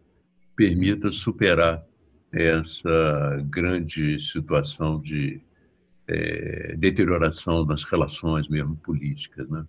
[0.55, 1.85] permita superar
[2.33, 5.39] essa grande situação de
[6.07, 9.47] é, deterioração das relações mesmo políticas.
[9.47, 9.63] Né?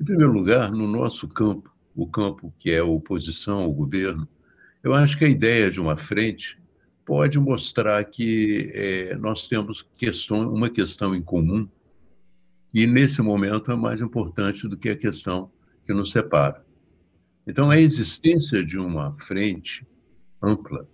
[0.00, 4.26] Em primeiro lugar, no nosso campo, o campo que é oposição ao governo,
[4.82, 6.58] eu acho que a ideia de uma frente
[7.04, 11.68] pode mostrar que é, nós temos questão, uma questão em comum
[12.72, 15.50] e, nesse momento, é mais importante do que a questão
[15.86, 16.64] que nos separa.
[17.46, 19.86] Então, a existência de uma frente
[20.42, 20.86] ampla,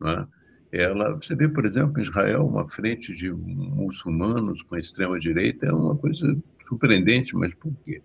[0.00, 0.26] né,
[0.72, 5.72] ela, você vê, por exemplo, em Israel, uma frente de muçulmanos com a extrema-direita é
[5.72, 8.02] uma coisa surpreendente, mas por quê?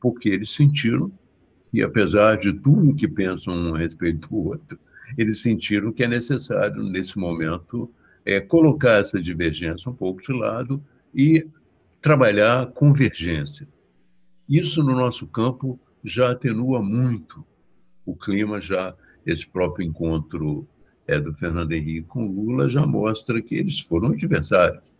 [0.00, 1.10] Porque eles sentiram,
[1.72, 4.78] e apesar de tudo que pensam um a respeito do outro,
[5.16, 7.90] eles sentiram que é necessário, nesse momento,
[8.24, 10.82] é, colocar essa divergência um pouco de lado
[11.14, 11.46] e
[12.00, 13.66] trabalhar convergência.
[14.52, 17.42] Isso no nosso campo já atenua muito
[18.04, 20.68] o clima, já esse próprio encontro
[21.06, 24.92] é, do Fernando Henrique com Lula já mostra que eles foram adversários.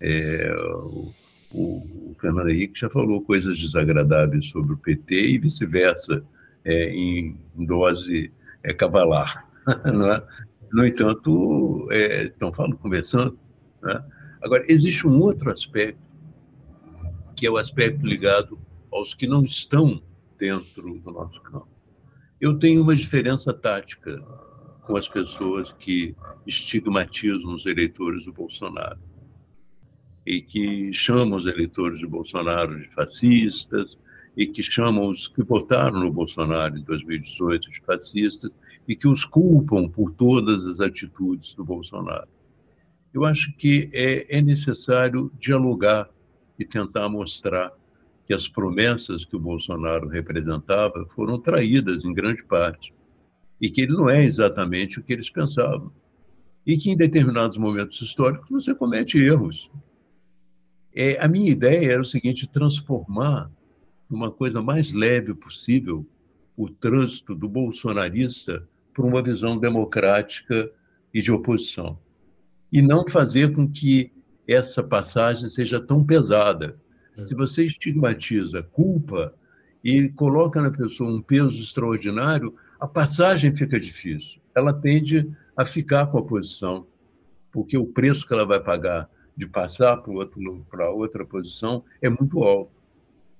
[0.00, 0.54] É,
[0.84, 1.12] o,
[1.50, 6.24] o, Fernando Henrique já falou coisas desagradáveis sobre o PT e vice-versa,
[6.64, 8.32] é, em dose
[8.62, 9.48] é, cavalar.
[9.68, 10.22] É?
[10.72, 13.36] No entanto, é, estão falando, conversando.
[13.82, 14.00] Né?
[14.40, 15.98] Agora, existe um outro aspecto,
[17.34, 18.56] que é o aspecto ligado
[18.96, 20.02] aos que não estão
[20.38, 21.68] dentro do nosso campo.
[22.40, 24.18] Eu tenho uma diferença tática
[24.82, 26.14] com as pessoas que
[26.46, 28.98] estigmatizam os eleitores do Bolsonaro
[30.24, 33.96] e que chamam os eleitores de Bolsonaro de fascistas
[34.36, 38.50] e que chamam os que votaram no Bolsonaro em 2018 de fascistas
[38.86, 42.28] e que os culpam por todas as atitudes do Bolsonaro.
[43.12, 46.08] Eu acho que é, é necessário dialogar
[46.58, 47.72] e tentar mostrar
[48.26, 52.92] que as promessas que o Bolsonaro representava foram traídas em grande parte
[53.60, 55.92] e que ele não é exatamente o que eles pensavam.
[56.66, 59.70] E que em determinados momentos históricos você comete erros.
[60.94, 63.50] É, a minha ideia era o seguinte: transformar
[64.10, 66.04] numa coisa mais leve possível
[66.56, 70.70] o trânsito do bolsonarista para uma visão democrática
[71.12, 71.98] e de oposição.
[72.72, 74.10] E não fazer com que
[74.48, 76.80] essa passagem seja tão pesada.
[77.24, 79.34] Se você estigmatiza culpa
[79.82, 84.40] e coloca na pessoa um peso extraordinário, a passagem fica difícil.
[84.54, 86.86] Ela tende a ficar com a posição,
[87.50, 90.14] porque o preço que ela vai pagar de passar para,
[90.70, 92.72] para outra posição é muito alto.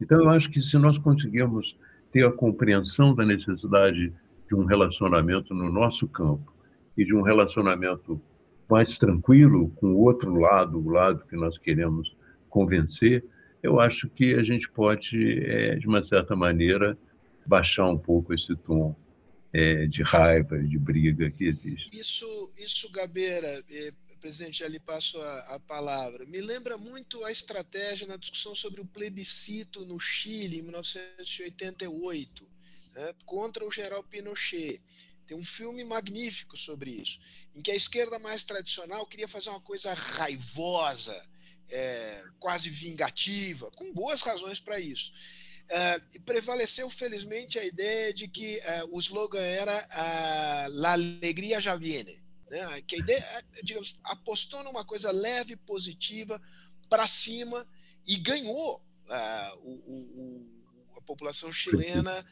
[0.01, 1.78] Então, eu acho que se nós conseguirmos
[2.12, 4.12] ter a compreensão da necessidade
[4.48, 6.53] de um relacionamento no nosso campo
[6.97, 8.20] e de um relacionamento
[8.69, 12.16] mais tranquilo com o outro lado, o lado que nós queremos
[12.48, 13.24] convencer,
[13.67, 16.97] eu acho que a gente pode, é, de uma certa maneira,
[17.45, 18.95] baixar um pouco esse tom
[19.53, 21.91] é, de raiva, de briga que existe.
[21.99, 23.91] Isso, isso Gabeira, é,
[24.21, 26.27] presidente, já lhe passo a, a, palavra.
[26.27, 32.49] Me lembra muito a estratégia na discussão sobre o plebiscito no Chile, em 1988,
[32.95, 34.81] né, contra o general Pinochet.
[35.27, 37.19] Tem um filme magnífico sobre isso,
[37.55, 41.21] em que a esquerda mais tradicional queria fazer uma coisa raivosa,
[41.71, 45.13] é, quase vingativa, com boas razões para isso.
[45.67, 51.75] Uh, prevaleceu, felizmente, a ideia de que uh, o slogan era uh, La alegria já
[51.75, 52.17] viene.
[52.49, 52.81] Né?
[52.87, 56.41] Que a ideia, digamos, apostou numa coisa leve, positiva,
[56.89, 57.67] para cima,
[58.07, 58.81] e ganhou
[59.65, 60.47] o, o,
[60.97, 62.25] a população chilena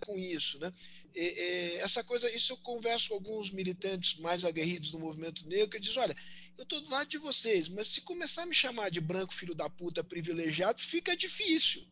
[0.00, 0.58] com isso.
[0.58, 0.72] Né?
[1.14, 5.70] E, e, essa coisa, isso eu converso com alguns militantes mais aguerridos do movimento negro,
[5.70, 6.16] que dizem, olha,
[6.56, 9.54] eu estou do lado de vocês, mas se começar a me chamar de branco filho
[9.54, 11.84] da puta privilegiado, fica difícil.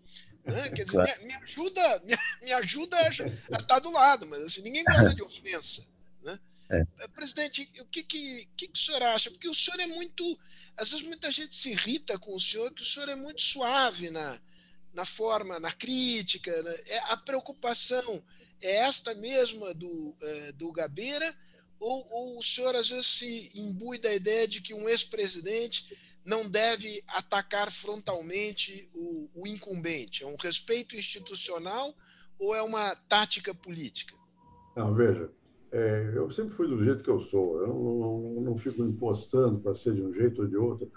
[0.44, 0.68] Né?
[0.70, 1.20] Quer dizer, claro.
[1.22, 5.14] me, me, ajuda, me, me ajuda a estar tá do lado, mas assim, ninguém gosta
[5.14, 5.86] de ofensa.
[6.22, 6.39] Né?
[6.70, 6.86] É.
[7.01, 9.30] Eh, presidente, o que, que, que, que o senhor acha?
[9.30, 10.39] Porque o senhor é muito.
[10.76, 14.10] Às vezes muita gente se irrita com o senhor, que o senhor é muito suave
[14.10, 14.40] na,
[14.94, 16.62] na forma, na crítica.
[16.62, 16.74] Né?
[16.86, 18.22] É, a preocupação
[18.60, 21.36] é esta mesma do, é, do Gabeira?
[21.83, 26.49] Ou, ou o senhor às vezes se imbui da ideia de que um ex-presidente não
[26.49, 30.23] deve atacar frontalmente o, o incumbente?
[30.23, 31.93] É um respeito institucional
[32.39, 34.15] ou é uma tática política?
[34.77, 35.29] Não, veja,
[35.73, 37.61] é, eu sempre fui do jeito que eu sou.
[37.61, 40.89] Eu não, não, não fico impostando para ser de um jeito ou de outro.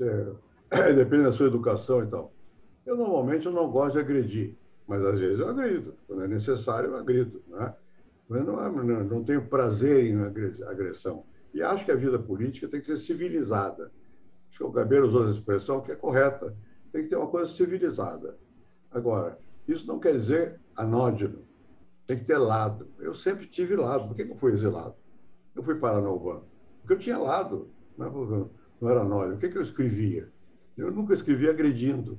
[0.00, 2.32] É, depende da sua educação e tal.
[2.86, 4.56] Eu normalmente eu não gosto de agredir,
[4.88, 5.94] mas às vezes eu agrido.
[6.06, 7.42] Quando é necessário, eu agrido.
[7.46, 7.74] Né?
[8.30, 11.24] Mas não, não, não tenho prazer em agressão.
[11.52, 13.90] E acho que a vida política tem que ser civilizada
[14.60, 16.54] que o Gabeira usou essa expressão, que é correta.
[16.92, 18.36] Tem que ter uma coisa civilizada.
[18.90, 21.46] Agora, isso não quer dizer anódino.
[22.06, 22.88] Tem que ter lado.
[22.98, 24.08] Eu sempre tive lado.
[24.08, 24.94] Por que eu fui exilado?
[25.56, 26.10] Eu fui parar na.
[26.10, 27.70] Porque eu tinha lado.
[27.96, 28.50] Não,
[28.82, 29.36] é era anódino.
[29.36, 30.30] O que, eu escrevia?
[30.76, 32.18] Eu nunca escrevi agredindo.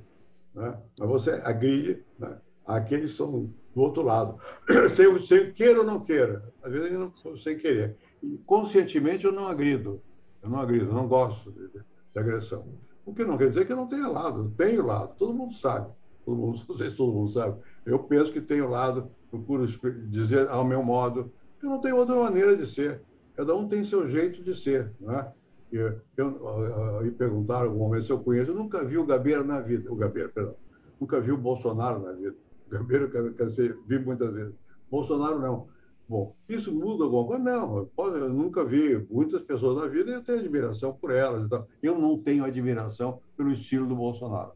[0.52, 0.76] Né?
[0.98, 2.40] Mas você agride né?
[2.66, 4.38] Aqueles que são do outro lado.
[4.94, 6.42] sem, sem queira ou não queira.
[6.62, 7.96] Às vezes, não, sem querer.
[8.22, 10.00] E, conscientemente, eu não agrido.
[10.42, 12.66] Eu não agrido, eu não gosto de agressão.
[13.04, 14.52] O que não quer dizer que eu não tenha lado.
[14.56, 15.90] Tenho lado, todo mundo sabe.
[16.24, 17.60] Todo mundo, não sei se todo mundo sabe.
[17.84, 19.66] Eu penso que tenho lado, procuro
[20.08, 23.02] dizer ao meu modo, que não tem outra maneira de ser.
[23.34, 24.92] Cada um tem seu jeito de ser.
[25.00, 25.32] Né?
[25.72, 28.50] Eu, eu, eu, perguntaram algum momento se eu conheço.
[28.50, 29.90] Eu nunca vi o Gabeira na vida.
[29.90, 30.54] O Gabeira, perdão.
[31.00, 32.36] Nunca vi o Bolsonaro na vida.
[32.72, 34.54] O Gabeira, eu vi muitas vezes.
[34.90, 35.68] Bolsonaro, não.
[36.08, 37.42] Bom, isso muda alguma coisa?
[37.42, 41.10] Não, eu, posso, eu nunca vi muitas pessoas na vida e eu tenho admiração por
[41.10, 41.44] elas.
[41.44, 44.52] Então, eu não tenho admiração pelo estilo do Bolsonaro.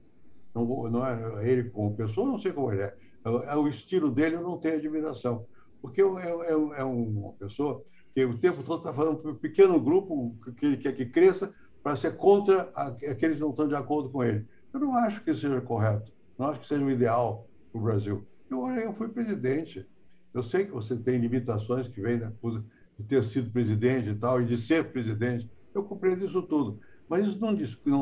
[0.54, 2.96] Não, não é ele como pessoa, não sei como ele é.
[3.24, 5.46] É, é o estilo dele, eu não tenho admiração.
[5.82, 7.82] Porque é, é, é uma pessoa
[8.14, 11.52] que o tempo todo está falando para um pequeno grupo que ele quer que cresça
[11.82, 14.46] para ser contra aqueles que não estão de acordo com ele.
[14.72, 16.12] Eu não acho que seja correto.
[16.38, 18.26] Não acho que seja o ideal para o Brasil.
[18.50, 19.86] Eu, eu fui presidente.
[20.32, 24.46] Eu sei que você tem limitações que vêm de ter sido presidente e tal, e
[24.46, 25.50] de ser presidente.
[25.74, 26.80] Eu compreendo isso tudo.
[27.08, 27.52] Mas isso não,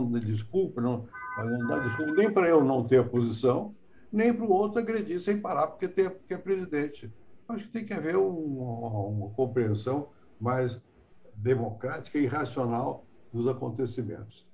[0.02, 1.06] não desculpa, não,
[1.38, 3.74] não dá desculpa nem para eu não ter a posição,
[4.10, 7.12] nem para o outro agredir sem parar porque, tem, porque é presidente.
[7.48, 10.08] Acho que tem que haver uma compreensão
[10.40, 10.80] mais
[11.36, 14.48] democrática e racional dos acontecimentos.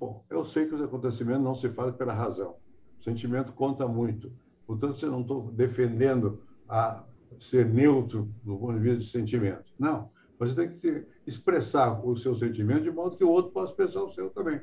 [0.00, 2.56] Bom, eu sei que os acontecimentos não se fazem pela razão.
[2.98, 4.32] O sentimento conta muito.
[4.66, 7.04] Portanto, você não estou defendendo a
[7.38, 9.64] ser neutro do ponto de vista de sentimento.
[9.78, 10.10] Não.
[10.38, 14.10] Você tem que expressar o seu sentimento de modo que o outro possa expressar o
[14.10, 14.60] seu também.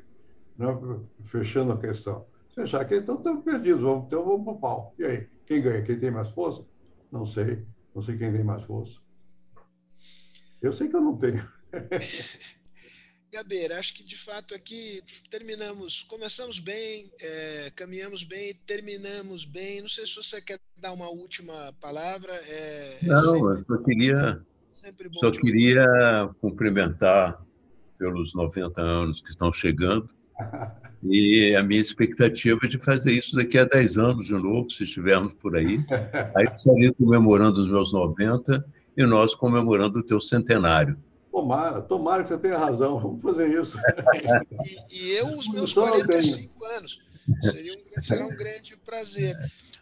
[0.56, 2.26] Não, fechando a questão.
[2.48, 3.82] Se fechar a questão, estamos perdidos.
[3.82, 4.94] Vamos, então vamos para o pau.
[4.98, 5.26] E aí?
[5.46, 5.82] Quem ganha?
[5.82, 6.64] Quem tem mais força?
[7.10, 7.66] Não sei.
[7.94, 9.00] Não sei quem tem mais força.
[10.62, 11.46] Eu sei que eu não tenho.
[13.34, 19.80] Gabeira, acho que de fato aqui terminamos, começamos bem, é, caminhamos bem, terminamos bem.
[19.80, 22.32] Não sei se você quer dar uma última palavra.
[22.32, 24.42] É, é Não, sempre, eu só queria,
[25.20, 25.84] só queria
[26.40, 27.44] cumprimentar
[27.98, 30.08] pelos 90 anos que estão chegando
[31.02, 34.84] e a minha expectativa é de fazer isso daqui a 10 anos de novo, se
[34.84, 35.84] estivermos por aí.
[36.36, 38.64] Aí estaria comemorando os meus 90
[38.96, 40.96] e nós comemorando o teu centenário.
[41.34, 43.76] Tomara, tomara que você tenha razão, vamos fazer isso.
[44.88, 47.00] E, e eu, os meus 45 anos.
[47.42, 49.36] Seria um, será um grande prazer.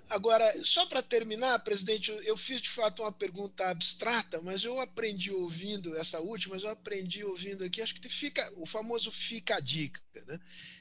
[0.09, 5.31] Agora, só para terminar, presidente, eu fiz de fato uma pergunta abstrata, mas eu aprendi
[5.31, 9.61] ouvindo essa última, mas eu aprendi ouvindo aqui, acho que fica o famoso fica a
[9.61, 10.41] dica, né?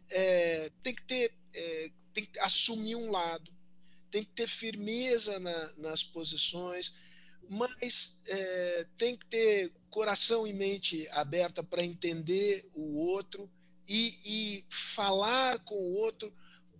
[0.09, 3.51] É, tem que ter, é, tem que assumir um lado,
[4.09, 6.93] tem que ter firmeza na, nas posições,
[7.49, 13.51] mas é, tem que ter coração e mente aberta para entender o outro
[13.87, 16.33] e, e falar com o outro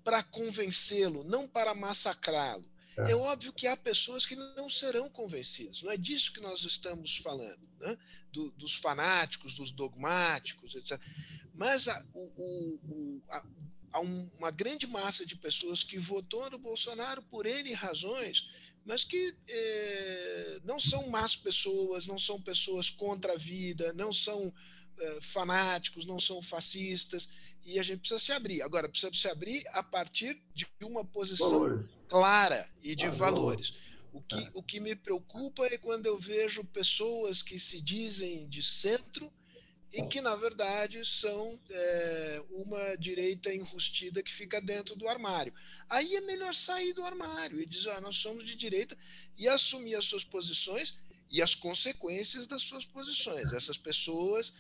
[0.04, 2.66] para convencê-lo, não para massacrá-lo.
[2.98, 3.12] É.
[3.12, 3.16] é.
[3.16, 7.62] óbvio que há pessoas que não serão convencidas, não é disso que nós estamos falando,
[7.80, 7.98] né?
[8.32, 11.00] Do, dos fanáticos, dos dogmáticos, etc.
[11.54, 13.44] Mas há, o, o, a,
[13.92, 18.48] há uma grande massa de pessoas que votou no Bolsonaro por N razões,
[18.86, 24.54] mas que eh, não são más pessoas, não são pessoas contra a vida, não são
[24.98, 27.30] eh, fanáticos, não são fascistas,
[27.64, 28.62] e a gente precisa se abrir.
[28.62, 31.90] Agora, precisa se abrir a partir de uma posição valores.
[32.08, 33.76] clara e de ah, valores.
[34.12, 34.52] O que, é.
[34.54, 39.32] o que me preocupa é quando eu vejo pessoas que se dizem de centro
[39.94, 45.54] e que, na verdade, são é, uma direita enrustida que fica dentro do armário.
[45.90, 48.98] Aí é melhor sair do armário e dizer, ah, nós somos de direita
[49.38, 50.98] e assumir as suas posições
[51.30, 53.52] e as consequências das suas posições.
[53.52, 54.54] Essas pessoas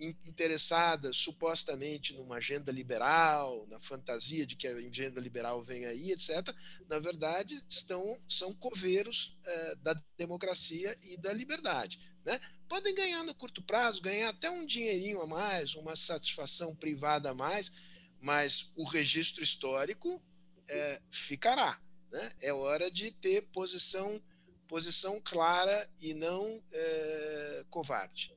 [0.00, 6.54] interessadas supostamente numa agenda liberal, na fantasia de que a agenda liberal vem aí, etc.,
[6.88, 11.98] na verdade estão são coveiros é, da democracia e da liberdade.
[12.24, 12.40] Né?
[12.68, 17.34] Podem ganhar no curto prazo, ganhar até um dinheirinho a mais, uma satisfação privada a
[17.34, 17.72] mais,
[18.20, 20.22] mas o registro histórico
[20.68, 21.80] é, ficará.
[22.12, 22.32] Né?
[22.42, 24.20] É hora de ter posição,
[24.66, 28.36] posição clara e não é, covarde.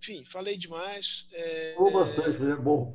[0.00, 1.28] Enfim, falei demais.
[1.32, 2.94] É, Falou bastante, é bom.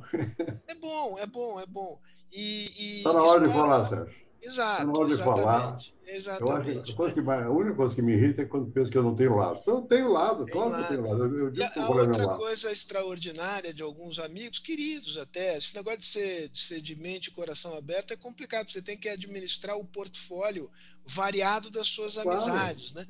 [0.66, 2.00] É bom, é bom, é bom.
[2.30, 4.23] Está na hora de falar, Sérgio.
[4.44, 4.86] Exato.
[4.86, 5.78] Não de falar.
[6.06, 6.94] Exatamente.
[6.96, 8.98] Eu acho que a, mais, a única coisa que me irrita é quando penso que
[8.98, 9.62] eu não tenho lado.
[9.66, 10.86] Eu tenho lado, claro lado.
[10.86, 11.38] que eu tenho lado.
[11.38, 16.06] Eu, eu a, a outra coisa extraordinária de alguns amigos, queridos até, esse negócio de
[16.06, 18.70] ser, de ser de mente e coração aberto é complicado.
[18.70, 20.70] Você tem que administrar o portfólio
[21.06, 22.30] variado das suas claro.
[22.30, 23.06] amizades, né?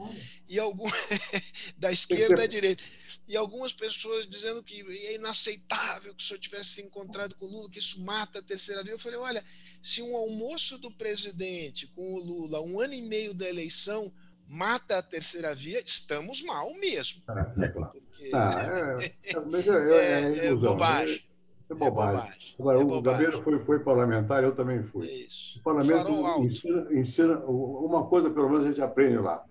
[0.48, 0.88] E algum
[1.76, 2.84] da esquerda à direita
[3.26, 7.48] e algumas pessoas dizendo que é inaceitável que o senhor tivesse se encontrado com o
[7.48, 8.92] Lula, que isso mata a terceira via.
[8.92, 9.42] Eu falei, olha,
[9.82, 14.12] se um almoço do presidente com o Lula, um ano e meio da eleição,
[14.46, 17.22] mata a terceira via, estamos mal mesmo.
[17.28, 17.92] É, é claro.
[17.92, 18.30] Porque...
[18.32, 21.24] Ah, é, é, é, é, bobagem.
[21.70, 22.54] É bobagem.
[22.58, 25.06] Agora, o Gabeira foi, foi parlamentar, eu também fui.
[25.06, 25.58] Isso.
[25.58, 26.10] O parlamento
[26.40, 29.42] ensina, ensina, uma coisa, pelo menos, a gente aprende lá.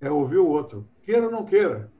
[0.00, 0.88] É ouvir o outro.
[1.02, 1.92] Queira ou não queira.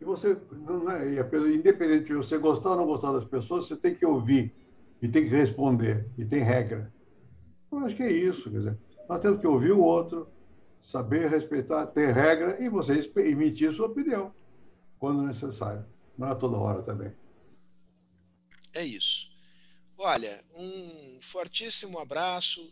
[0.00, 1.06] E você, não é,
[1.52, 4.54] independente de você gostar ou não gostar das pessoas, você tem que ouvir
[5.02, 6.92] e tem que responder, e tem regra.
[7.70, 8.50] Eu acho que é isso.
[8.50, 10.28] Quer dizer, nós temos que ouvir o outro,
[10.82, 14.32] saber respeitar, ter regra e você emitir sua opinião
[14.98, 15.84] quando necessário.
[16.16, 17.12] Não é toda hora também.
[18.74, 19.28] É isso.
[19.96, 22.70] Olha, um fortíssimo abraço.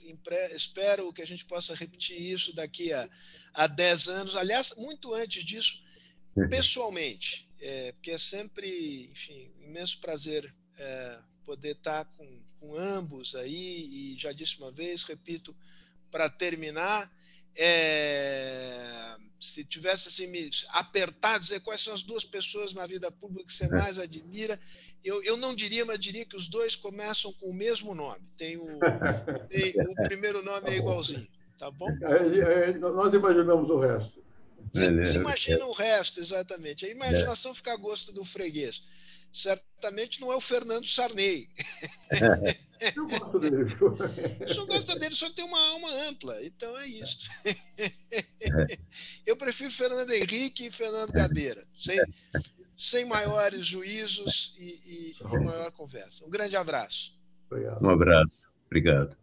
[0.54, 3.08] Espero que a gente possa repetir isso daqui a,
[3.52, 4.36] a 10 anos.
[4.36, 5.82] Aliás, muito antes disso.
[6.48, 13.34] Pessoalmente, é, porque é sempre, enfim, um imenso prazer é, poder estar com, com ambos
[13.34, 14.14] aí.
[14.14, 15.56] E já disse uma vez, repito,
[16.10, 17.10] para terminar,
[17.54, 23.46] é, se tivesse assim me apertar, dizer quais são as duas pessoas na vida pública
[23.46, 23.68] que você é.
[23.68, 24.60] mais admira,
[25.04, 28.26] eu, eu não diria, mas diria que os dois começam com o mesmo nome.
[28.36, 28.78] Tem o,
[29.48, 31.26] tem, o primeiro nome é igualzinho,
[31.58, 31.88] tá bom?
[32.80, 34.25] Nós imaginamos o resto.
[34.72, 36.86] Você, imagina o resto, exatamente.
[36.86, 38.82] A imaginação fica a gosto do freguês.
[39.32, 41.48] Certamente não é o Fernando Sarney.
[42.96, 43.64] Eu gosto dele.
[43.64, 46.44] O senhor gosta dele, só tem uma alma ampla.
[46.44, 47.18] Então é isso.
[47.44, 48.78] É.
[49.24, 51.98] Eu prefiro Fernando Henrique e Fernando Gabeira, sem,
[52.76, 56.24] sem maiores juízos e, e, e maior conversa.
[56.24, 57.12] Um grande abraço.
[57.50, 57.82] Obrigado.
[57.84, 58.32] Um abraço.
[58.66, 59.16] Obrigado.